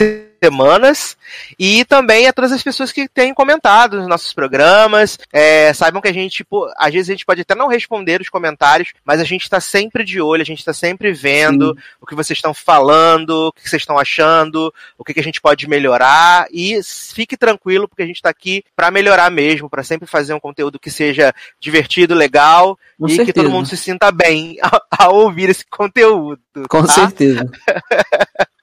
semanas. 0.44 1.16
E 1.58 1.86
também 1.86 2.28
a 2.28 2.34
todas 2.34 2.52
as 2.52 2.64
pessoas 2.64 2.92
que 2.92 3.08
têm 3.08 3.34
comentado 3.34 3.98
nos 3.98 4.08
nossos 4.08 4.34
programas. 4.34 5.20
É, 5.32 5.72
saibam 5.74 6.02
que 6.02 6.08
a 6.08 6.14
gente, 6.14 6.44
pô, 6.44 6.72
às 6.78 6.92
vezes 6.92 7.10
a 7.10 7.14
gente 7.14 7.26
pode 7.26 7.42
até 7.42 7.54
não 7.54 7.68
responder 7.68 8.20
os 8.22 8.30
comentários, 8.30 8.92
mas 9.06 9.20
a 9.20 9.24
gente 9.24 9.44
está 9.44 9.60
sempre 9.60 10.04
de 10.04 10.20
olho, 10.20 10.42
a 10.42 10.46
gente 10.46 10.60
está 10.60 10.74
sempre 10.74 11.12
vendo 11.12 11.76
Sim. 11.76 11.82
o 12.02 12.06
que 12.06 12.16
vocês 12.16 12.38
estão 12.38 12.54
falando, 12.54 13.48
o 13.48 13.52
que 13.52 13.70
vocês 13.70 13.82
estão 13.82 13.98
achando, 13.98 14.74
o 14.98 15.04
que, 15.04 15.14
que 15.14 15.20
a 15.20 15.24
gente 15.24 15.39
pode 15.39 15.68
melhorar. 15.68 16.48
E 16.52 16.80
fique 17.14 17.38
tranquilo, 17.38 17.88
porque 17.88 18.04
a 18.04 18.08
gente 18.08 18.18
está 18.18 18.30
aqui 18.30 18.64
para 18.76 18.89
melhorar 18.89 19.30
mesmo, 19.30 19.70
para 19.70 19.84
sempre 19.84 20.08
fazer 20.08 20.34
um 20.34 20.39
conteúdo 20.39 20.80
que 20.80 20.89
seja 20.89 21.34
divertido, 21.60 22.16
legal 22.16 22.78
Com 23.00 23.06
e 23.06 23.10
que 23.10 23.16
certeza. 23.18 23.34
todo 23.34 23.52
mundo 23.52 23.68
se 23.68 23.78
sinta 23.78 24.12
bem 24.12 24.58
ao, 24.62 24.82
ao 25.06 25.16
ouvir 25.16 25.50
esse 25.50 25.66
conteúdo. 25.66 26.42
Com 26.68 26.84
tá? 26.84 26.94
certeza. 26.94 27.50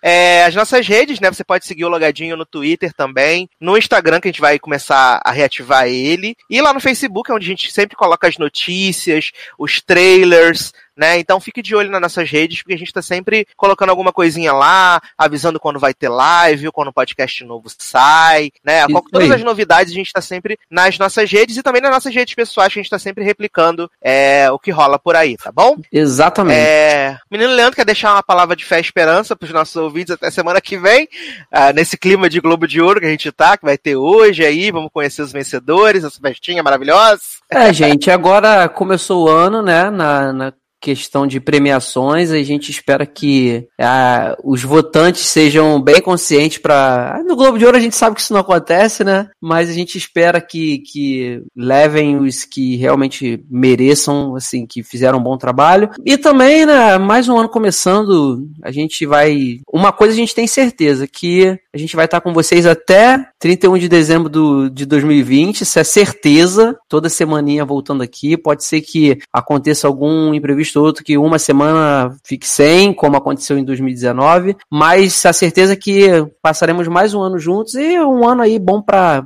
É, 0.00 0.44
as 0.44 0.54
nossas 0.54 0.86
redes, 0.86 1.18
né? 1.18 1.30
Você 1.30 1.42
pode 1.42 1.66
seguir 1.66 1.84
o 1.84 1.88
Logadinho 1.88 2.36
no 2.36 2.46
Twitter 2.46 2.92
também, 2.92 3.48
no 3.60 3.76
Instagram, 3.76 4.20
que 4.20 4.28
a 4.28 4.30
gente 4.30 4.40
vai 4.40 4.58
começar 4.58 5.20
a 5.24 5.32
reativar 5.32 5.88
ele, 5.88 6.36
e 6.48 6.60
lá 6.60 6.72
no 6.72 6.80
Facebook, 6.80 7.32
onde 7.32 7.46
a 7.46 7.48
gente 7.48 7.72
sempre 7.72 7.96
coloca 7.96 8.28
as 8.28 8.38
notícias, 8.38 9.32
os 9.58 9.80
trailers, 9.80 10.72
né? 10.98 11.18
Então 11.18 11.40
fique 11.40 11.62
de 11.62 11.74
olho 11.76 11.90
nas 11.90 12.00
nossas 12.00 12.28
redes, 12.28 12.60
porque 12.60 12.74
a 12.74 12.78
gente 12.78 12.92
tá 12.92 13.00
sempre 13.00 13.46
colocando 13.56 13.90
alguma 13.90 14.12
coisinha 14.12 14.52
lá, 14.52 15.00
avisando 15.16 15.60
quando 15.60 15.78
vai 15.78 15.94
ter 15.94 16.08
live, 16.08 16.66
ou 16.66 16.72
quando 16.72 16.88
o 16.88 16.92
podcast 16.92 17.44
novo 17.44 17.68
sai, 17.78 18.50
né? 18.64 18.84
Isso 18.88 19.02
Todas 19.12 19.30
aí. 19.30 19.36
as 19.36 19.44
novidades 19.44 19.92
a 19.92 19.96
gente 19.96 20.12
tá 20.12 20.20
sempre 20.20 20.58
nas 20.68 20.98
nossas 20.98 21.30
redes 21.30 21.56
e 21.56 21.62
também 21.62 21.80
nas 21.80 21.92
nossas 21.92 22.12
redes 22.12 22.34
pessoais, 22.34 22.72
que 22.72 22.80
a 22.80 22.82
gente 22.82 22.90
tá 22.90 22.98
sempre 22.98 23.22
replicando 23.22 23.88
é, 24.02 24.50
o 24.50 24.58
que 24.58 24.72
rola 24.72 24.98
por 24.98 25.14
aí, 25.14 25.36
tá 25.36 25.52
bom? 25.52 25.76
Exatamente. 25.92 26.58
É, 26.58 27.16
menino 27.30 27.52
Leandro 27.52 27.76
quer 27.76 27.84
deixar 27.84 28.12
uma 28.12 28.22
palavra 28.22 28.56
de 28.56 28.64
fé 28.64 28.78
e 28.78 28.80
esperança 28.80 29.36
pros 29.36 29.52
nossos 29.52 29.76
ouvintes 29.76 30.12
até 30.12 30.30
semana 30.30 30.60
que 30.60 30.76
vem, 30.76 31.08
ah, 31.52 31.72
nesse 31.72 31.96
clima 31.96 32.28
de 32.28 32.40
Globo 32.40 32.66
de 32.66 32.80
Ouro 32.80 33.00
que 33.00 33.06
a 33.06 33.10
gente 33.10 33.30
tá, 33.30 33.56
que 33.56 33.64
vai 33.64 33.78
ter 33.78 33.96
hoje 33.96 34.44
aí, 34.44 34.72
vamos 34.72 34.90
conhecer 34.92 35.22
os 35.22 35.32
vencedores, 35.32 36.02
essa 36.02 36.20
festinha 36.20 36.62
maravilhosa. 36.62 37.22
É, 37.50 37.72
gente, 37.72 38.10
agora 38.10 38.68
começou 38.68 39.24
o 39.24 39.28
ano, 39.28 39.62
né? 39.62 39.90
Na, 39.90 40.32
na 40.32 40.52
questão 40.80 41.26
de 41.26 41.40
premiações, 41.40 42.30
a 42.30 42.42
gente 42.42 42.70
espera 42.70 43.04
que 43.04 43.66
ah, 43.80 44.36
os 44.44 44.62
votantes 44.62 45.26
sejam 45.26 45.80
bem 45.80 46.00
conscientes 46.00 46.58
para. 46.58 47.22
No 47.26 47.36
Globo 47.36 47.58
de 47.58 47.64
Ouro 47.64 47.76
a 47.76 47.80
gente 47.80 47.96
sabe 47.96 48.16
que 48.16 48.22
isso 48.22 48.32
não 48.32 48.40
acontece, 48.40 49.02
né? 49.04 49.28
Mas 49.40 49.68
a 49.68 49.72
gente 49.72 49.98
espera 49.98 50.40
que, 50.40 50.78
que 50.78 51.42
levem 51.56 52.16
os 52.18 52.44
que 52.44 52.76
realmente 52.76 53.44
mereçam, 53.50 54.36
assim, 54.36 54.66
que 54.66 54.82
fizeram 54.82 55.18
um 55.18 55.22
bom 55.22 55.36
trabalho. 55.36 55.90
E 56.04 56.16
também, 56.16 56.64
né, 56.64 56.98
mais 56.98 57.28
um 57.28 57.36
ano 57.36 57.48
começando, 57.48 58.48
a 58.62 58.70
gente 58.70 59.04
vai. 59.06 59.60
Uma 59.72 59.92
coisa 59.92 60.14
a 60.14 60.16
gente 60.16 60.34
tem 60.34 60.46
certeza, 60.46 61.06
que 61.06 61.58
a 61.74 61.78
gente 61.78 61.96
vai 61.96 62.04
estar 62.04 62.20
com 62.20 62.32
vocês 62.32 62.66
até 62.66 63.28
31 63.38 63.78
de 63.78 63.88
dezembro 63.88 64.28
do, 64.28 64.70
de 64.70 64.86
2020, 64.86 65.62
isso 65.62 65.78
é 65.78 65.84
certeza. 65.84 66.76
Toda 66.88 67.08
semaninha 67.08 67.64
voltando 67.64 68.02
aqui. 68.02 68.36
Pode 68.36 68.64
ser 68.64 68.80
que 68.80 69.18
aconteça 69.32 69.86
algum 69.86 70.32
imprevisto 70.34 70.67
ou 70.76 70.84
outro, 70.84 71.04
que 71.04 71.16
uma 71.16 71.38
semana 71.38 72.16
fique 72.24 72.46
sem, 72.46 72.92
como 72.92 73.16
aconteceu 73.16 73.56
em 73.56 73.64
2019. 73.64 74.56
Mas 74.70 75.24
a 75.24 75.32
certeza 75.32 75.74
é 75.74 75.76
que 75.76 76.08
passaremos 76.42 76.88
mais 76.88 77.14
um 77.14 77.20
ano 77.20 77.38
juntos 77.38 77.74
e 77.74 77.98
um 78.00 78.26
ano 78.26 78.42
aí 78.42 78.58
bom 78.58 78.82
para 78.82 79.22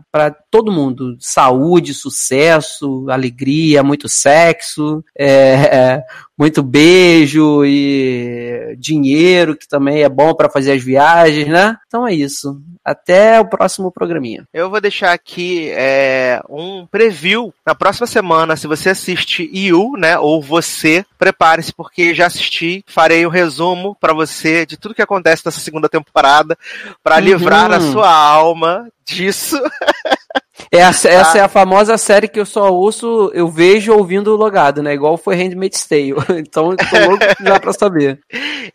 todo 0.50 0.72
mundo. 0.72 1.16
Saúde, 1.18 1.94
sucesso, 1.94 3.06
alegria, 3.08 3.82
muito 3.82 4.08
sexo, 4.08 5.02
é, 5.18 6.02
muito 6.38 6.62
beijo 6.62 7.64
e 7.64 8.76
dinheiro, 8.78 9.56
que 9.56 9.68
também 9.68 10.02
é 10.02 10.08
bom 10.08 10.34
para 10.34 10.50
fazer 10.50 10.72
as 10.72 10.82
viagens, 10.82 11.48
né? 11.48 11.76
Então 11.86 12.06
é 12.06 12.14
isso. 12.14 12.60
Até 12.84 13.38
o 13.40 13.44
próximo 13.44 13.92
programinha. 13.92 14.44
Eu 14.52 14.68
vou 14.68 14.80
deixar 14.80 15.12
aqui 15.12 15.70
é, 15.70 16.42
um 16.50 16.84
preview 16.86 17.54
na 17.64 17.74
próxima 17.76 18.06
semana. 18.08 18.56
Se 18.56 18.66
você 18.66 18.90
assiste 18.90 19.48
You, 19.52 19.92
né, 19.96 20.18
ou 20.18 20.42
você, 20.42 21.04
prepare-se 21.18 21.72
porque 21.72 22.12
já 22.14 22.26
assisti. 22.26 22.84
Farei 22.88 23.24
um 23.24 23.30
resumo 23.30 23.96
pra 24.00 24.12
você 24.12 24.66
de 24.66 24.76
tudo 24.76 24.94
que 24.94 25.02
acontece 25.02 25.42
nessa 25.46 25.60
segunda 25.60 25.88
temporada 25.88 26.58
pra 27.04 27.16
Uhum. 27.16 27.20
livrar 27.22 27.70
a 27.72 27.80
sua 27.80 28.10
alma 28.12 28.88
disso. 29.04 29.60
É 30.74 30.82
a- 30.82 30.88
essa 30.88 31.38
é 31.38 31.40
a 31.42 31.48
famosa 31.48 31.98
série 31.98 32.26
que 32.28 32.40
eu 32.40 32.46
só 32.46 32.72
ouço, 32.72 33.30
eu 33.34 33.46
vejo 33.48 33.92
ouvindo 33.92 34.34
logado, 34.34 34.82
né? 34.82 34.94
Igual 34.94 35.18
foi 35.18 35.34
Handmaid's 35.36 35.84
Tale. 35.86 36.14
Então 36.38 36.74
tô 36.76 37.08
louco 37.08 37.24
já 37.44 37.60
pra 37.60 37.72
saber. 37.74 38.18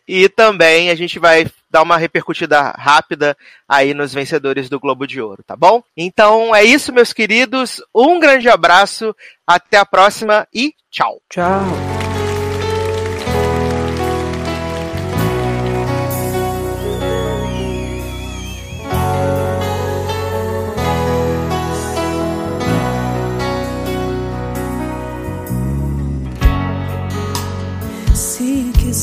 E 0.06 0.28
também 0.28 0.90
a 0.90 0.94
gente 0.94 1.18
vai 1.18 1.46
dar 1.70 1.82
uma 1.82 1.96
repercutida 1.98 2.70
rápida 2.78 3.36
aí 3.68 3.92
nos 3.92 4.14
vencedores 4.14 4.68
do 4.70 4.78
Globo 4.80 5.06
de 5.06 5.20
Ouro, 5.20 5.42
tá 5.44 5.56
bom? 5.56 5.82
Então 5.96 6.54
é 6.54 6.62
isso, 6.64 6.92
meus 6.92 7.12
queridos. 7.12 7.82
Um 7.94 8.18
grande 8.20 8.48
abraço, 8.48 9.14
até 9.46 9.76
a 9.76 9.84
próxima 9.84 10.46
e 10.54 10.72
tchau. 10.90 11.20
Tchau. 11.28 11.87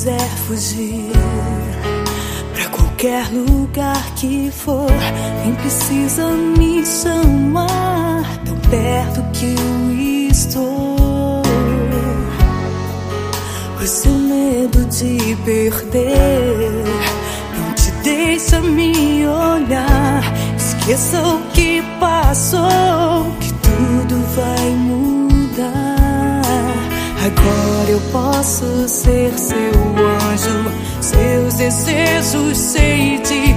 Quiser 0.05 0.29
fugir 0.47 1.11
pra 2.53 2.69
qualquer 2.69 3.27
lugar 3.31 4.13
que 4.15 4.51
for, 4.51 4.91
nem 5.43 5.55
precisa 5.55 6.27
me 6.27 6.85
chamar 6.85 8.23
tão 8.45 8.55
perto 8.69 9.23
que 9.33 9.55
eu 9.55 10.29
estou. 10.29 11.41
O 13.81 13.87
seu 13.87 14.11
medo 14.11 14.85
de 14.85 15.35
perder 15.43 16.83
não 17.57 17.73
te 17.73 17.89
deixa 18.03 18.61
me 18.61 19.25
olhar. 19.25 20.21
Esqueça 20.55 21.19
o 21.19 21.39
que 21.51 21.81
passou, 21.99 23.25
que 23.39 23.51
tudo 23.53 24.23
vai 24.35 24.69
mudar. 24.69 24.84
Agora 27.26 27.89
eu 27.89 27.99
posso 28.11 28.88
ser 28.88 29.34
seu 29.36 29.55
anjo, 30.30 30.71
seus 31.01 31.55
desejos 31.55 32.55
sei 32.55 33.17
de 33.17 33.54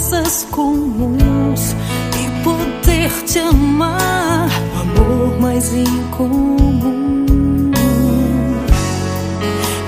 coisas 0.00 0.46
comuns 0.50 1.76
e 2.18 2.42
poder 2.42 3.10
te 3.26 3.38
amar. 3.38 4.48
O 4.74 5.02
amor 5.02 5.40
mais 5.40 5.72
incomum. 5.74 7.26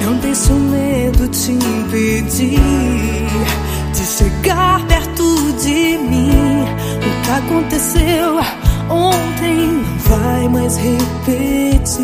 Não 0.04 0.14
deixe 0.18 0.52
o 0.52 0.56
medo 0.56 1.28
te 1.28 1.52
impedir 1.52 2.60
de 3.94 4.04
chegar 4.04 4.86
perto 4.86 5.52
de 5.62 5.98
mim. 5.98 6.64
O 6.98 7.22
que 7.22 7.30
aconteceu 7.30 8.38
ontem 8.90 9.56
não 9.56 9.98
vai 9.98 10.48
mais 10.48 10.76
repetir. 10.76 12.02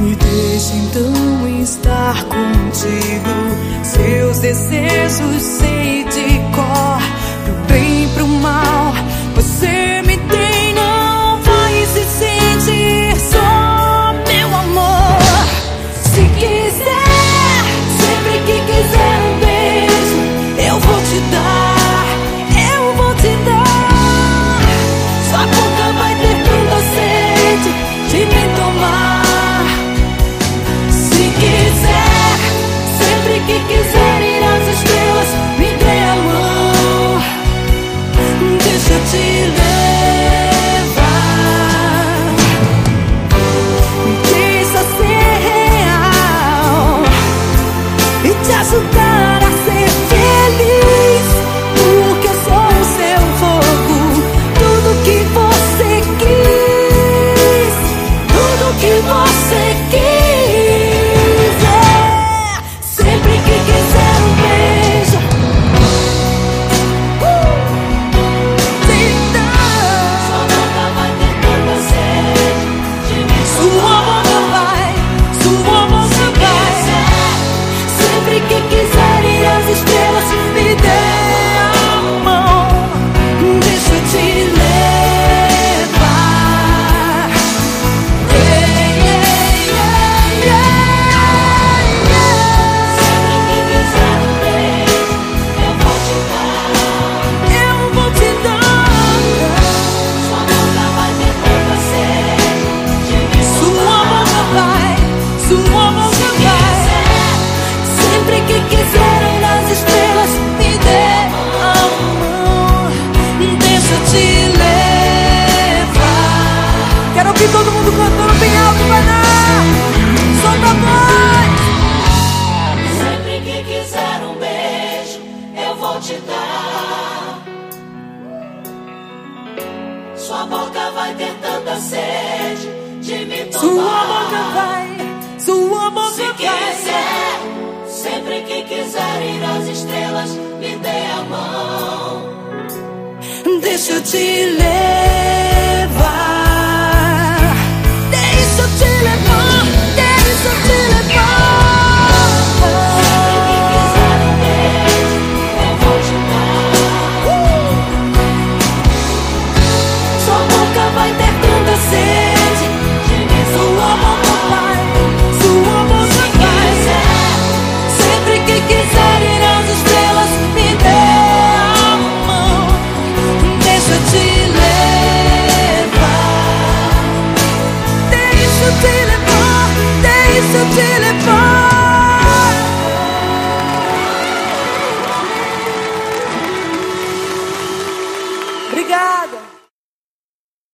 Me 0.00 0.16
deixe 0.16 0.74
então 0.74 1.62
estar 1.62 2.24
contigo. 2.24 3.72
Seus 3.82 4.38
desejos 4.40 5.61